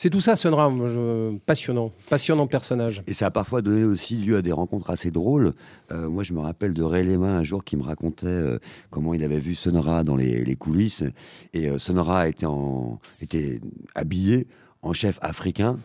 C'est 0.00 0.10
tout 0.10 0.20
ça. 0.20 0.34
Moi, 0.70 0.86
je- 0.86 1.36
Passionnant. 1.38 1.92
Passionnant 2.08 2.46
personnage. 2.46 3.02
Et 3.08 3.12
ça 3.12 3.26
a 3.26 3.30
parfois 3.32 3.62
donné 3.62 3.82
aussi 3.82 4.14
lieu 4.14 4.36
à 4.36 4.42
des 4.42 4.52
rencontres 4.52 4.90
assez 4.90 5.10
drôles. 5.10 5.54
Euh, 5.90 6.08
moi, 6.08 6.22
je 6.22 6.32
me 6.32 6.38
rappelle 6.38 6.72
de 6.72 6.84
Ray 6.84 7.04
Lema 7.04 7.26
un 7.26 7.42
jour 7.42 7.64
qui 7.64 7.76
me 7.76 7.82
racontait 7.82 8.26
euh, 8.26 8.58
comment 8.90 9.12
il 9.12 9.24
avait 9.24 9.40
vu 9.40 9.56
Sonora 9.56 10.04
dans 10.04 10.14
les, 10.14 10.54
coulisses. 10.54 11.02
Et 11.52 11.68
euh, 11.68 11.80
Sonora 11.80 12.28
était, 12.28 13.60
habillé 13.96 14.46
en 14.82 14.92
chef 14.92 15.18
africain. 15.20 15.76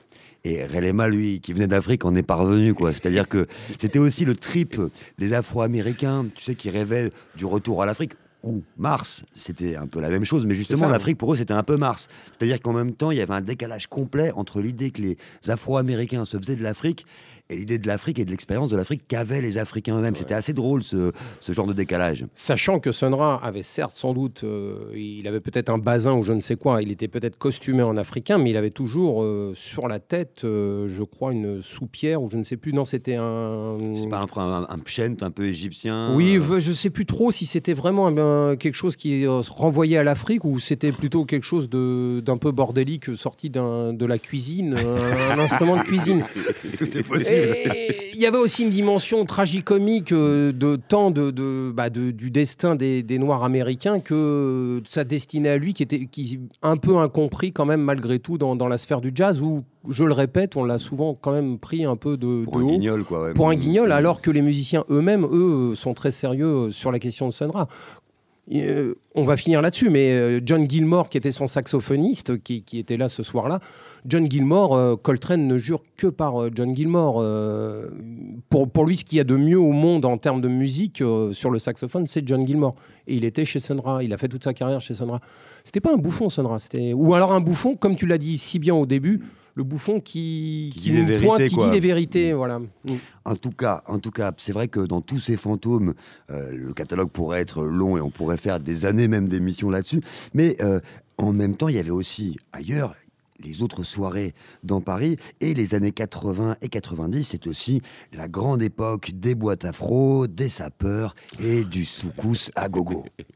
Et 0.44 0.64
Ray 0.64 0.82
Lema, 0.82 1.08
lui, 1.08 1.42
qui 1.42 1.54
venait 1.54 1.66
d'Afrique, 1.66 2.06
en 2.06 2.14
est 2.14 2.22
parvenu. 2.22 2.76
quoi. 2.76 2.94
C'est-à-dire 2.94 3.28
que 3.28 3.48
c'était 3.80 3.98
aussi 3.98 4.26
le 4.26 4.36
trip 4.36 4.80
des 5.18 5.34
Afro-Américains, 5.34 6.26
tu 6.36 6.44
sais, 6.44 6.54
qui 6.54 6.70
rêvaient 6.70 7.10
du 7.36 7.46
retour 7.46 7.82
à 7.82 7.88
l'Afrique. 7.88 8.14
Ou 8.44 8.62
Mars, 8.78 9.24
c'était 9.36 9.78
un 9.78 9.88
peu 9.88 10.02
la 10.02 10.10
même 10.10 10.26
chose, 10.26 10.46
mais 10.46 10.56
justement, 10.56 10.90
l'Afrique, 10.90 11.18
pour 11.18 11.34
eux, 11.34 11.38
c'était 11.38 11.54
un 11.54 11.64
peu 11.64 11.78
Mars. 11.78 12.10
C'est-à-dire 12.32 12.60
qu'en 12.60 12.74
même 12.74 12.94
temps, 12.94 13.12
il 13.12 13.18
y 13.18 13.22
avait 13.22 13.34
un 13.34 13.42
décalage 13.42 13.88
complet 13.88 14.32
entre 14.36 14.60
l'idée 14.60 14.92
que 14.92 15.02
les 15.02 15.18
Afro-Américains 15.48 16.26
se 16.26 16.38
faisaient 16.38 16.58
de 16.58 16.64
l'Afrique 16.64 17.06
et 17.50 17.56
l'idée 17.56 17.78
de 17.78 17.88
l'Afrique 17.88 18.20
et 18.20 18.26
de 18.26 18.32
l'expérience 18.32 18.70
de 18.70 18.78
l'Afrique 18.78 19.04
qu'avaient 19.08 19.42
les 19.42 19.58
Africains 19.58 19.98
eux-mêmes. 19.98 20.16
C'était 20.16 20.34
assez 20.34 20.54
drôle, 20.54 20.84
ce, 20.84 21.12
ce 21.40 21.52
genre 21.52 21.68
de 21.68 21.74
décalage. 21.74 22.26
Sachant 22.36 22.80
que 22.80 22.92
Sun 22.92 23.14
Ra 23.14 23.40
avait 23.44 23.64
certes 23.64 23.96
sans 23.96 24.14
doute, 24.14 24.44
euh, 24.44 24.92
il 24.96 25.28
avait 25.28 25.42
peut-être 25.42 25.70
un 25.70 25.78
basin 25.78 26.14
ou 26.14 26.24
je 26.24 26.34
ne 26.34 26.42
sais 26.42 26.56
quoi, 26.56 26.82
il 26.82 26.92
était 26.92 27.08
peut-être 27.08 27.38
costumé 27.38 27.84
en 27.84 27.98
africain, 27.98 28.38
mais 28.38 28.50
il 28.50 28.58
avait 28.58 28.70
toujours 28.70 29.24
euh, 29.24 29.54
sur 29.56 29.88
la 29.88 30.00
tête, 30.00 30.42
euh, 30.46 30.88
je 30.90 31.04
crois, 31.04 31.34
une 31.34 31.62
soupière 31.62 32.22
ou 32.22 32.30
je 32.30 32.38
ne 32.38 32.44
sais 32.44 32.58
plus. 32.58 32.74
Non, 32.74 32.86
c'était 32.86 33.16
un. 33.16 33.78
C'est 33.94 34.10
pas 34.10 34.20
un, 34.20 34.42
un, 34.42 34.68
un 34.70 34.80
pchent 34.80 35.02
un 35.22 35.32
peu 35.32 35.46
égyptien 35.46 36.16
Oui, 36.16 36.38
euh, 36.38 36.60
je 36.60 36.70
ne 36.70 36.76
sais 36.76 36.90
plus 36.90 37.06
trop 37.06 37.32
si 37.32 37.46
c'était 37.46 37.74
vraiment 37.74 38.12
quelque 38.56 38.76
chose 38.76 38.96
qui 38.96 39.28
euh, 39.28 39.44
se 39.44 39.52
renvoyait 39.52 39.98
à 39.98 40.04
l'Afrique 40.04 40.46
ou 40.46 40.60
c'était 40.60 40.92
plutôt 40.92 41.26
quelque 41.26 41.44
chose 41.44 41.70
d'un 41.70 42.38
peu 42.38 42.52
bordélique 42.52 43.16
sorti 43.16 43.50
de 43.50 44.06
la 44.06 44.18
cuisine, 44.18 44.76
un, 44.76 45.38
un 45.38 45.40
instrument 45.40 45.78
de 45.78 45.84
cuisine. 45.84 46.24
Tout 46.78 46.98
est 46.98 47.04
possible. 47.04 47.33
Il 48.16 48.20
y 48.20 48.26
avait 48.26 48.38
aussi 48.38 48.64
une 48.64 48.70
dimension 48.70 49.26
tragicomique 49.26 50.12
euh, 50.12 50.52
de 50.52 50.76
tant 50.76 51.12
de, 51.12 51.32
de- 51.32 51.72
bah, 51.76 51.90
de- 51.90 52.12
du 52.12 52.30
destin 52.32 52.76
des, 52.76 53.04
des 53.04 53.18
Noirs 53.18 53.44
américains 53.44 54.00
que 54.00 54.80
de 54.84 54.88
sa 54.88 55.04
destinée 55.04 55.50
à 55.50 55.58
lui, 55.58 55.74
qui 55.74 55.84
était 55.84 56.06
qui, 56.06 56.40
un 56.62 56.78
peu 56.78 56.98
incompris 56.98 57.52
quand 57.52 57.66
même 57.66 57.82
malgré 57.82 58.20
tout 58.20 58.38
dans, 58.38 58.56
dans 58.56 58.68
la 58.68 58.78
sphère 58.78 59.02
du 59.02 59.12
jazz, 59.14 59.42
où, 59.42 59.64
je 59.90 60.04
le 60.06 60.14
répète, 60.14 60.56
on 60.56 60.64
l'a 60.64 60.80
souvent 60.80 61.14
quand 61.20 61.34
même 61.34 61.58
pris 61.58 61.84
un 61.86 61.96
peu 61.98 62.16
de, 62.16 62.44
Pour 62.44 62.58
de 62.58 62.60
un 62.60 62.64
haut 62.66 62.70
guignol, 62.72 63.04
quoi. 63.04 63.24
ouais. 63.24 63.34
pour 63.34 63.50
un 63.50 63.56
guignol, 63.56 63.92
alors 63.92 64.22
que 64.22 64.32
les 64.32 64.42
musiciens 64.42 64.86
eux-mêmes, 64.90 65.26
eux, 65.32 65.74
sont 65.76 65.94
très 65.94 66.12
sérieux 66.12 66.46
euh, 66.46 66.70
sur 66.70 66.92
la 66.92 67.00
question 67.00 67.28
de 67.28 67.34
Sun 67.34 67.50
Ra. 67.52 67.68
Et, 67.68 68.03
euh, 68.52 68.96
on 69.16 69.24
va 69.24 69.38
finir 69.38 69.62
là-dessus, 69.62 69.90
mais 69.90 70.12
euh, 70.12 70.42
John 70.44 70.70
Gilmore, 70.70 71.10
qui 71.10 71.18
était 71.18 71.32
son 71.32 71.48
saxophoniste, 71.48 72.44
qui, 72.44 72.64
était 72.74 72.98
là 72.98 73.08
ce 73.08 73.24
soir-là, 73.24 73.60
John 74.06 74.30
Gilmore, 74.30 74.76
euh, 74.76 74.96
Coltrane 74.98 75.48
ne 75.48 75.58
jure 75.58 75.82
que 75.96 76.08
par 76.08 76.54
John 76.54 76.76
Gilmore. 76.76 77.24
Pour, 78.50 78.86
lui, 78.86 78.98
ce 78.98 79.06
qu'il 79.06 79.18
y 79.18 79.22
a 79.22 79.24
de 79.24 79.36
mieux 79.36 79.60
au 79.60 79.72
monde 79.72 80.04
en 80.06 80.18
termes 80.18 80.42
de 80.42 80.50
musique 80.50 81.02
sur 81.32 81.50
le 81.52 81.60
saxophone, 81.60 82.06
c'est 82.08 82.28
John 82.28 82.46
Gilmore. 82.46 82.76
Et 83.08 83.16
il 83.16 83.24
était 83.24 83.46
chez 83.46 83.60
Sun 83.60 83.80
Ra, 83.80 84.04
il 84.04 84.14
a 84.14 84.18
fait 84.18 84.28
toute 84.28 84.44
sa 84.44 84.54
carrière 84.54 84.82
chez 84.82 84.94
Sun 84.94 85.10
Ra. 85.10 85.22
C'était 85.64 85.82
pas 85.82 85.94
un 85.94 85.98
bouffon, 85.98 86.30
Sun 86.30 86.46
Ra, 86.46 86.60
c'était... 86.60 86.94
ou 86.94 87.14
alors 87.14 87.34
un 87.34 87.42
bouffon, 87.42 87.76
comme 87.76 87.96
tu 87.96 88.06
l'as 88.06 88.18
dit 88.18 88.38
si 88.38 88.60
bien 88.60 88.76
au 88.76 88.86
début, 88.86 89.22
le 89.56 89.64
bouffon 89.64 90.00
qui, 90.00 90.72
Qui 90.76 90.82
dit 90.82 90.92
les 90.92 91.04
vérités, 91.04 91.50
qui 91.50 91.56
dit 91.56 91.72
les 91.72 91.80
vérités, 91.80 92.34
voilà. 92.34 92.60
Mm. 92.60 92.94
En 93.26 93.36
tout 93.36 93.52
cas, 93.52 93.84
en 93.88 94.00
tout 94.00 94.12
cas, 94.12 94.32
c'est 94.38 94.54
vrai 94.54 94.68
que 94.68 94.80
dans 94.80 95.02
tous 95.02 95.20
ces 95.20 95.38
fantômes, 95.38 95.94
euh, 96.32 96.52
le 96.52 96.74
catalogue 96.74 97.10
pourrait 97.10 97.42
être 97.42 97.64
long 97.64 97.98
et 97.98 98.02
on 98.02 98.10
pourrait 98.10 98.38
faire 98.38 98.60
des 98.60 98.86
années 98.86 99.08
même 99.08 99.30
d'émissions 99.30 99.70
là-dessus. 99.70 100.02
Mais 100.34 100.58
euh, 100.62 100.80
en 101.18 101.34
même 101.34 101.56
temps, 101.56 101.68
il 101.68 101.76
y 101.76 101.80
avait 101.80 101.92
aussi 101.92 102.38
ailleurs 102.52 102.96
les 103.40 103.62
autres 103.62 103.84
soirées 103.84 104.34
dans 104.64 104.82
Paris 104.82 105.18
et 105.42 105.54
les 105.54 105.76
années 105.76 105.92
80 105.92 106.58
et 106.62 106.70
90, 106.70 107.24
c'est 107.24 107.48
aussi 107.48 107.82
la 108.14 108.28
grande 108.28 108.64
époque 108.64 109.12
des 109.14 109.36
boîtes 109.36 109.66
afro, 109.66 110.28
des 110.28 110.50
sapeurs 110.50 111.16
et 111.40 111.64
du 111.64 111.86
soukous 111.86 112.50
à 112.56 112.70
gogo. 112.70 113.06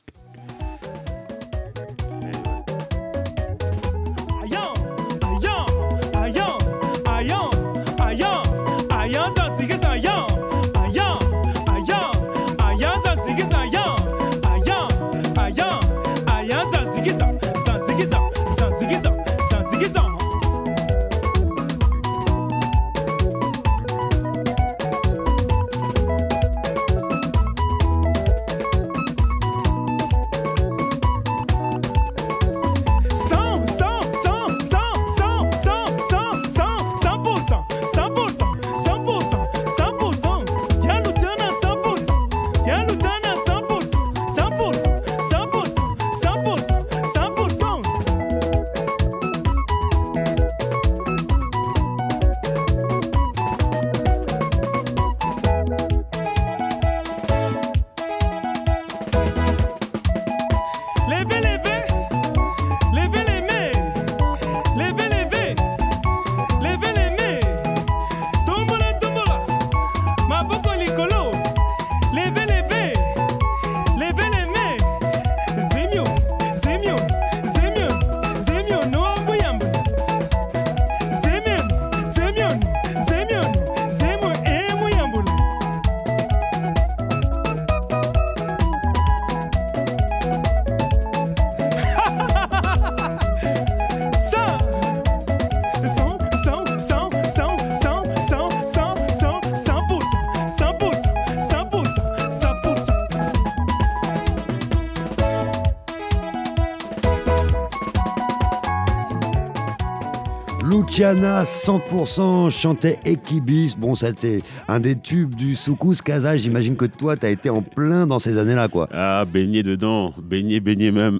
Luciana 110.97 111.43
100% 111.43 112.49
chantait 112.49 112.97
Equibis. 113.05 113.75
Bon, 113.77 113.93
c'était 113.93 114.41
un 114.67 114.79
des 114.79 114.95
tubes 114.95 115.35
du 115.35 115.55
soukous 115.55 115.97
Kaza. 116.03 116.37
J'imagine 116.37 116.75
que 116.75 116.85
toi, 116.85 117.15
tu 117.15 117.27
as 117.27 117.29
été 117.29 117.51
en 117.51 117.61
plein 117.61 118.07
dans 118.07 118.17
ces 118.17 118.39
années-là, 118.39 118.67
quoi. 118.67 118.89
Ah, 118.91 119.23
baigner 119.31 119.61
dedans, 119.61 120.15
baigner, 120.19 120.59
baigner 120.59 120.91
même. 120.91 121.19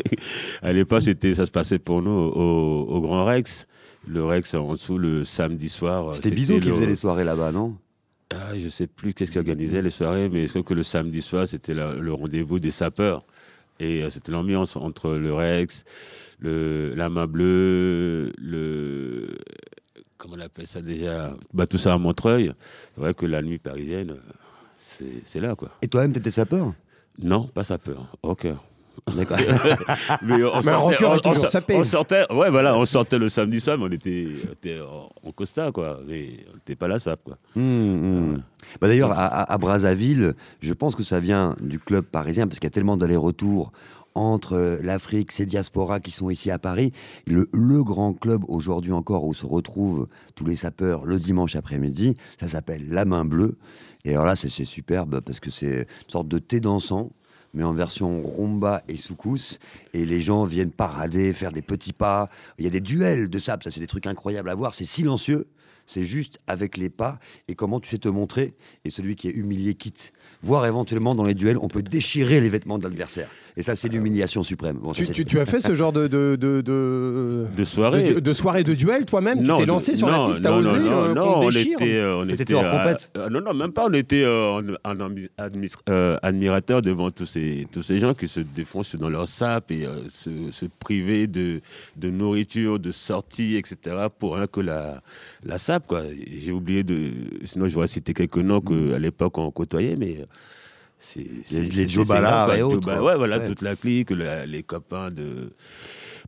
à 0.62 0.72
l'époque, 0.72 1.02
c'était, 1.02 1.34
ça 1.34 1.44
se 1.44 1.50
passait 1.50 1.78
pour 1.78 2.00
nous 2.00 2.10
au, 2.10 2.86
au 2.88 3.00
Grand 3.02 3.26
Rex. 3.26 3.66
Le 4.08 4.24
Rex 4.24 4.54
en 4.54 4.72
dessous 4.72 4.96
le 4.96 5.22
samedi 5.24 5.68
soir. 5.68 6.14
C'était 6.14 6.30
Bizot 6.30 6.58
qui 6.58 6.68
le- 6.68 6.76
faisait 6.76 6.86
les 6.86 6.96
soirées 6.96 7.24
là-bas, 7.24 7.52
non? 7.52 7.76
Ah, 8.30 8.56
je 8.56 8.70
sais 8.70 8.86
plus 8.86 9.12
qu'est-ce 9.12 9.32
qui 9.32 9.38
organisait 9.38 9.82
les 9.82 9.90
soirées, 9.90 10.30
mais 10.30 10.46
je 10.46 10.52
crois 10.52 10.62
que 10.62 10.72
le 10.72 10.82
samedi 10.82 11.20
soir, 11.20 11.46
c'était 11.46 11.74
le 11.74 12.12
rendez-vous 12.14 12.58
des 12.58 12.70
sapeurs. 12.70 13.26
Et 13.80 14.02
euh, 14.02 14.10
c'était 14.10 14.32
l'ambiance 14.32 14.76
entre 14.76 15.10
le 15.12 15.32
Rex, 15.34 15.84
le, 16.40 16.92
la 16.94 17.08
main 17.08 17.26
bleue, 17.26 18.32
le. 18.38 19.28
Comment 20.18 20.34
on 20.36 20.40
appelle 20.40 20.66
ça 20.66 20.80
déjà? 20.82 21.34
Bah, 21.52 21.66
Tout 21.66 21.78
ça 21.78 21.94
à 21.94 21.98
Montreuil. 21.98 22.52
C'est 22.94 23.00
vrai 23.00 23.14
que 23.14 23.24
la 23.26 23.40
nuit 23.42 23.58
parisienne, 23.58 24.16
c'est 24.78 25.22
c'est 25.24 25.40
là, 25.40 25.54
quoi. 25.54 25.70
Et 25.82 25.88
toi-même, 25.88 26.12
t'étais 26.12 26.30
sapeur? 26.30 26.72
Non, 27.22 27.44
pas 27.46 27.64
sapeur, 27.64 28.06
rocker. 28.22 28.54
D'accord. 29.16 29.38
Mais 30.22 30.42
on 30.44 30.56
Mais 30.56 30.62
sortait, 30.62 31.04
on- 31.06 31.12
on 31.12 31.18
toujours 31.18 31.36
sor- 31.36 31.48
sapé. 31.50 31.74
on 31.76 31.84
sortait, 31.84 32.30
ouais, 32.32 32.50
voilà, 32.50 32.76
on 32.76 32.84
sortait 32.84 33.18
le 33.18 33.28
samedi 33.30 33.60
soir, 33.60 33.78
mais 33.78 33.84
on 33.84 33.90
était, 33.92 34.28
on 34.46 34.52
était 34.52 34.80
en, 34.80 35.08
en 35.26 35.32
costard, 35.32 35.72
quoi. 35.72 36.00
Mais 36.06 36.44
on 36.50 36.54
n'était 36.56 36.76
pas 36.76 36.86
la 36.88 36.98
sape, 36.98 37.20
quoi. 37.24 37.38
Hum, 37.56 37.62
hum. 38.34 38.42
Bah 38.80 38.88
D'ailleurs, 38.88 39.12
à, 39.12 39.24
à- 39.26 39.52
à 39.54 39.58
Brazzaville, 39.58 40.34
je 40.60 40.72
pense 40.74 40.94
que 40.94 41.02
ça 41.02 41.18
vient 41.18 41.56
du 41.62 41.78
club 41.78 42.04
parisien, 42.04 42.46
parce 42.46 42.58
qu'il 42.58 42.66
y 42.66 42.72
a 42.72 42.74
tellement 42.74 42.96
d'allers-retours 42.98 43.72
entre 44.14 44.54
euh, 44.54 44.78
l'Afrique, 44.82 45.32
ces 45.32 45.46
diasporas 45.46 46.00
qui 46.00 46.10
sont 46.10 46.30
ici 46.30 46.50
à 46.50 46.58
Paris. 46.58 46.92
Le, 47.26 47.46
grand 47.82 48.12
club 48.12 48.44
aujourd'hui 48.48 48.92
encore 48.92 49.24
où 49.24 49.34
se 49.34 49.46
retrouvent 49.46 50.08
tous 50.34 50.44
les 50.44 50.56
sapeurs 50.56 51.06
le 51.06 51.18
dimanche 51.18 51.56
après-midi, 51.56 52.14
ça 52.38 52.48
s'appelle 52.48 52.88
La 52.88 53.04
Main 53.04 53.24
Bleue. 53.24 53.56
Et 54.04 54.12
alors 54.12 54.26
là, 54.26 54.36
c'est 54.36 54.48
c'est 54.48 54.64
superbe 54.64 55.20
parce 55.20 55.40
que 55.40 55.50
c'est 55.50 55.80
une 55.80 56.10
sorte 56.10 56.28
de 56.28 56.38
thé 56.38 56.60
dansant 56.60 57.10
mais 57.52 57.64
en 57.64 57.72
version 57.72 58.22
rumba 58.22 58.82
et 58.88 58.96
soukous. 58.96 59.58
Et 59.92 60.06
les 60.06 60.22
gens 60.22 60.44
viennent 60.44 60.70
parader, 60.70 61.32
faire 61.32 61.52
des 61.52 61.62
petits 61.62 61.92
pas. 61.92 62.28
Il 62.58 62.64
y 62.64 62.68
a 62.68 62.70
des 62.70 62.80
duels 62.80 63.28
de 63.28 63.38
sable, 63.38 63.62
ça 63.62 63.70
c'est 63.70 63.80
des 63.80 63.86
trucs 63.86 64.06
incroyables 64.06 64.48
à 64.48 64.54
voir. 64.54 64.74
C'est 64.74 64.84
silencieux, 64.84 65.48
c'est 65.86 66.04
juste 66.04 66.38
avec 66.46 66.76
les 66.76 66.90
pas 66.90 67.18
et 67.48 67.54
comment 67.54 67.80
tu 67.80 67.90
sais 67.90 67.98
te 67.98 68.08
montrer? 68.08 68.54
Et 68.84 68.90
celui 68.90 69.16
qui 69.16 69.28
est 69.28 69.32
humilié 69.32 69.74
quitte. 69.74 70.12
Voire 70.42 70.66
éventuellement 70.66 71.14
dans 71.14 71.24
les 71.24 71.34
duels, 71.34 71.58
on 71.58 71.68
peut 71.68 71.82
déchirer 71.82 72.40
les 72.40 72.48
vêtements 72.48 72.78
de 72.78 72.84
l'adversaire. 72.84 73.28
Et 73.56 73.62
ça, 73.62 73.76
c'est 73.76 73.88
l'humiliation 73.88 74.42
suprême. 74.42 74.78
Bon, 74.80 74.92
Tu, 74.92 75.04
c'est- 75.06 75.12
tu- 75.12 75.24
tu 75.24 75.40
as 75.40 75.46
fait 75.46 75.60
ce 75.60 75.74
genre 75.74 75.92
de, 75.92 76.06
de, 76.06 76.36
de, 76.40 76.60
de, 76.60 77.46
De 77.56 77.64
soirée. 77.64 78.14
de, 78.14 78.20
de 78.20 78.32
soirée 78.32 78.64
de 78.64 78.74
duel 78.74 79.04
toi-même 79.06 79.42
Tu 79.42 79.54
t'es 79.56 79.66
lancé 79.66 79.96
sur 79.96 80.06
non, 80.08 80.24
la 80.26 80.28
piste, 80.30 80.42
t'as 80.42 80.52
osé 80.56 80.78
non, 80.78 81.02
euh, 81.04 81.14
non, 81.14 81.38
on 81.40 81.50
était, 81.50 81.94
euh, 81.96 82.18
on 82.18 82.26
T'étais 82.26 82.42
était 82.42 82.54
en 82.54 82.64
euh, 82.64 82.70
compète 82.70 83.10
euh, 83.16 83.28
non, 83.28 83.40
non, 83.40 83.54
même 83.54 83.72
pas. 83.72 83.86
On 83.86 83.92
était 83.92 84.22
euh, 84.24 84.60
en, 84.84 84.94
euh, 85.88 86.16
admirateur 86.22 86.82
devant 86.82 87.10
tous 87.10 87.26
ces, 87.26 87.66
tous 87.72 87.82
ces 87.82 87.98
gens 87.98 88.14
qui 88.14 88.28
se 88.28 88.40
défoncent 88.40 88.96
dans 88.96 89.08
leur 89.08 89.28
sap 89.28 89.70
et 89.72 89.84
euh, 89.84 90.08
se, 90.08 90.30
se 90.50 90.66
priver 90.78 91.26
de, 91.26 91.60
de 91.96 92.10
nourriture, 92.10 92.78
de 92.78 92.90
sortie, 92.92 93.56
etc. 93.56 93.96
pour 94.18 94.36
un 94.36 94.46
que 94.46 94.60
la, 94.60 95.00
la 95.44 95.58
sap, 95.58 95.86
quoi. 95.86 96.04
Et 96.04 96.38
J'ai 96.38 96.52
oublié 96.52 96.84
de. 96.84 97.10
Sinon, 97.44 97.68
je 97.68 97.78
vais 97.78 97.86
citer 97.86 98.14
quelques 98.14 98.38
noms 98.38 98.60
qu'à 98.60 98.98
l'époque 98.98 99.36
on 99.38 99.50
côtoyait, 99.50 99.96
mais. 99.96 100.24
C'est, 101.00 101.20
les 101.50 101.86
quoi. 102.04 102.58
et 102.58 102.62
autres. 102.62 103.00
Ouais, 103.02 103.16
voilà, 103.16 103.38
Ouais. 103.38 103.46
toute 103.48 103.62
la 103.62 103.74
clique, 103.74 104.10
la- 104.10 104.44
les 104.46 104.62
copains 104.62 105.10
de 105.10 105.50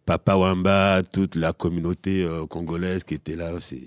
Papa 0.06 0.34
Wamba, 0.34 1.02
toute 1.02 1.36
la 1.36 1.52
communauté 1.52 2.22
euh, 2.24 2.46
congolaise 2.46 3.04
qui 3.04 3.14
était 3.14 3.36
là. 3.36 3.52
C'est, 3.60 3.82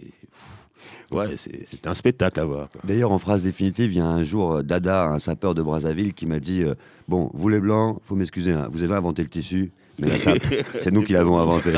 ouais, 1.11 1.35
c'est, 1.37 1.85
un 1.87 1.93
spectacle 1.93 2.39
à 2.39 2.45
voir. 2.45 2.67
D'ailleurs, 2.83 3.11
en 3.11 3.19
phrase 3.19 3.43
définitive, 3.43 3.91
il 3.91 3.97
y 3.97 4.01
a 4.01 4.05
un 4.05 4.23
jour 4.23 4.57
euh, 4.57 4.63
Dada, 4.63 5.05
un 5.05 5.19
sapeur 5.19 5.55
de 5.55 5.61
Brazzaville, 5.61 6.13
qui 6.13 6.25
m'a 6.27 6.39
dit 6.39 6.61
euh, 6.61 6.75
Bon, 7.07 7.29
vous 7.33 7.49
les 7.49 7.59
blancs, 7.59 7.99
faut 8.03 8.15
m'excuser, 8.15 8.51
hein, 8.53 8.67
vous 8.71 8.83
avez 8.83 8.93
inventé 8.93 9.23
le 9.23 9.29
tissu, 9.29 9.71
mais 9.99 10.17
c'est 10.17 10.91
nous 10.91 11.03
qui 11.03 11.13
l'avons 11.13 11.37
inventé. 11.39 11.71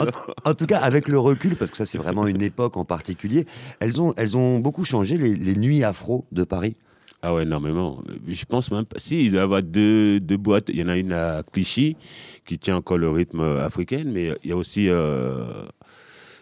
en, 0.00 0.50
en 0.50 0.54
tout 0.54 0.66
cas, 0.66 0.80
avec 0.80 1.08
le 1.08 1.18
recul, 1.18 1.56
parce 1.56 1.70
que 1.70 1.76
ça, 1.76 1.84
c'est 1.84 1.98
vraiment 1.98 2.26
une 2.26 2.42
époque 2.42 2.76
en 2.76 2.84
particulier, 2.84 3.46
elles 3.80 4.00
ont, 4.00 4.14
elles 4.16 4.36
ont 4.36 4.58
beaucoup 4.58 4.84
changé, 4.84 5.16
les, 5.16 5.34
les 5.34 5.56
nuits 5.56 5.84
afro 5.84 6.26
de 6.32 6.44
Paris? 6.44 6.76
Ah 7.24 7.32
ouais, 7.32 7.44
énormément. 7.44 8.02
Je 8.26 8.44
pense 8.44 8.72
même 8.72 8.84
pas. 8.84 8.98
Si, 8.98 9.26
il 9.26 9.30
doit 9.30 9.42
y 9.42 9.44
avoir 9.44 9.62
deux, 9.62 10.18
deux 10.18 10.36
boîtes. 10.36 10.68
Il 10.70 10.80
y 10.80 10.82
en 10.82 10.88
a 10.88 10.96
une 10.96 11.12
à 11.12 11.44
Clichy 11.52 11.96
qui 12.44 12.58
tient 12.58 12.76
encore 12.76 12.98
le 12.98 13.08
rythme 13.10 13.40
africain, 13.40 14.02
mais 14.04 14.32
il 14.42 14.50
y 14.50 14.52
a 14.52 14.56
aussi, 14.56 14.88
euh, 14.88 15.62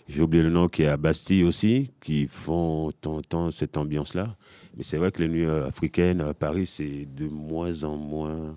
j'ai 0.09 0.22
oublié 0.22 0.43
le 0.43 0.49
nom, 0.49 0.68
qui 0.68 0.85
est 0.85 0.89
à 0.89 0.97
Bastille 0.97 1.45
aussi, 1.45 1.91
qui 2.01 2.26
font 2.26 2.93
en 3.05 3.20
temps 3.20 3.51
cette 3.51 3.76
ambiance-là. 3.76 4.35
Mais 4.74 4.83
c'est 4.83 4.97
vrai 4.97 5.12
que 5.12 5.20
les 5.20 5.28
nuits 5.28 5.45
euh, 5.45 5.66
africaines 5.66 6.22
à 6.22 6.33
Paris, 6.33 6.64
c'est 6.64 7.07
de 7.14 7.28
moins 7.28 7.85
en 7.85 7.97
moins 7.99 8.57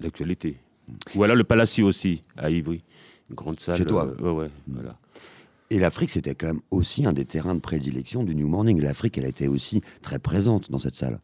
d'actualité. 0.00 0.56
Ou 1.14 1.22
alors 1.22 1.36
le 1.36 1.44
Palacio 1.44 1.86
aussi, 1.86 2.22
à 2.36 2.50
Ivry. 2.50 2.82
Une 3.28 3.36
grande 3.36 3.60
salle. 3.60 3.76
Chez 3.76 3.84
toi. 3.84 4.06
euh, 4.06 4.22
ouais, 4.22 4.42
ouais, 4.44 4.50
voilà. 4.66 4.98
Et 5.70 5.78
l'Afrique, 5.78 6.10
c'était 6.10 6.34
quand 6.34 6.48
même 6.48 6.60
aussi 6.72 7.06
un 7.06 7.12
des 7.12 7.24
terrains 7.24 7.54
de 7.54 7.60
prédilection 7.60 8.24
du 8.24 8.34
New 8.34 8.48
Morning. 8.48 8.80
L'Afrique, 8.80 9.18
elle 9.18 9.26
était 9.26 9.46
aussi 9.46 9.82
très 10.02 10.18
présente 10.18 10.68
dans 10.70 10.80
cette 10.80 10.96
salle. 10.96 11.20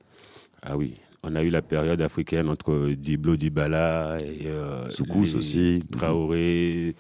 Ah 0.63 0.77
oui, 0.77 0.95
on 1.25 1.35
a 1.35 1.43
eu 1.43 1.51
la 1.51 1.63
période 1.63 2.01
africaine 2.01 2.49
entre 2.49 2.91
Diblo 2.91 3.37
Dibala 3.37 4.19
et 4.23 4.47
euh, 4.47 4.89
Soukous 4.91 5.35
aussi. 5.35 5.83
Traoré, 5.91 6.95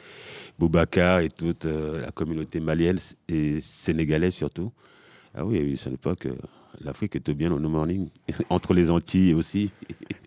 Boubacar 0.58 1.20
et 1.20 1.30
toute 1.30 1.66
euh, 1.66 2.00
la 2.00 2.10
communauté 2.10 2.58
malienne 2.58 2.98
et 3.28 3.60
sénégalaise 3.60 4.34
surtout. 4.34 4.72
Ah 5.32 5.44
oui, 5.44 5.76
c'est 5.76 5.90
une 5.90 5.94
époque, 5.94 6.26
euh, 6.26 6.34
l'Afrique 6.80 7.14
était 7.14 7.34
bien 7.34 7.52
au 7.52 7.60
No 7.60 7.68
Morning, 7.68 8.08
entre 8.50 8.74
les 8.74 8.90
Antilles 8.90 9.34
aussi. 9.34 9.70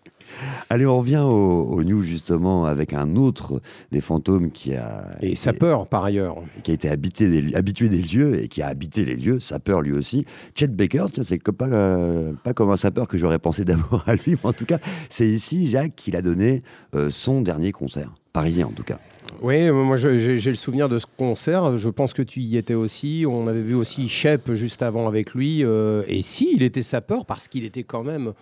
Allez, 0.68 0.86
on 0.86 0.98
revient 0.98 1.18
au, 1.24 1.62
au 1.64 1.82
New, 1.84 2.02
justement, 2.02 2.64
avec 2.66 2.92
un 2.92 3.16
autre 3.16 3.60
des 3.92 4.00
fantômes 4.00 4.50
qui 4.50 4.74
a, 4.74 5.06
Et 5.20 5.34
sapeur, 5.34 5.86
par 5.86 6.04
ailleurs. 6.04 6.36
qui 6.62 6.70
a 6.70 6.74
été 6.74 6.88
habité 6.88 7.28
des- 7.28 7.54
habitué 7.54 7.88
des 7.88 8.02
lieux 8.02 8.42
et 8.42 8.48
qui 8.48 8.62
a 8.62 8.68
habité 8.68 9.04
les 9.04 9.16
lieux, 9.16 9.40
sapeur 9.40 9.80
lui 9.82 9.92
aussi. 9.92 10.24
Chet 10.54 10.68
Baker, 10.68 11.06
tiens, 11.12 11.22
c'est 11.24 11.38
pas, 11.50 11.66
euh, 11.66 12.32
pas 12.44 12.54
comme 12.54 12.70
un 12.70 12.76
sapeur 12.76 13.08
que 13.08 13.18
j'aurais 13.18 13.38
pensé 13.38 13.64
d'abord 13.64 14.04
à 14.06 14.14
lui, 14.14 14.32
mais 14.32 14.38
en 14.44 14.52
tout 14.52 14.66
cas, 14.66 14.78
c'est 15.08 15.28
ici, 15.28 15.68
Jacques, 15.68 15.96
qu'il 15.96 16.16
a 16.16 16.22
donné 16.22 16.62
euh, 16.94 17.10
son 17.10 17.40
dernier 17.42 17.72
concert, 17.72 18.12
parisien 18.32 18.66
en 18.66 18.72
tout 18.72 18.84
cas. 18.84 18.98
Oui, 19.42 19.70
moi 19.70 19.96
j'ai 19.96 20.38
le 20.40 20.56
souvenir 20.56 20.88
de 20.88 20.98
ce 20.98 21.06
concert. 21.16 21.78
Je 21.78 21.88
pense 21.88 22.12
que 22.12 22.22
tu 22.22 22.40
y 22.40 22.56
étais 22.56 22.74
aussi. 22.74 23.24
On 23.28 23.46
avait 23.46 23.62
vu 23.62 23.74
aussi 23.74 24.08
Shep 24.08 24.52
juste 24.54 24.82
avant 24.82 25.06
avec 25.06 25.34
lui. 25.34 25.64
euh, 25.64 26.02
et 26.08 26.20
si, 26.22 26.50
il 26.54 26.62
était 26.62 26.82
sapeur 26.82 27.24
parce 27.26 27.46
qu'il 27.48 27.64
était 27.64 27.84
quand 27.84 28.02
même, 28.02 28.32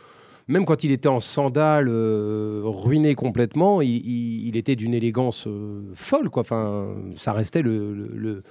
même 0.48 0.64
quand 0.64 0.82
il 0.84 0.90
était 0.90 1.08
en 1.08 1.20
sandales, 1.20 1.88
euh, 1.88 2.62
ruiné 2.64 3.14
complètement, 3.14 3.80
il, 3.82 3.96
il- 3.96 4.48
il 4.48 4.56
était 4.56 4.76
d'une 4.76 4.94
élégance 4.94 5.46
euh, 5.46 5.82
folle. 5.94 6.30
Quoi. 6.30 6.40
Enfin, 6.42 6.88
ça 7.16 7.32
restait 7.32 7.62
le- 7.62 8.42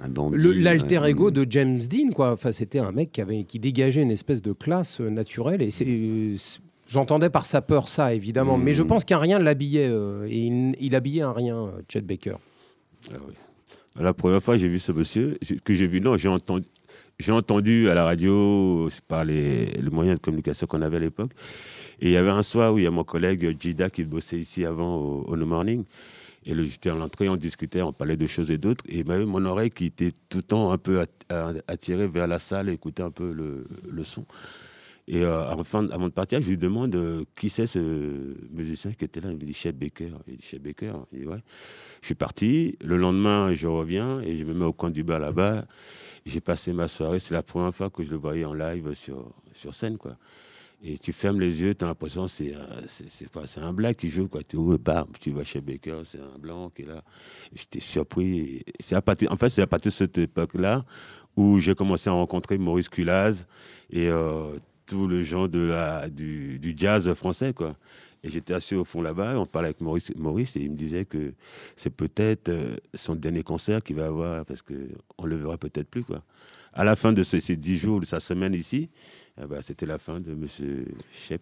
l'alter 0.00 1.00
ego 1.06 1.30
de 1.30 1.46
James 1.48 1.78
Dean, 1.78 2.10
quoi. 2.12 2.32
Enfin, 2.32 2.52
c'était 2.52 2.78
un 2.78 2.92
mec 2.92 3.12
qui, 3.12 3.20
avait, 3.20 3.44
qui 3.44 3.58
dégageait 3.58 4.02
une 4.02 4.10
espèce 4.10 4.42
de 4.42 4.52
classe 4.52 5.00
euh, 5.00 5.10
naturelle. 5.10 5.62
Et 5.62 5.70
c'est, 5.70 5.84
c'est- 6.36 6.60
j'entendais 6.88 7.30
par 7.30 7.46
sa 7.46 7.62
peur 7.62 7.88
ça, 7.88 8.14
évidemment. 8.14 8.58
Mais 8.58 8.72
je 8.72 8.82
Mhm. 8.82 8.88
pense 8.88 9.04
qu'un 9.04 9.18
rien 9.18 9.38
l'habillait. 9.38 9.88
euh, 9.88 10.26
et 10.28 10.38
il, 10.46 10.74
il 10.80 10.94
habillait 10.94 11.22
un 11.22 11.32
rien, 11.32 11.70
Chet 11.88 12.00
Baker. 12.02 12.36
Ah 13.12 13.16
oui. 13.28 13.34
La 14.00 14.14
première 14.14 14.42
fois 14.42 14.54
que 14.54 14.60
j'ai 14.60 14.68
vu 14.68 14.78
ce 14.78 14.90
monsieur, 14.90 15.38
que 15.64 15.74
j'ai 15.74 15.86
vu, 15.86 16.00
non, 16.00 16.16
j'ai 16.16 16.28
entendu, 16.28 16.64
j'ai 17.22 17.32
entendu 17.32 17.88
à 17.88 17.94
la 17.94 18.04
radio 18.04 18.88
par 19.08 19.24
les, 19.24 19.72
moyens 19.90 20.18
de 20.18 20.22
communication 20.22 20.66
qu'on 20.66 20.82
avait 20.82 20.96
à 20.96 21.00
l'époque. 21.00 21.30
Et 22.00 22.06
il 22.08 22.12
y 22.12 22.16
avait 22.16 22.30
un 22.30 22.42
soir 22.42 22.74
où 22.74 22.78
il 22.78 22.84
y 22.84 22.86
a 22.86 22.90
mon 22.90 23.04
collègue 23.04 23.56
Jida 23.58 23.90
qui 23.90 24.04
bossait 24.04 24.38
ici 24.38 24.64
avant 24.64 24.96
au, 24.96 25.24
au 25.28 25.36
No 25.36 25.46
Morning. 25.46 25.84
Et 26.44 26.54
j'étais 26.64 26.90
à 26.90 26.94
l'entrée, 26.94 27.28
on 27.28 27.36
discutait, 27.36 27.82
on 27.82 27.92
parlait 27.92 28.16
de 28.16 28.26
choses 28.26 28.50
et 28.50 28.58
d'autres. 28.58 28.84
Et 28.88 29.04
m'avait 29.04 29.24
mon 29.24 29.44
oreille 29.44 29.70
qui 29.70 29.86
était 29.86 30.10
tout 30.28 30.38
le 30.38 30.42
temps 30.42 30.72
un 30.72 30.78
peu 30.78 31.04
attirée 31.68 32.08
vers 32.08 32.26
la 32.26 32.40
salle, 32.40 32.68
écouter 32.68 33.04
un 33.04 33.12
peu 33.12 33.32
le, 33.32 33.66
le 33.88 34.02
son. 34.02 34.26
Et 35.08 35.22
euh, 35.22 35.44
avant 35.44 36.08
de 36.08 36.12
partir, 36.12 36.40
je 36.40 36.48
lui 36.48 36.58
demande 36.58 36.94
euh, 36.94 37.24
qui 37.36 37.48
c'est 37.48 37.66
ce 37.66 37.78
musicien 38.50 38.92
qui 38.92 39.04
était 39.04 39.20
là? 39.20 39.30
Il 39.30 39.36
me 39.36 39.44
dit 39.44 39.52
Chet 39.52 39.72
Baker. 39.72 40.10
Il 40.28 40.36
dit 40.36 40.44
Chet 40.44 40.58
Baker. 40.58 40.92
Il 41.12 41.26
ouais. 41.28 41.42
Je 42.00 42.06
suis 42.06 42.14
parti. 42.14 42.76
Le 42.84 42.96
lendemain, 42.96 43.52
je 43.54 43.66
reviens 43.66 44.20
et 44.20 44.36
je 44.36 44.44
me 44.44 44.54
mets 44.54 44.64
au 44.64 44.72
coin 44.72 44.90
du 44.90 45.02
bar 45.02 45.18
là-bas. 45.18 45.64
J'ai 46.24 46.40
passé 46.40 46.72
ma 46.72 46.88
soirée. 46.88 47.18
C'est 47.18 47.34
la 47.34 47.42
première 47.42 47.74
fois 47.74 47.90
que 47.90 48.02
je 48.02 48.10
le 48.10 48.16
voyais 48.16 48.44
en 48.44 48.54
live 48.54 48.94
sur, 48.94 49.32
sur 49.52 49.74
scène. 49.74 49.98
Quoi. 49.98 50.16
Et 50.84 50.98
tu 50.98 51.12
fermes 51.12 51.38
les 51.40 51.62
yeux, 51.62 51.74
tu 51.74 51.84
as 51.84 51.88
l'impression 51.88 52.24
euh, 52.24 52.82
c'est, 52.86 53.08
c'est, 53.08 53.28
pas- 53.30 53.44
un 53.58 53.72
black 53.72 53.98
qui 53.98 54.08
joue. 54.08 54.26
Quoi. 54.28 54.42
Tu 54.42 54.56
ouvres, 54.56 54.78
bam, 54.78 55.06
tu 55.20 55.30
vas 55.30 55.44
chez 55.44 55.60
Baker, 55.60 56.00
c'est 56.04 56.18
un 56.20 56.38
blanc 56.38 56.70
qui 56.70 56.82
est 56.82 56.86
là. 56.86 57.02
J'étais 57.54 57.80
surpris. 57.80 58.64
À 58.90 59.00
partir, 59.02 59.30
en 59.30 59.36
fait, 59.36 59.48
c'est 59.48 59.62
à 59.62 59.66
partir 59.66 59.90
de 59.90 59.94
cette 59.94 60.18
époque-là 60.18 60.84
où 61.36 61.60
j'ai 61.60 61.74
commencé 61.74 62.10
à 62.10 62.12
rencontrer 62.12 62.58
Maurice 62.58 62.88
Culaz 62.88 63.46
et 63.90 64.08
euh, 64.08 64.56
tout 64.86 65.06
le 65.06 65.22
genre 65.22 65.48
de 65.48 65.60
la, 65.60 66.08
du, 66.08 66.58
du 66.58 66.74
jazz 66.76 67.12
français. 67.14 67.52
Quoi. 67.54 67.76
Et 68.24 68.28
j'étais 68.30 68.54
assis 68.54 68.74
au 68.76 68.84
fond 68.84 69.02
là-bas, 69.02 69.36
on 69.38 69.46
parlait 69.46 69.68
avec 69.68 69.80
Maurice, 69.80 70.56
et 70.56 70.60
il 70.60 70.70
me 70.70 70.76
disait 70.76 71.04
que 71.04 71.32
c'est 71.76 71.90
peut-être 71.90 72.48
euh, 72.50 72.76
son 72.94 73.16
dernier 73.16 73.42
concert 73.42 73.82
qu'il 73.82 73.96
va 73.96 74.06
avoir, 74.06 74.44
parce 74.44 74.62
qu'on 74.62 75.24
ne 75.24 75.28
le 75.28 75.36
verra 75.36 75.58
peut-être 75.58 75.88
plus. 75.88 76.04
Quoi. 76.04 76.22
À 76.72 76.84
la 76.84 76.94
fin 76.94 77.12
de 77.12 77.22
ce- 77.24 77.40
ces 77.40 77.56
dix 77.56 77.76
jours 77.78 77.98
de 78.00 78.06
sa 78.06 78.20
semaine 78.20 78.54
ici, 78.54 78.90
eh 79.40 79.46
ben, 79.46 79.62
c'était 79.62 79.86
la 79.86 79.98
fin 79.98 80.20
de 80.20 80.32
M. 80.32 80.46
Shep. 81.12 81.40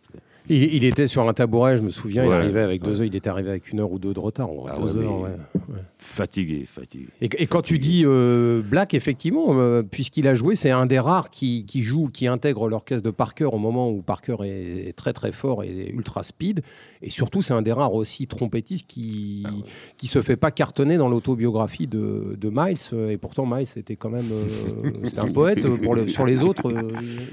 Il, 0.48 0.62
il 0.74 0.84
était 0.84 1.06
sur 1.06 1.28
un 1.28 1.32
tabouret, 1.32 1.76
je 1.76 1.82
me 1.82 1.90
souviens. 1.90 2.24
il 2.24 2.32
arrivait 2.32 2.60
avec 2.62 2.82
deux 2.82 3.00
heures. 3.00 3.06
Il 3.06 3.14
était 3.16 3.28
arrivé 3.28 3.50
avec 3.50 3.70
une 3.72 3.80
heure 3.80 3.90
ou 3.92 3.98
deux 3.98 4.14
de 4.14 4.20
retard. 4.20 4.48
Ah 4.68 4.78
deux 4.78 4.98
ouais, 4.98 5.04
heures, 5.04 5.18
mais 5.18 5.74
ouais. 5.74 5.80
Fatigué, 5.98 6.64
fatigué. 6.66 7.08
Et, 7.20 7.28
et 7.42 7.46
quand 7.46 7.62
tu 7.62 7.78
dis 7.78 8.02
euh, 8.04 8.62
Black, 8.62 8.94
effectivement, 8.94 9.46
euh, 9.50 9.82
puisqu'il 9.82 10.26
a 10.28 10.34
joué, 10.34 10.54
c'est 10.54 10.70
un 10.70 10.86
des 10.86 10.98
rares 10.98 11.30
qui, 11.30 11.64
qui 11.66 11.82
joue, 11.82 12.08
qui 12.08 12.26
intègre 12.26 12.68
l'orchestre 12.68 13.02
de 13.04 13.10
Parker 13.10 13.46
au 13.52 13.58
moment 13.58 13.90
où 13.90 14.02
Parker 14.02 14.36
est, 14.44 14.88
est 14.88 14.92
très 14.96 15.12
très 15.12 15.32
fort 15.32 15.62
et 15.64 15.90
ultra 15.90 16.22
speed. 16.22 16.62
Et 17.02 17.10
surtout, 17.10 17.42
c'est 17.42 17.54
un 17.54 17.62
des 17.62 17.72
rares 17.72 17.94
aussi 17.94 18.26
trompettistes 18.26 18.86
qui 18.86 19.42
Ah 19.46 19.50
qui 19.98 20.06
se 20.06 20.22
fait 20.22 20.36
pas 20.36 20.50
cartonner 20.50 20.96
dans 20.96 21.08
l'autobiographie 21.08 21.86
de, 21.86 22.36
de 22.38 22.50
Miles. 22.52 23.10
Et 23.10 23.16
pourtant, 23.18 23.46
Miles 23.46 23.68
était 23.76 23.96
quand 23.96 24.10
même 24.10 24.30
euh, 24.32 24.90
c'était 25.04 25.18
un 25.20 25.26
poète. 25.32 25.66
Pour 25.82 25.94
le- 25.94 26.06
sur 26.08 26.24
les 26.24 26.42
autres, 26.42 26.72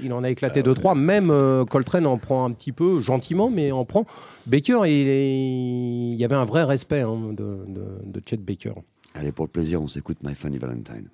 il 0.02 0.12
en 0.12 0.24
a 0.24 0.28
Ah 0.28 0.47
éclaté 0.48 0.62
deux 0.62 0.74
trois. 0.74 0.94
Même 0.94 1.30
euh, 1.30 1.64
Coltrane 1.64 2.06
en 2.06 2.18
prend 2.18 2.44
un 2.44 2.52
petit 2.52 2.72
peu 2.72 3.00
gentiment, 3.00 3.50
mais 3.50 3.72
en 3.72 3.84
prend. 3.84 4.04
Baker, 4.46 4.80
il, 4.86 5.08
est- 5.08 6.10
il 6.12 6.16
y 6.16 6.24
avait 6.24 6.34
un 6.34 6.44
vrai 6.44 6.64
respect 6.64 7.02
hein, 7.02 7.32
de, 7.32 7.58
de- 7.68 7.98
de 8.04 8.22
Chet 8.24 8.38
Baker. 8.38 8.72
Allez, 9.14 9.32
pour 9.32 9.46
le 9.46 9.50
plaisir, 9.50 9.82
on 9.82 9.88
s'écoute 9.88 10.18
My 10.22 10.34
Funny 10.34 10.58
Valentine. 10.58 11.08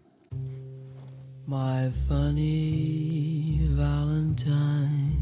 My 1.47 1.91
funny 2.09 3.61
Valentine, 3.76 5.12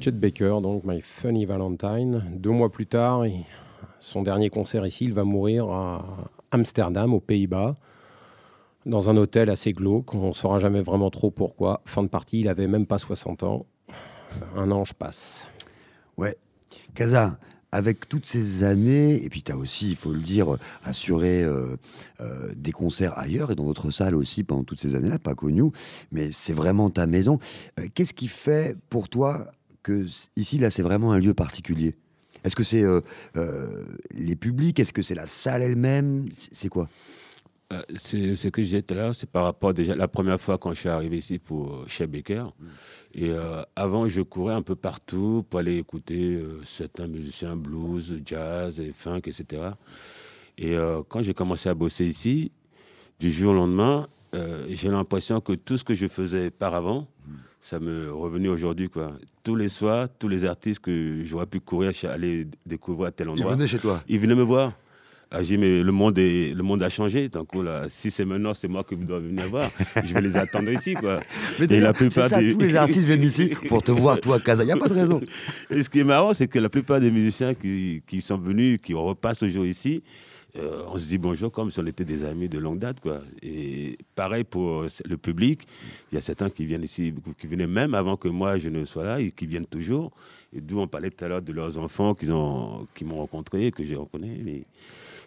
Chet 0.02 0.14
Baker, 0.14 0.62
donc 0.64 0.84
My 0.84 0.99
Funny 0.99 1.45
Valentine. 1.45 2.24
Deux 2.36 2.49
mois 2.49 2.72
plus 2.72 2.88
tard, 2.88 3.24
son 3.99 4.24
dernier 4.24 4.49
concert 4.49 4.84
ici, 4.88 5.06
il 5.06 5.14
va 5.14 5.24
mourir 5.24 5.70
à 5.70 6.04
Amsterdam, 6.49 7.14
aux 7.14 7.20
Pays-Bas, 7.20 7.76
dans 8.88 9.12
un 9.12 9.18
hôtel 9.18 9.52
assez 9.52 9.74
glauque. 9.74 10.16
On 10.16 10.30
ne 10.30 10.34
saura 10.34 10.58
jamais 10.58 10.82
vraiment 10.82 11.12
trop 11.12 11.30
pourquoi. 11.30 11.82
Fin 11.86 12.02
de 12.02 12.08
partie, 12.08 12.39
il 12.39 12.47
avait 12.47 12.66
même 12.66 12.88
pas 12.88 12.97
60 12.97 13.43
ans. 13.43 13.68
Un 14.56 14.72
ange 14.72 14.95
passe. 14.95 15.47
Ouais. 16.18 16.36
Kaza, 16.95 17.38
avec 17.72 18.10
toutes 18.10 18.26
ces 18.26 18.64
années, 18.64 19.24
et 19.24 19.30
puis 19.30 19.43
tu 19.43 19.52
as 19.52 19.58
aussi, 19.58 19.91
il 19.91 19.95
faut 19.95 20.14
le 20.14 20.20
dire, 20.20 20.58
assuré 20.84 21.43
euh, 21.43 21.78
euh, 22.22 22.52
des 22.56 22.72
concerts 22.72 23.18
ailleurs 23.20 23.52
et 23.52 23.56
dans 23.56 23.66
d'autres 23.66 23.91
salles 23.91 24.16
aussi 24.16 24.43
pendant 24.43 24.64
toutes 24.64 24.80
ces 24.80 24.95
années-là, 24.95 25.20
pas 25.20 25.36
connues, 25.36 25.72
mais 26.12 26.32
c'est 26.32 26.54
vraiment 26.54 26.89
ta 26.89 27.06
maison. 27.06 27.38
Euh, 27.80 27.88
Qu'est-ce 27.93 28.16
qui 28.16 28.28
fait 28.28 28.76
pour 28.89 29.08
toi 29.08 29.52
que 29.84 30.05
ici, 30.36 30.57
là, 30.57 30.71
c'est 30.71 30.82
vraiment 30.82 31.11
un 31.11 31.19
lieu 31.19 31.34
particulier. 31.34 31.95
Est-ce 32.43 32.55
que 32.55 32.63
c'est 32.63 32.82
euh, 32.82 33.01
euh, 33.38 33.86
les 34.11 34.36
publics? 34.36 34.79
Est-ce 34.79 34.93
que 34.93 35.01
c'est 35.01 35.15
la 35.15 35.27
salle 35.27 35.61
elle-même? 35.61 36.29
C'est 36.32 36.69
quoi? 36.69 36.89
Euh, 37.71 37.84
c'est 37.95 38.36
ce 38.36 38.47
que 38.47 38.61
je 38.61 38.67
disais 38.67 38.82
tout 38.82 38.93
à 38.93 38.97
l'heure, 38.97 39.15
c'est 39.15 39.29
par 39.29 39.43
rapport 39.45 39.73
déjà 39.73 39.95
la 39.95 40.07
première 40.07 40.41
fois 40.41 40.57
quand 40.57 40.73
je 40.73 40.79
suis 40.79 40.89
arrivé 40.89 41.17
ici 41.17 41.39
pour 41.39 41.88
chez 41.88 42.07
Baker. 42.07 42.47
Et 43.13 43.29
euh, 43.29 43.61
avant, 43.75 44.07
je 44.07 44.21
courais 44.21 44.53
un 44.53 44.61
peu 44.61 44.75
partout 44.75 45.45
pour 45.49 45.59
aller 45.59 45.77
écouter 45.77 46.41
certains 46.63 47.07
musiciens 47.07 47.55
blues, 47.55 48.21
jazz 48.25 48.79
et 48.79 48.91
funk, 48.91 49.21
etc. 49.25 49.63
Et 50.57 50.75
quand 51.07 51.23
j'ai 51.23 51.34
commencé 51.34 51.69
à 51.69 51.73
bosser 51.73 52.05
ici, 52.05 52.51
du 53.19 53.32
jour 53.32 53.51
au 53.51 53.55
lendemain, 53.55 54.07
j'ai 54.69 54.89
l'impression 54.89 55.39
que 55.41 55.53
tout 55.53 55.77
ce 55.77 55.84
que 55.84 55.95
je 55.95 56.07
faisais 56.07 56.47
auparavant, 56.47 57.07
ça 57.62 57.80
me 57.80 58.12
revenait 58.12 58.47
aujourd'hui. 58.49 58.89
quoi. 58.89 59.14
Tous 59.43 59.55
les 59.55 59.70
soirs, 59.70 60.07
tous 60.20 60.28
les 60.28 60.45
artistes 60.45 60.80
que 60.80 61.22
j'aurais 61.24 61.45
pu 61.45 61.59
courir, 61.59 61.91
aller 62.09 62.47
découvrir 62.66 63.09
à 63.09 63.12
tel 63.12 63.28
Ils 63.28 63.32
endroit, 63.32 63.53
venaient 63.53 63.68
chez 63.68 63.80
toi? 63.80 64.03
Ils 64.09 64.20
venaient 64.20 64.36
me 64.36 64.43
voir. 64.43 64.74
Ah, 65.34 65.41
j'ai 65.41 65.55
dit, 65.55 65.62
mais 65.62 65.82
le 65.82 65.91
monde, 65.93 66.18
est, 66.18 66.53
le 66.53 66.62
monde 66.62 66.84
a 66.84 66.89
changé. 66.89 67.30
Donc, 67.30 67.47
oh 67.55 67.64
là, 67.64 67.86
si 67.88 68.12
c'est 68.12 68.26
maintenant, 68.26 68.53
c'est 68.53 68.68
moi 68.68 68.84
que 68.84 68.95
vous 68.95 69.05
devez 69.05 69.28
venir 69.30 69.47
voir. 69.47 69.72
Je 70.03 70.14
vais 70.14 70.20
les 70.20 70.36
attendre 70.36 70.70
ici. 70.72 70.93
Quoi. 70.93 71.22
Mais 71.59 71.68
Et 71.70 71.80
la 71.80 71.93
plupart 71.93 72.28
ça, 72.28 72.41
des- 72.41 72.51
tous 72.51 72.59
les 72.59 72.76
artistes 72.76 73.05
viennent 73.05 73.24
ici 73.24 73.49
pour 73.70 73.82
te 73.82 73.93
voir, 73.93 74.20
toi, 74.20 74.41
Kaza. 74.41 74.64
Il 74.64 74.66
n'y 74.66 74.74
a 74.74 74.76
pas 74.78 74.89
de 74.89 74.93
raison. 74.93 75.22
Et 75.70 75.84
ce 75.84 75.89
qui 75.89 75.99
est 75.99 76.03
marrant, 76.03 76.34
c'est 76.34 76.49
que 76.49 76.59
la 76.59 76.68
plupart 76.68 76.99
des 76.99 77.12
musiciens 77.12 77.53
qui, 77.53 78.03
qui 78.05 78.20
sont 78.20 78.38
venus, 78.38 78.80
qui 78.84 78.93
repassent 78.93 79.41
aujourd'hui 79.41 79.72
ici, 79.72 80.03
euh, 80.58 80.84
on 80.91 80.97
se 80.97 81.08
dit 81.08 81.18
bonjour 81.18 81.52
comme 81.52 81.72
si 81.72 81.80
on 81.80 81.86
était 81.86 82.04
des 82.06 82.24
amis 82.26 82.49
de 82.49 82.60
longue 82.60 82.80
date. 82.80 82.97
Et 83.41 83.97
pareil 84.16 84.43
pour 84.43 84.84
le 85.06 85.18
public, 85.18 85.62
il 86.12 86.16
y 86.16 86.18
a 86.18 86.22
certains 86.22 86.49
qui 86.49 86.66
viennent 86.66 86.84
ici, 86.84 87.14
qui 87.39 87.47
venaient 87.47 87.68
même 87.68 87.93
avant 87.93 88.18
que 88.18 88.28
moi 88.28 88.58
je 88.58 88.70
ne 88.70 88.84
sois 88.86 89.04
là 89.06 89.20
et 89.22 89.32
qui 89.32 89.45
viennent 89.47 89.66
toujours. 89.66 90.12
Et 90.54 90.60
d'où 90.60 90.80
on 90.80 90.88
parlait 90.88 91.10
tout 91.10 91.24
à 91.24 91.28
l'heure 91.30 91.41
de 91.41 91.54
leurs 91.54 91.78
enfants 91.78 92.14
qu'ils 92.14 92.32
ont, 92.34 92.86
qui 92.93 93.06
m'ont 93.06 93.18
rencontré, 93.20 93.72
que 93.72 93.86
j'ai 93.86 93.95
rencontré. 93.95 94.28
Mais 94.43 94.64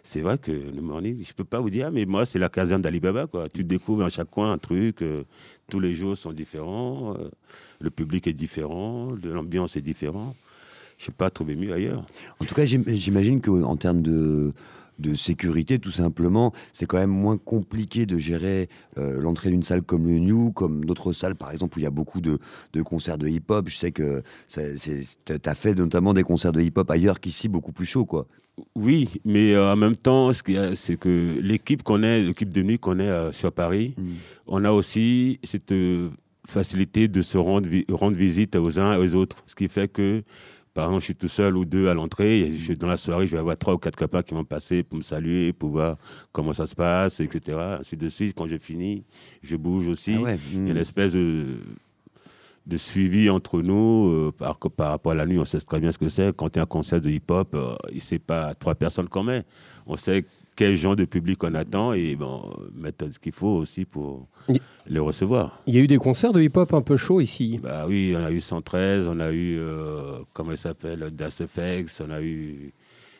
c'est 0.03 0.21
vrai 0.21 0.37
que 0.37 0.51
le 0.51 0.81
morning, 0.81 1.17
je 1.27 1.33
peux 1.33 1.43
pas 1.43 1.59
vous 1.59 1.71
dire, 1.71 1.89
mais 1.91 2.05
moi 2.05 2.27
c'est 2.27 2.37
la 2.37 2.49
caserne 2.49 2.83
d'Alibaba. 2.83 3.25
Tu 3.51 3.63
découvres 3.63 4.03
à 4.03 4.09
chaque 4.09 4.29
coin 4.29 4.51
un 4.51 4.59
truc. 4.59 5.01
euh, 5.01 5.23
tous 5.69 5.79
les 5.79 5.95
jours 5.95 6.15
sont 6.15 6.31
différents. 6.33 7.15
euh, 7.19 7.29
le 7.79 7.89
public 7.89 8.27
est 8.27 8.33
différent. 8.33 9.09
L'ambiance 9.23 9.75
est 9.77 9.81
différente. 9.81 10.35
Je 10.99 11.09
n'ai 11.09 11.13
pas 11.15 11.29
trouvé 11.31 11.55
mieux 11.55 11.73
ailleurs. 11.73 12.05
En 12.39 12.45
tout 12.45 12.53
cas, 12.55 12.63
j'im- 12.65 12.83
j'imagine 12.87 13.41
qu'en 13.41 13.75
termes 13.75 14.01
de 14.03 14.53
de 14.99 15.15
sécurité, 15.15 15.79
tout 15.79 15.91
simplement. 15.91 16.53
C'est 16.73 16.85
quand 16.85 16.97
même 16.97 17.09
moins 17.09 17.37
compliqué 17.37 18.05
de 18.05 18.17
gérer 18.17 18.69
euh, 18.97 19.19
l'entrée 19.21 19.49
d'une 19.49 19.63
salle 19.63 19.81
comme 19.81 20.05
le 20.07 20.19
New, 20.19 20.51
comme 20.51 20.85
d'autres 20.85 21.13
salles, 21.13 21.35
par 21.35 21.51
exemple, 21.51 21.77
où 21.77 21.79
il 21.81 21.83
y 21.83 21.87
a 21.87 21.91
beaucoup 21.91 22.21
de, 22.21 22.39
de 22.73 22.81
concerts 22.81 23.17
de 23.17 23.27
hip-hop. 23.27 23.67
Je 23.69 23.75
sais 23.75 23.91
que 23.91 24.23
tu 24.47 25.33
as 25.45 25.55
fait 25.55 25.75
notamment 25.75 26.13
des 26.13 26.23
concerts 26.23 26.51
de 26.53 26.61
hip-hop 26.61 26.89
ailleurs 26.89 27.19
qu'ici, 27.19 27.47
beaucoup 27.49 27.71
plus 27.71 27.85
chaud, 27.85 28.05
quoi. 28.05 28.27
Oui, 28.75 29.09
mais 29.25 29.53
euh, 29.53 29.73
en 29.73 29.75
même 29.75 29.97
temps, 29.97 30.31
ce 30.31 30.41
qu'il 30.41 30.53
y 30.53 30.57
a, 30.57 30.75
c'est 30.77 30.95
que 30.95 31.37
l'équipe 31.41 31.83
qu'on 31.83 32.03
est, 32.03 32.21
l'équipe 32.23 32.49
de 32.51 32.61
nuit 32.63 32.79
qu'on 32.79 32.99
est 32.99 33.09
euh, 33.09 33.33
sur 33.33 33.51
Paris, 33.51 33.95
on 34.47 34.63
a 34.63 34.71
aussi 34.71 35.39
cette 35.43 35.73
facilité 36.47 37.09
de 37.09 37.21
se 37.21 37.37
rendre, 37.37 37.67
vi- 37.67 37.85
rendre 37.89 38.15
visite 38.15 38.55
aux 38.55 38.79
uns 38.79 38.93
et 38.93 38.97
aux 38.97 39.15
autres. 39.15 39.37
Ce 39.47 39.55
qui 39.55 39.67
fait 39.67 39.89
que, 39.91 40.23
par 40.75 40.87
exemple, 40.87 40.99
je 40.99 41.05
suis 41.05 41.15
tout 41.15 41.29
seul 41.29 41.55
ou 41.55 41.63
deux 41.63 41.87
à 41.87 41.93
l'entrée. 41.93 42.41
et 42.41 42.75
dans 42.75 42.87
la 42.87 42.97
soirée, 42.97 43.27
je 43.27 43.31
vais 43.31 43.37
avoir 43.37 43.57
trois 43.57 43.75
ou 43.75 43.77
quatre 43.77 43.95
copains 43.95 44.21
qui 44.23 44.33
vont 44.33 44.43
passer 44.43 44.83
pour 44.83 44.97
me 44.97 45.03
saluer, 45.03 45.53
pour 45.53 45.69
voir 45.69 45.95
comment 46.33 46.51
ça 46.51 46.67
se 46.67 46.75
passe, 46.75 47.21
etc. 47.21 47.57
Ainsi 47.79 47.95
de 47.95 48.09
suite. 48.09 48.35
Quand 48.37 48.45
je 48.45 48.57
finis, 48.57 49.05
je 49.41 49.55
bouge 49.55 49.87
aussi. 49.87 50.15
Ah 50.17 50.23
ouais, 50.23 50.39
Il 50.51 50.65
y 50.65 50.67
a 50.67 50.71
une 50.71 50.77
espèce 50.77 51.13
de, 51.13 51.45
de 52.65 52.75
suivi 52.75 53.29
entre 53.29 53.61
nous 53.61 54.09
euh, 54.09 54.33
par, 54.37 54.57
par 54.57 54.89
rapport 54.89 55.13
à 55.13 55.15
la 55.15 55.25
nuit. 55.25 55.39
On 55.39 55.45
sait 55.45 55.61
très 55.61 55.79
bien 55.79 55.93
ce 55.93 55.97
que 55.97 56.09
c'est. 56.09 56.35
Quand 56.35 56.53
il 56.53 56.57
y 56.57 56.59
a 56.59 56.63
un 56.63 56.65
concert 56.65 56.99
de 56.99 57.09
hip-hop, 57.09 57.55
euh, 57.55 57.77
il 57.91 57.95
ne 57.95 58.01
sait 58.01 58.19
pas 58.19 58.53
trois 58.53 58.75
personnes 58.75 59.07
qu'on 59.07 59.23
met. 59.23 59.45
On 59.87 59.95
sait 59.95 60.25
quel 60.55 60.75
genre 60.75 60.95
de 60.95 61.05
public 61.05 61.43
on 61.43 61.53
attend 61.53 61.93
et 61.93 62.15
bon, 62.15 62.49
mettre 62.73 63.11
ce 63.11 63.19
qu'il 63.19 63.31
faut 63.33 63.47
aussi 63.57 63.85
pour 63.85 64.27
Y- 64.47 64.59
les 64.87 64.99
recevoir. 64.99 65.61
Il 65.67 65.75
y 65.75 65.79
a 65.79 65.81
eu 65.81 65.87
des 65.87 65.97
concerts 65.97 66.33
de 66.33 66.41
hip-hop 66.41 66.73
un 66.73 66.81
peu 66.81 66.97
chauds 66.97 67.19
ici. 67.21 67.59
Bah 67.61 67.85
oui, 67.87 68.13
on 68.17 68.23
a 68.23 68.31
eu 68.31 68.39
113, 68.39 69.07
on 69.07 69.19
a 69.19 69.31
eu, 69.31 69.57
euh, 69.59 70.19
comment 70.33 70.51
il 70.51 70.57
s'appelle, 70.57 71.09
Das 71.11 71.41
FX, 71.45 72.01
on 72.07 72.11
a 72.11 72.21
eu 72.21 72.71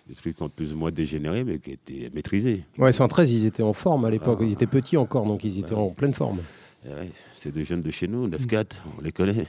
des 0.07 0.13
trucs 0.15 0.41
en 0.41 0.49
plus 0.49 0.73
ou 0.73 0.77
moins 0.77 0.91
dégénérés, 0.91 1.43
mais 1.43 1.57
qui 1.59 1.71
étaient 1.71 2.11
maîtrisés. 2.13 2.63
Ouais, 2.77 2.91
113, 2.91 3.31
ils 3.33 3.45
étaient 3.47 3.63
en 3.63 3.73
forme 3.73 4.05
à 4.05 4.11
l'époque. 4.11 4.37
Ah. 4.41 4.45
Ils 4.45 4.53
étaient 4.53 4.67
petits 4.67 4.97
encore, 4.97 5.25
donc 5.25 5.43
ils 5.43 5.59
étaient 5.59 5.73
Bah 5.73 5.81
en 5.81 5.89
pleine 5.89 6.13
forme. 6.13 6.39
Ouais, 6.87 7.09
c'est 7.33 7.51
des 7.51 7.63
jeunes 7.63 7.81
de 7.81 7.89
chez 7.89 8.07
nous, 8.07 8.27
9-4, 8.27 8.83
on 8.97 9.01
les 9.01 9.11
connaît. 9.11 9.47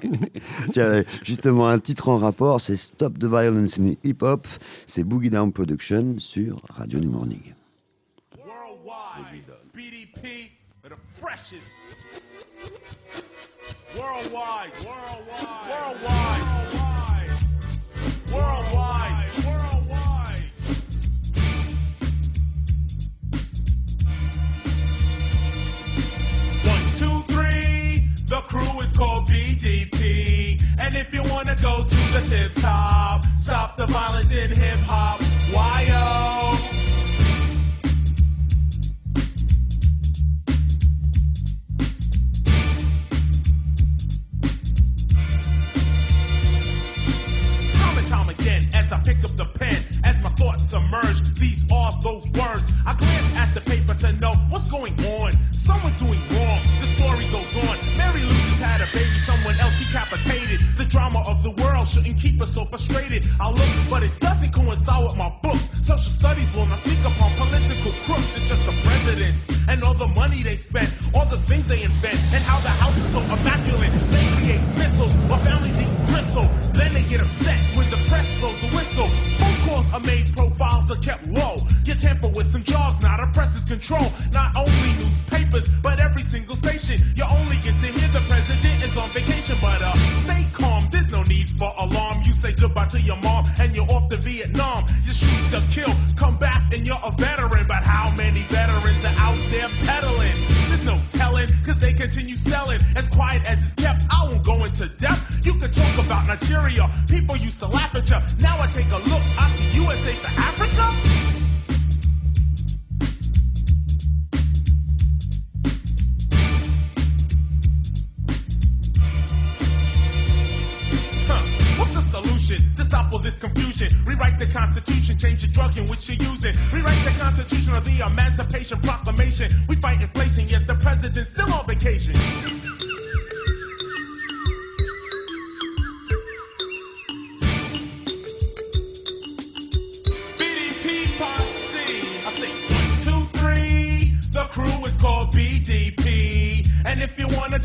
Tiens, 0.72 1.02
justement, 1.22 1.68
un 1.68 1.78
titre 1.78 2.08
en 2.08 2.16
rapport, 2.16 2.62
c'est 2.62 2.76
Stop 2.76 3.18
the 3.18 3.26
Violence 3.26 3.78
in 3.78 3.94
Hip 4.04 4.22
Hop. 4.22 4.46
C'est 4.86 5.04
Boogie 5.04 5.28
Down 5.28 5.52
Production 5.52 6.14
sur 6.18 6.62
Radio 6.70 6.98
New 6.98 7.10
Morning. 7.10 7.54
Worldwide, 8.38 9.44
BDP 9.74 10.52
the 10.88 10.96
freshest. 11.14 11.68
Worldwide, 13.96 14.72
worldwide, 14.84 15.68
worldwide, 15.70 16.42
worldwide, 16.72 18.32
worldwide. 18.32 18.91
And 30.94 31.00
if 31.00 31.14
you 31.14 31.22
wanna 31.32 31.56
go 31.62 31.78
to 31.78 31.96
the 32.12 32.20
tip 32.28 32.52
top, 32.56 33.24
stop 33.38 33.78
the 33.78 33.86
violence 33.86 34.30
in 34.30 34.54
hip 34.54 34.78
hop. 34.80 35.22
Why? 35.50 35.86
Time 47.72 47.96
and 47.96 48.06
time 48.06 48.28
again, 48.28 48.62
as 48.74 48.92
I 48.92 49.00
pick 49.00 49.24
up 49.24 49.30
the 49.30 49.46
pen, 49.58 49.82
as 50.04 50.20
my 50.20 50.28
thoughts 50.28 50.74
emerge, 50.74 51.22
these 51.38 51.64
are 51.72 51.90
those 52.02 52.26
frustrated. 62.66 63.26
I 63.40 63.50
look, 63.50 63.68
but 63.90 64.02
it 64.04 64.12
doesn't 64.20 64.54
coincide 64.54 65.02
with 65.02 65.16
my 65.16 65.30
books. 65.42 65.68
Social 65.82 66.10
studies 66.10 66.54
will 66.54 66.66
not 66.66 66.78
speak 66.78 67.00
upon 67.00 67.30
political 67.34 67.92
crooks. 68.06 68.36
It's 68.36 68.48
just 68.48 68.64
the 68.66 68.76
presidents 68.86 69.42
and 69.68 69.82
all 69.82 69.94
the 69.94 70.08
money 70.14 70.42
they 70.42 70.56
spend, 70.56 70.92
all 71.14 71.26
the 71.26 71.36
things 71.36 71.66
they 71.66 71.82
invent, 71.82 72.18
and 72.30 72.42
how 72.44 72.60
the 72.60 72.70
house 72.70 72.96
is 72.96 73.10
so 73.12 73.20
immaculate. 73.20 73.81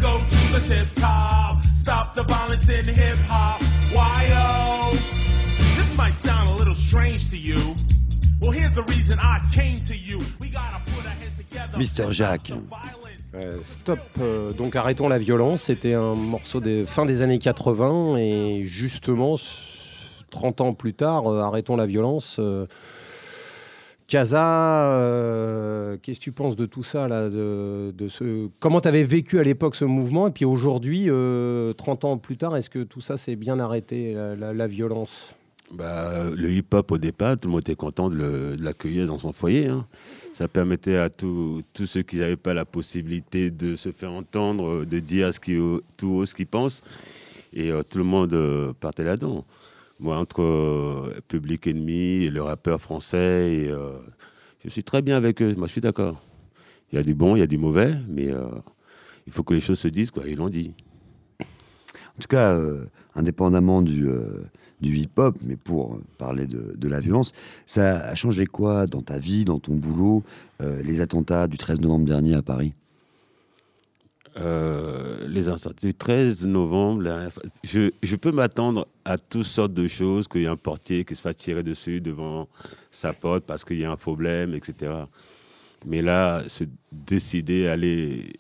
You 0.08 0.14
wanna 0.14 0.20
go 0.20 0.26
to 0.30 0.60
the 0.60 0.60
tip 0.68 0.88
top, 0.96 1.64
stop 1.76 2.16
the 2.16 2.24
violence 2.24 2.68
in 2.70 2.86
hip 2.86 3.18
hop. 3.28 3.62
Why 3.94 4.26
oh? 4.32 4.92
This 5.76 5.96
might 5.98 6.14
sound 6.14 6.50
a 6.50 6.54
little 6.54 6.76
strange 6.76 7.30
to 7.30 7.38
you. 7.38 7.76
Well, 8.42 8.52
here's 8.52 8.74
the 8.74 8.84
reason 8.84 9.18
I 9.22 9.40
came 9.54 9.78
to 9.88 9.96
you. 9.96 10.20
We 10.40 10.50
gotta 10.50 10.80
put 10.92 11.06
our 11.06 11.12
heads 11.12 11.38
together. 11.38 11.78
Mr. 11.80 12.12
Jacques. 12.12 12.52
Euh, 13.36 13.60
stop, 13.62 14.00
euh, 14.22 14.52
donc 14.54 14.76
arrêtons 14.76 15.10
la 15.10 15.18
violence. 15.20 15.64
C'était 15.64 15.94
un 15.94 16.16
morceau 16.16 16.60
des 16.60 16.86
fin 16.86 17.06
des 17.06 17.22
années 17.22 17.40
80 17.40 18.18
et 18.18 18.64
justement, 18.66 19.36
s- 19.36 19.44
30 20.32 20.62
ans 20.62 20.74
plus 20.74 20.94
tard, 20.94 21.32
euh, 21.32 21.42
arrêtons 21.42 21.76
la 21.76 21.86
violence. 21.86 22.40
Casa, 24.08 24.94
euh, 24.94 25.98
qu'est-ce 26.02 26.20
que 26.20 26.24
tu 26.24 26.32
penses 26.32 26.56
de 26.56 26.66
tout 26.66 26.84
ça 26.84 27.10
là, 27.10 27.30
de, 27.30 27.94
ce... 28.08 28.48
Comment 28.60 28.80
tu 28.80 28.88
avais 28.88 29.04
vécu 29.04 29.38
à 29.38 29.44
l'époque 29.44 29.76
ce 29.76 29.84
mouvement 29.84 30.28
et 30.30 30.32
puis 30.32 30.46
aujourd'hui, 30.46 31.08
euh, 31.10 31.74
30 31.74 32.06
ans 32.06 32.18
plus 32.18 32.38
tard, 32.38 32.56
est-ce 32.56 32.70
que 32.70 32.84
tout 32.84 33.02
ça 33.02 33.18
s'est 33.18 33.36
bien 33.36 33.60
arrêté, 33.60 34.14
la, 34.14 34.68
violence? 34.68 35.34
Bah, 35.74 36.30
le 36.34 36.50
hip-hop, 36.52 36.90
au 36.94 36.98
départ, 36.98 37.38
tout 37.38 37.50
le 37.50 37.52
monde 37.52 37.62
était 37.62 37.76
content 37.76 38.10
de 38.10 38.56
l'accueillir 38.62 39.08
dans 39.08 39.18
son 39.18 39.34
foyer. 39.34 39.68
hein. 39.68 39.86
Ça 40.34 40.48
permettait 40.48 40.98
à 40.98 41.10
tous 41.10 41.64
ceux 41.74 42.04
qui 42.04 42.18
n'avaient 42.18 42.38
pas 42.38 42.54
la 42.54 42.64
possibilité 42.64 43.50
de 43.50 43.76
se 43.76 43.92
faire 43.92 44.14
entendre, 44.14 44.86
de 44.86 45.00
dire 45.00 45.34
ce 45.34 45.40
qui, 45.40 45.58
tout 45.98 46.08
haut 46.08 46.26
ce 46.26 46.34
qu'ils 46.34 46.48
pensent. 46.48 46.82
Et 47.54 47.72
euh, 47.72 47.82
tout 47.84 47.98
le 47.98 48.04
monde 48.04 48.34
euh, 48.34 48.74
partait 48.80 49.04
là-dedans. 49.04 49.46
Moi, 50.00 50.16
entre 50.16 50.44
euh, 50.44 51.20
Public 51.28 51.66
Enemy 51.66 52.26
et 52.26 52.30
le 52.30 52.44
rappeur 52.44 52.80
français, 52.80 53.66
euh, 53.68 53.98
je 54.64 54.70
suis 54.70 54.84
très 54.84 55.02
bien 55.02 55.18
avec 55.18 55.42
eux. 55.42 55.56
Moi, 55.58 55.66
je 55.66 55.72
suis 55.72 55.82
d'accord. 55.82 56.22
Il 56.92 56.98
y 56.98 57.00
a 57.00 57.04
du 57.04 57.16
bon, 57.16 57.36
il 57.36 57.40
y 57.40 57.42
a 57.42 57.48
du 57.48 57.58
mauvais, 57.58 57.96
mais 58.08 58.30
euh, 58.30 58.46
il 59.26 59.34
faut 59.34 59.44
que 59.44 59.56
les 59.56 59.60
choses 59.60 59.80
se 59.80 59.88
disent, 59.88 60.12
quoi. 60.12 60.24
Ils 60.28 60.38
l'ont 60.38 60.50
dit. 60.50 60.74
En 61.40 62.22
tout 62.22 62.28
cas, 62.30 62.60
indépendamment 63.14 63.84
du, 63.84 64.10
hip-hop, 64.82 65.38
mais 65.46 65.56
pour 65.56 66.00
parler 66.18 66.48
de, 66.48 66.88
la 66.88 67.00
violence, 67.00 67.32
ça 67.68 68.00
a 68.00 68.16
changé 68.16 68.48
quoi 68.48 68.88
dans 68.88 69.04
ta 69.04 69.20
vie, 69.20 69.46
dans 69.46 69.60
ton 69.60 69.76
boulot, 69.76 70.24
les 70.60 71.00
attentats 71.00 71.48
du 71.48 71.58
13 71.58 71.80
novembre 71.82 72.06
dernier 72.06 72.34
à 72.34 72.42
Paris? 72.42 72.74
Euh, 74.40 75.28
les 75.28 75.50
instants. 75.50 75.72
Du 75.82 75.94
13 75.94 76.46
novembre, 76.46 77.04
je, 77.64 77.92
je 78.04 78.16
peux 78.16 78.32
m'attendre 78.32 78.88
à 79.04 79.18
toutes 79.18 79.44
sortes 79.44 79.74
de 79.74 79.88
choses, 79.88 80.28
qu'il 80.28 80.42
y 80.42 80.44
ait 80.46 80.48
un 80.48 80.56
portier 80.56 81.06
qui 81.06 81.16
se 81.16 81.22
fasse 81.22 81.38
tirer 81.38 81.64
dessus 81.64 82.02
devant 82.02 82.48
sa 82.92 83.14
porte 83.14 83.46
parce 83.46 83.66
qu'il 83.66 83.80
y 83.80 83.86
a 83.86 83.92
un 83.92 83.98
problème, 83.98 84.54
etc. 84.54 84.92
Mais 85.86 86.02
là, 86.02 86.44
se 86.48 86.66
décider 86.92 87.68
à 87.68 87.74
aller 87.74 88.40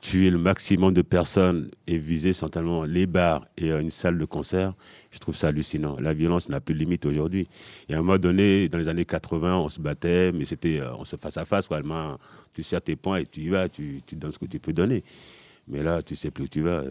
tuer 0.00 0.30
le 0.30 0.38
maximum 0.38 0.92
de 0.92 1.02
personnes 1.02 1.70
et 1.86 1.98
viser 1.98 2.28
essentiellement 2.30 2.84
les 2.84 3.06
bars 3.06 3.46
et 3.56 3.70
une 3.70 3.90
salle 3.90 4.18
de 4.18 4.24
concert, 4.26 4.74
je 5.14 5.20
trouve 5.20 5.36
ça 5.36 5.48
hallucinant. 5.48 5.96
La 6.00 6.12
violence 6.12 6.48
n'a 6.48 6.60
plus 6.60 6.74
de 6.74 6.80
limite 6.80 7.06
aujourd'hui. 7.06 7.46
Et 7.88 7.94
à 7.94 7.98
un 7.98 8.02
moment 8.02 8.18
donné, 8.18 8.68
dans 8.68 8.78
les 8.78 8.88
années 8.88 9.04
80, 9.04 9.58
on 9.58 9.68
se 9.68 9.80
battait, 9.80 10.32
mais 10.32 10.44
c'était 10.44 10.80
euh, 10.80 10.92
on 10.96 11.04
se 11.04 11.14
face 11.14 11.36
à 11.36 11.44
face. 11.44 11.68
Quoi. 11.68 11.80
Tu 12.52 12.64
serres 12.64 12.82
tes 12.82 12.96
poings 12.96 13.18
et 13.18 13.26
tu 13.26 13.42
y 13.42 13.48
vas, 13.48 13.68
tu, 13.68 14.02
donnes 14.12 14.32
ce 14.32 14.40
que 14.40 14.46
tu 14.46 14.58
peux 14.58 14.72
donner. 14.72 15.04
Mais 15.68 15.84
là, 15.84 16.02
tu 16.02 16.16
sais 16.16 16.32
plus 16.32 16.44
où 16.44 16.48
tu 16.48 16.62
vas. 16.62 16.82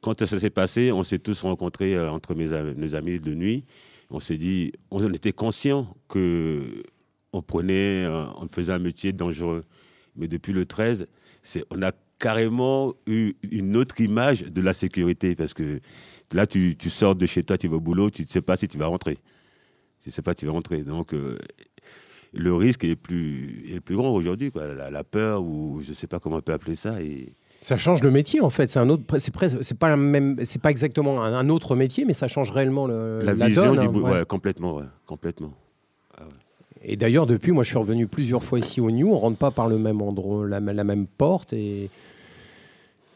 Quand 0.00 0.18
ça 0.24 0.38
s'est 0.38 0.48
passé, 0.48 0.90
on 0.90 1.02
s'est 1.02 1.18
tous 1.18 1.42
rencontrés 1.42 1.94
euh, 1.94 2.10
entre 2.10 2.34
mes, 2.34 2.54
amis 2.94 3.18
de 3.18 3.34
nuit. 3.34 3.64
On 4.08 4.20
s'est 4.20 4.38
dit, 4.38 4.72
on 4.90 5.12
était 5.12 5.32
conscients 5.32 5.94
que 6.08 6.82
on 7.34 7.42
prenait, 7.42 8.06
euh, 8.06 8.24
on 8.38 8.48
faisait 8.48 8.72
un 8.72 8.78
métier 8.78 9.12
dangereux. 9.12 9.64
Mais 10.16 10.28
depuis 10.28 10.54
le 10.54 10.64
13, 10.64 11.06
c'est, 11.42 11.62
on 11.70 11.82
a 11.82 11.92
carrément 12.18 12.94
eu 13.06 13.34
une 13.50 13.76
autre 13.76 14.00
image 14.00 14.42
de 14.42 14.60
la 14.60 14.72
sécurité 14.72 15.34
parce 15.34 15.54
que 15.54 15.80
là, 16.32 16.46
tu, 16.46 16.76
tu 16.76 16.90
sors 16.90 17.14
de 17.14 17.26
chez 17.26 17.42
toi, 17.42 17.56
tu 17.58 17.68
vas 17.68 17.76
au 17.76 17.80
boulot, 17.80 18.10
tu 18.10 18.22
ne 18.22 18.26
sais 18.28 18.42
pas 18.42 18.56
si 18.56 18.68
tu 18.68 18.78
vas 18.78 18.86
rentrer. 18.86 19.18
Tu 20.02 20.08
ne 20.08 20.12
sais 20.12 20.22
pas 20.22 20.32
si 20.32 20.38
tu 20.38 20.46
vas 20.46 20.52
rentrer. 20.52 20.82
Donc, 20.82 21.12
euh, 21.12 21.38
le 22.32 22.54
risque 22.54 22.84
est 22.84 22.96
plus, 22.96 23.64
est 23.72 23.80
plus 23.80 23.96
grand 23.96 24.10
aujourd'hui. 24.10 24.50
quoi. 24.50 24.66
La, 24.74 24.90
la 24.90 25.04
peur, 25.04 25.42
ou 25.42 25.80
je 25.82 25.90
ne 25.90 25.94
sais 25.94 26.06
pas 26.06 26.20
comment 26.20 26.36
on 26.36 26.40
peut 26.40 26.52
appeler 26.52 26.74
ça. 26.76 27.02
Et, 27.02 27.32
Ça 27.60 27.76
change 27.76 28.02
le 28.02 28.10
métier 28.10 28.40
en 28.40 28.50
fait. 28.50 28.70
C'est 28.70 28.78
un 28.78 28.88
autre. 28.90 29.02
C'est. 29.18 29.32
C'est 29.62 29.78
pas 29.78 29.96
même. 29.96 30.36
C'est 30.44 30.60
pas 30.62 30.70
exactement 30.70 31.22
un, 31.22 31.34
un 31.34 31.48
autre 31.48 31.74
métier, 31.74 32.04
mais 32.04 32.12
ça 32.14 32.28
change 32.28 32.50
réellement 32.50 32.86
le, 32.86 33.20
la, 33.22 33.34
la 33.34 33.46
vision 33.46 33.64
donne, 33.64 33.80
du 33.80 33.86
hein, 33.86 33.90
boulot, 33.90 34.06
ouais. 34.06 34.12
ouais, 34.20 34.24
complètement, 34.26 34.76
ouais, 34.76 34.84
complètement. 35.06 35.54
Et 36.82 36.96
d'ailleurs, 36.96 37.26
depuis, 37.26 37.50
moi, 37.50 37.64
je 37.64 37.70
suis 37.70 37.78
revenu 37.78 38.06
plusieurs 38.06 38.44
fois 38.44 38.60
ici 38.60 38.80
au 38.80 38.90
New. 38.90 39.10
On 39.10 39.18
rentre 39.18 39.36
pas 39.36 39.50
par 39.50 39.68
le 39.68 39.78
même 39.78 40.00
endroit, 40.00 40.46
la, 40.46 40.60
la 40.60 40.84
même 40.84 41.06
porte. 41.06 41.52
Et, 41.52 41.90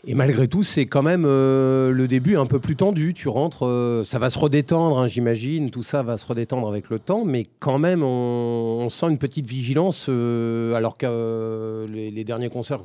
et 0.05 0.15
malgré 0.15 0.49
tout, 0.49 0.65
c'est 0.65 0.87
quand 0.87 1.03
même 1.05 1.25
euh, 1.25 1.93
le 1.93 2.09
début 2.09 2.37
un 2.37 2.47
peu 2.47 2.59
plus 2.59 2.75
tendu. 2.75 3.15
Tu 3.15 3.29
rentres, 3.29 3.67
euh, 3.67 4.03
ça 4.03 4.19
va 4.19 4.31
se 4.31 4.39
redétendre, 4.39 4.99
hein, 4.99 5.07
j'imagine. 5.07 5.71
Tout 5.71 5.85
ça 5.85 6.03
va 6.03 6.17
se 6.17 6.27
redétendre 6.27 6.69
avec 6.69 6.91
le 6.91 6.99
temps. 6.99 7.25
Mais 7.25 7.47
quand 7.61 7.79
même, 7.79 8.03
on, 8.03 8.81
on 8.81 8.89
sent 8.89 9.07
une 9.11 9.19
petite 9.19 9.47
vigilance. 9.47 10.07
euh, 10.09 10.75
alors 10.75 10.97
que 10.97 11.87
les, 11.89 12.11
les 12.11 12.25
derniers 12.25 12.49
concerts 12.49 12.81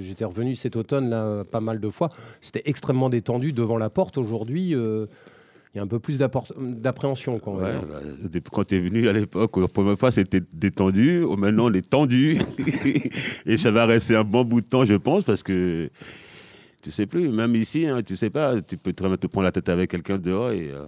j'étais 0.00 0.24
revenu 0.24 0.56
cet 0.56 0.76
automne, 0.76 1.10
là, 1.10 1.44
pas 1.44 1.60
mal 1.60 1.78
de 1.78 1.90
fois, 1.90 2.10
c'était 2.40 2.62
extrêmement 2.64 3.10
détendu 3.10 3.52
devant 3.52 3.76
la 3.76 3.90
porte. 3.90 4.16
Aujourd'hui, 4.16 4.70
il 4.70 5.76
y 5.76 5.78
a 5.78 5.82
un 5.82 5.86
peu 5.86 5.98
plus 5.98 6.18
d'appréhension. 6.18 7.38
on 7.44 7.54
va 7.54 7.66
Ouais, 7.66 7.74
bah, 7.86 8.40
quand 8.50 8.64
tu 8.64 8.76
es 8.76 8.80
venu 8.80 9.08
à 9.08 9.12
l'époque, 9.12 9.58
la 9.58 9.68
première 9.68 9.98
fois, 9.98 10.10
c'était 10.10 10.40
détendu. 10.54 11.22
Maintenant, 11.36 11.66
on 11.66 11.74
est 11.74 11.86
tendu. 11.86 12.38
et 13.46 13.58
ça 13.58 13.70
va 13.70 13.84
rester 13.84 14.16
un 14.16 14.24
bon 14.24 14.42
bout 14.42 14.62
de 14.62 14.66
temps, 14.66 14.86
je 14.86 14.94
pense, 14.94 15.24
parce 15.24 15.42
que 15.42 15.90
tu 16.86 16.92
sais 16.92 17.06
plus. 17.06 17.28
Même 17.30 17.56
ici, 17.56 17.84
hein, 17.86 18.00
tu 18.06 18.14
sais 18.14 18.30
pas. 18.30 18.60
Tu 18.62 18.76
peux 18.76 18.92
très 18.92 19.08
bien 19.08 19.16
te 19.16 19.26
prendre 19.26 19.44
la 19.44 19.50
tête 19.52 19.68
avec 19.68 19.90
quelqu'un 19.90 20.18
dehors 20.18 20.52
et. 20.52 20.70
euh, 20.70 20.84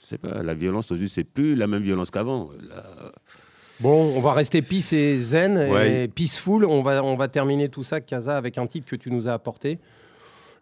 je 0.00 0.06
sais 0.06 0.18
pas, 0.18 0.42
la 0.44 0.54
violence 0.54 0.86
aujourd'hui, 0.86 1.08
c'est 1.08 1.24
plus 1.24 1.56
la 1.56 1.66
même 1.66 1.82
violence 1.82 2.10
qu'avant. 2.12 2.50
Bon, 3.80 4.12
on 4.16 4.20
va 4.20 4.32
rester 4.32 4.62
peace 4.62 4.92
et 4.92 5.16
zen 5.16 5.56
Ouais. 5.70 6.04
et 6.04 6.08
peaceful. 6.08 6.64
On 6.64 6.82
va, 6.82 7.02
on 7.04 7.16
va 7.16 7.26
terminer 7.28 7.68
tout 7.68 7.82
ça, 7.82 8.00
Kaza, 8.00 8.36
avec 8.36 8.58
un 8.58 8.66
titre 8.68 8.88
que 8.88 8.96
tu 8.96 9.10
nous 9.10 9.28
as 9.28 9.32
apporté. 9.32 9.78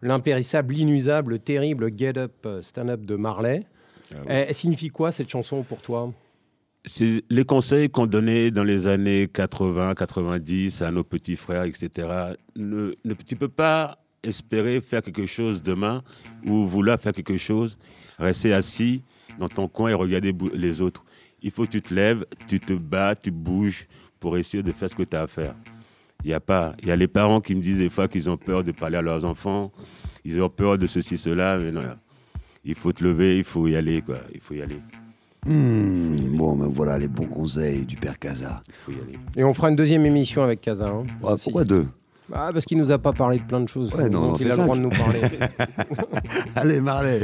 L'impérissable, 0.01 0.73
l'inusable, 0.73 1.33
le 1.33 1.39
terrible 1.39 1.91
Get 1.95 2.17
Up, 2.17 2.47
Stand 2.61 2.89
Up 2.89 3.05
de 3.05 3.15
Marley. 3.15 3.63
Ah 4.11 4.17
Eh, 4.27 4.33
Elle 4.49 4.53
signifie 4.55 4.89
quoi 4.89 5.11
cette 5.11 5.29
chanson 5.29 5.63
pour 5.63 5.81
toi? 5.81 6.11
C'est 6.85 7.23
les 7.29 7.43
conseils 7.43 7.89
qu'on 7.89 8.05
donnait 8.07 8.49
dans 8.51 8.63
les 8.63 8.87
années 8.87 9.27
80, 9.27 9.93
90 9.95 10.81
à 10.81 10.91
nos 10.91 11.03
petits 11.03 11.35
frères, 11.35 11.63
etc. 11.63 12.07
Ne, 12.55 12.93
ne- 13.05 13.13
tu 13.13 13.35
peux 13.35 13.49
pas 13.49 13.97
espérer 14.23 14.81
faire 14.81 15.01
quelque 15.01 15.25
chose 15.25 15.61
demain 15.63 16.01
ou 16.45 16.65
vouloir 16.67 16.99
faire 16.99 17.13
quelque 17.13 17.37
chose, 17.37 17.77
rester 18.17 18.53
assis 18.53 19.03
dans 19.39 19.47
ton 19.47 19.67
coin 19.67 19.89
et 19.89 19.93
regarder 19.93 20.33
les 20.53 20.81
autres. 20.81 21.03
Il 21.41 21.51
faut 21.51 21.65
que 21.65 21.71
tu 21.71 21.81
te 21.81 21.93
lèves, 21.93 22.25
tu 22.47 22.59
te 22.59 22.73
bats, 22.73 23.13
tu 23.15 23.31
bouges 23.31 23.87
pour 24.19 24.37
essayer 24.37 24.63
de 24.63 24.71
faire 24.71 24.89
ce 24.89 24.95
que 24.95 25.03
tu 25.03 25.15
as 25.15 25.21
à 25.23 25.27
faire. 25.27 25.55
Il 26.23 26.31
y 26.31 26.33
a 26.33 26.39
pas, 26.39 26.73
il 26.81 26.87
y 26.87 26.91
a 26.91 26.95
les 26.95 27.07
parents 27.07 27.39
qui 27.41 27.53
me 27.55 27.61
disent 27.61 27.77
des 27.77 27.89
fois 27.89 28.07
qu'ils 28.07 28.27
ont 28.29 28.37
peur 28.37 28.63
de 28.63 28.71
parler 28.71 28.97
à 28.97 29.01
leurs 29.03 29.23
enfants, 29.23 29.71
ils 30.25 30.41
ont 30.41 30.49
peur 30.49 30.77
de 30.77 30.87
ceci, 30.87 31.15
cela, 31.17 31.57
mais 31.59 31.71
non. 31.71 31.83
Il 32.65 32.73
faut 32.75 32.91
te 32.91 33.03
lever, 33.03 33.37
il 33.37 33.43
faut 33.43 33.67
y 33.67 33.75
aller, 33.75 34.01
quoi. 34.01 34.17
Il 34.33 34.41
faut 34.41 34.55
y 34.55 34.61
aller. 34.61 34.81
Hmm, 35.45 36.35
bon, 36.35 36.57
ben 36.57 36.67
voilà 36.67 36.97
les 36.97 37.07
bons 37.07 37.27
conseils 37.27 37.85
du 37.85 37.95
père 37.95 38.19
Casa. 38.19 38.61
Il 38.67 38.73
faut 38.73 38.91
y 38.91 38.95
aller. 38.95 39.17
Et 39.37 39.43
on 39.45 39.53
fera 39.53 39.69
une 39.69 39.75
deuxième 39.77 40.05
émission 40.05 40.43
avec 40.43 40.59
Kaza. 40.59 40.87
hein. 40.89 41.05
Ouais, 41.21 41.35
pourquoi 41.41 41.63
deux? 41.63 41.87
Ah, 42.33 42.49
Parce 42.51 42.65
qu'il 42.65 42.77
nous 42.77 42.91
a 42.91 42.97
pas 42.97 43.13
parlé 43.13 43.39
de 43.39 43.43
plein 43.43 43.61
de 43.61 43.69
choses. 43.69 43.93
Ouais, 43.93 44.09
non, 44.09 44.21
donc 44.21 44.33
on 44.33 44.37
il 44.37 44.51
a 44.51 44.55
le 44.55 44.63
droit 44.63 44.75
de 44.75 44.81
nous 44.81 44.89
parler. 44.89 45.21
Allez, 46.55 46.81
Marley 46.81 47.21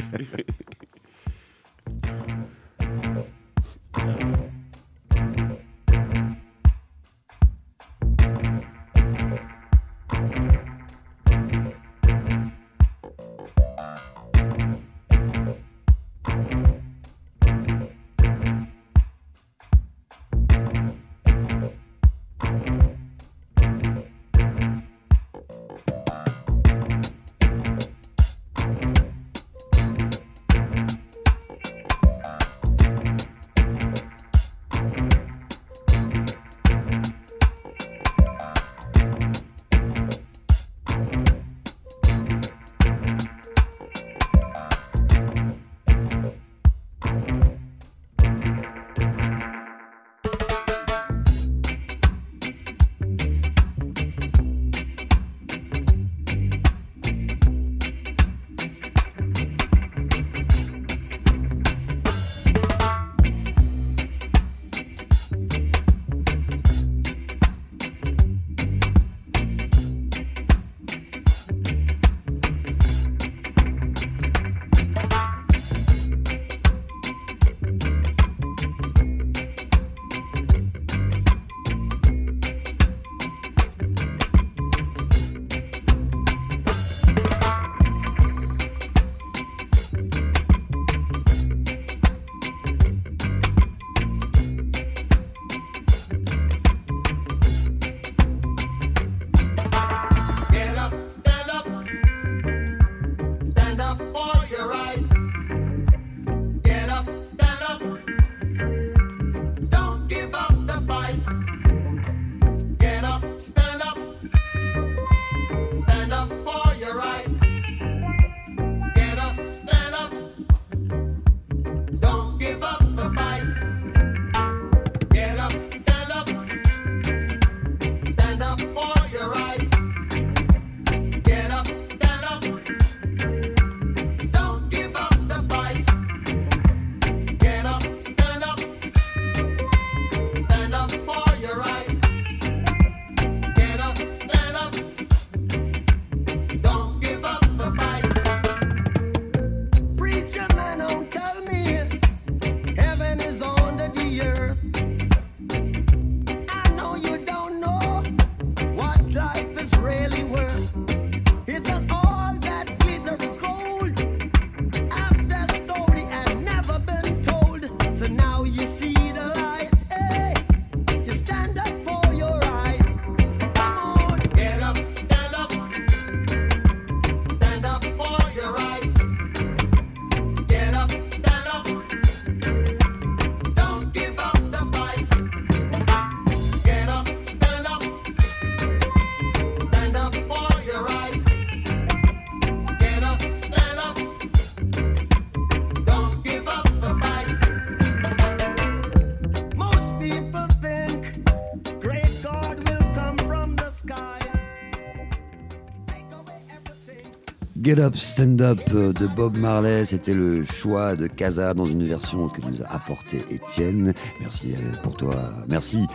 Get 207.64 207.80
Up, 207.80 207.96
Stand 207.96 208.42
Up 208.42 208.60
euh, 208.76 208.92
de 208.92 209.08
Bob 209.08 209.38
Marley, 209.38 209.86
c'était 209.86 210.14
le 210.14 210.44
choix 210.44 210.98
de 210.98 211.08
Casa 211.08 211.54
dans 211.54 211.64
une 211.64 211.86
version 211.86 212.28
que 212.28 212.42
nous 212.46 212.62
a 212.62 212.76
apporté 212.76 213.20
Étienne. 213.32 213.94
Merci 214.20 214.54
euh, 214.54 214.76
pour 214.84 214.98
toi. 214.98 215.16
Merci 215.48 215.86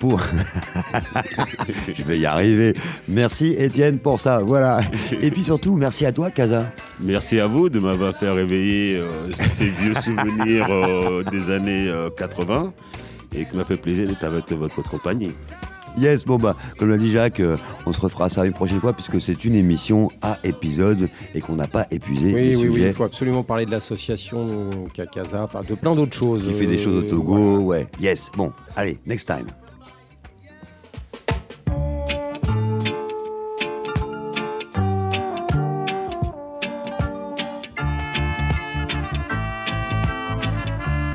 pour. 0.00 0.20
Je 1.96 2.02
vais 2.02 2.18
y 2.18 2.26
arriver. 2.26 2.74
Merci 3.06 3.54
Étienne 3.56 4.00
pour 4.00 4.18
ça. 4.18 4.40
Voilà. 4.40 4.80
Et 5.20 5.30
puis 5.30 5.44
surtout, 5.44 5.76
merci 5.76 6.04
à 6.06 6.12
toi, 6.12 6.32
Casa. 6.32 6.72
Merci 6.98 7.38
à 7.38 7.46
vous 7.46 7.68
de 7.68 7.78
m'avoir 7.78 8.16
fait 8.16 8.30
réveiller 8.30 8.96
euh, 8.96 9.30
ces 9.56 9.70
vieux 9.70 9.94
souvenirs 9.94 10.66
euh, 10.70 11.22
des 11.30 11.52
années 11.52 11.88
euh, 11.88 12.10
80 12.10 12.72
et 13.36 13.46
qui 13.46 13.56
m'a 13.56 13.64
fait 13.64 13.76
plaisir 13.76 14.08
d'être 14.08 14.24
avec 14.24 14.50
votre 14.50 14.82
compagnie. 14.82 15.32
Yes, 15.98 16.24
bon 16.24 16.38
bah, 16.38 16.56
comme 16.78 16.88
l'a 16.90 16.96
dit 16.96 17.10
Jacques, 17.10 17.40
euh, 17.40 17.56
on 17.86 17.92
se 17.92 18.00
refera 18.00 18.28
ça 18.28 18.44
une 18.46 18.52
prochaine 18.52 18.80
fois 18.80 18.92
puisque 18.92 19.20
c'est 19.20 19.44
une 19.44 19.54
émission 19.54 20.10
à 20.22 20.38
épisode 20.44 21.08
et 21.34 21.40
qu'on 21.40 21.56
n'a 21.56 21.66
pas 21.66 21.86
épuisé 21.90 22.32
Oui, 22.34 22.40
les 22.42 22.56
oui, 22.56 22.68
oui, 22.68 22.82
il 22.86 22.92
faut 22.94 23.04
absolument 23.04 23.42
parler 23.42 23.66
de 23.66 23.70
l'association 23.70 24.46
Kakaza, 24.94 25.42
enfin 25.44 25.62
de 25.68 25.74
plein 25.74 25.94
d'autres 25.94 26.16
choses. 26.16 26.44
Qui 26.44 26.52
fait 26.52 26.66
des 26.66 26.78
choses 26.78 26.96
au 26.96 27.04
Euh, 27.04 27.08
Togo, 27.08 27.58
ouais. 27.58 27.86
Yes, 28.00 28.30
bon, 28.36 28.52
allez, 28.76 28.98
next 29.06 29.26
time. 29.26 29.46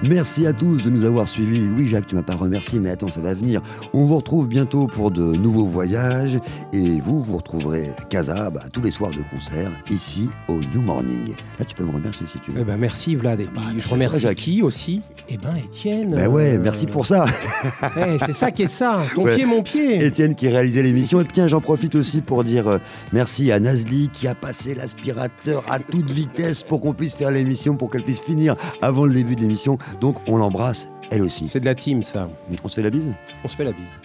Merci 0.10 0.46
à 0.48 0.54
tous 0.54 0.86
de 0.86 0.90
nous 0.90 1.04
avoir 1.04 1.28
suivis. 1.28 1.68
Oui, 1.76 1.88
Jacques, 1.88 2.08
tu 2.08 2.16
m'as 2.16 2.22
pas 2.24 2.36
remercié, 2.36 2.80
mais 2.80 2.92
attends, 2.92 3.10
ça 3.12 3.20
va 3.20 3.34
venir. 3.34 3.62
On 3.94 4.06
vous 4.06 4.16
retrouve 4.18 4.48
bientôt 4.48 4.88
pour 4.88 5.12
de 5.12 5.22
nouveaux 5.22 5.66
voyages 5.66 6.40
et 6.72 7.02
vous, 7.02 7.22
vous 7.22 7.38
retrouverez 7.38 7.92
Casa 8.10 8.50
bah, 8.50 8.62
tous 8.72 8.82
les 8.82 8.92
soirs 8.92 9.12
de 9.12 9.22
concert 9.34 9.70
ici 9.90 10.30
au 10.48 10.60
New 10.74 10.82
Morning. 10.82 11.34
Là, 11.60 11.66
tu 11.66 11.76
peux 11.76 11.84
me 11.84 11.92
remercier 11.92 12.26
si 12.32 12.40
tu 12.40 12.52
veux. 12.52 12.62
Eh 12.62 12.64
ben, 12.64 12.78
merci 12.78 13.16
Vlad. 13.16 13.42
Et 13.42 13.46
puis, 13.46 13.54
merci 13.56 13.78
à 13.78 13.82
je 13.82 13.88
remercie 13.90 14.36
qui 14.36 14.62
aussi? 14.62 15.02
Eh 15.30 15.38
ben 15.38 15.56
Étienne. 15.58 16.12
Ben 16.16 16.30
ouais, 16.30 16.56
euh, 16.56 16.60
merci 16.64 16.86
pour 16.86 17.06
ça. 17.06 17.26
eh, 17.98 18.18
c'est 18.26 18.34
ça 18.34 18.52
qui 18.52 18.64
est 18.64 18.68
ça. 18.68 19.00
Ton 19.14 19.26
Ouais. 19.26 19.36
pied, 19.36 19.46
mon 19.46 19.62
pied. 19.62 20.06
Étienne 20.06 20.36
qui 20.36 20.48
réalisait 20.48 20.84
l'émission. 20.84 21.20
Et 21.20 21.26
puis, 21.26 21.34
tiens, 21.34 21.50
j'en 21.50 21.60
profite 21.60 21.96
aussi 21.96 22.22
pour 22.22 22.46
dire 22.46 22.68
euh, 22.68 22.78
merci 23.12 23.52
à 23.52 23.60
Nazli 23.60 24.10
qui 24.14 24.28
a 24.30 24.36
passé 24.36 24.74
l'aspirateur 24.74 25.66
à 25.70 25.80
toute 25.80 26.12
vitesse 26.12 26.64
pour 26.64 26.80
qu'on 26.80 26.94
puisse 26.94 27.14
faire 27.16 27.32
l'émission, 27.32 27.76
pour 27.76 27.90
qu'elle 27.90 28.04
puisse 28.04 28.22
finir 28.22 28.56
avant 28.82 29.06
le 29.06 29.12
début 29.14 29.36
de 29.36 29.42
l'émission. 29.42 29.78
Donc 30.00 30.18
on 30.28 30.38
l'embrasse, 30.38 30.90
elle 31.10 31.22
aussi. 31.22 31.48
C'est 31.48 31.60
de 31.60 31.66
la 31.66 31.76
team, 31.76 32.04
ça. 32.04 32.30
On 32.64 32.68
se 32.68 32.76
fait 32.76 32.84
la 32.84 32.90
bise 32.90 33.14
On 33.44 33.48
se 33.48 33.56
fait 33.56 33.64
la 33.64 33.72
bise. 33.72 33.98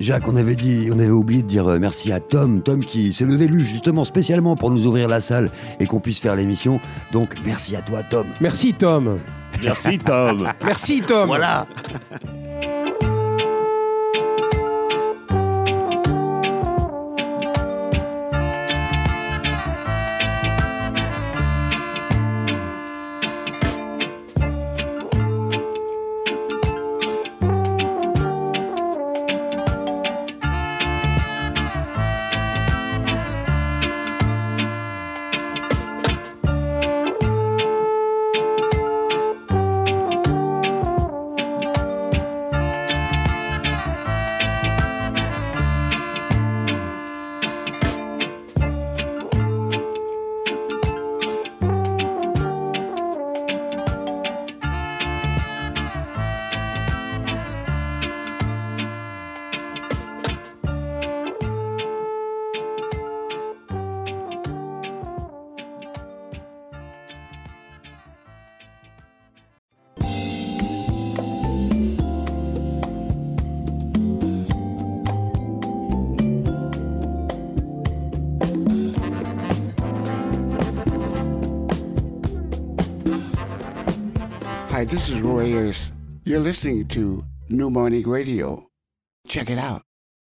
Jacques, 0.00 0.28
on 0.28 0.36
avait 0.36 0.54
dit, 0.54 0.88
on 0.92 0.98
avait 0.98 1.10
oublié 1.10 1.42
de 1.42 1.48
dire 1.48 1.66
euh, 1.66 1.78
merci 1.80 2.12
à 2.12 2.20
Tom, 2.20 2.62
Tom 2.62 2.84
qui 2.84 3.12
s'est 3.12 3.24
levé 3.24 3.48
lui 3.48 3.64
justement 3.64 4.04
spécialement 4.04 4.54
pour 4.54 4.70
nous 4.70 4.86
ouvrir 4.86 5.08
la 5.08 5.20
salle 5.20 5.50
et 5.80 5.86
qu'on 5.86 5.98
puisse 5.98 6.20
faire 6.20 6.36
l'émission. 6.36 6.80
Donc 7.10 7.34
merci 7.44 7.74
à 7.74 7.82
toi 7.82 8.04
Tom. 8.04 8.26
Merci 8.40 8.74
Tom. 8.74 9.18
Merci 9.62 9.98
Tom. 9.98 10.48
Merci 10.64 11.02
Tom. 11.02 11.26
Voilà. 11.26 11.66
You're 86.38 86.44
listening 86.44 86.86
to 86.90 87.24
New 87.48 87.68
Morning 87.68 88.06
Radio. 88.08 88.70
Check 89.26 89.50
it 89.50 89.58
out. 89.58 89.87